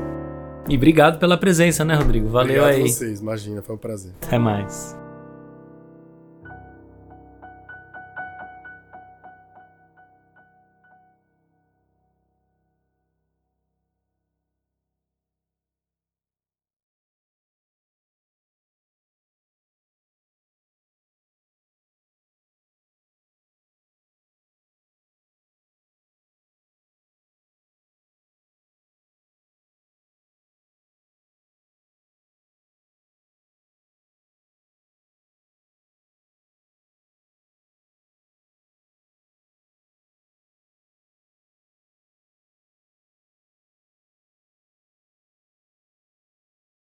E 0.69 0.77
obrigado 0.77 1.19
pela 1.19 1.37
presença, 1.37 1.85
né, 1.85 1.95
Rodrigo? 1.95 2.29
Valeu 2.29 2.63
Obrigado 2.63 2.75
aí. 2.85 2.91
a 2.91 2.95
vocês, 2.95 3.21
imagina, 3.21 3.63
foi 3.63 3.75
um 3.75 3.79
prazer. 3.79 4.13
Até 4.23 4.39
mais. 4.39 5.00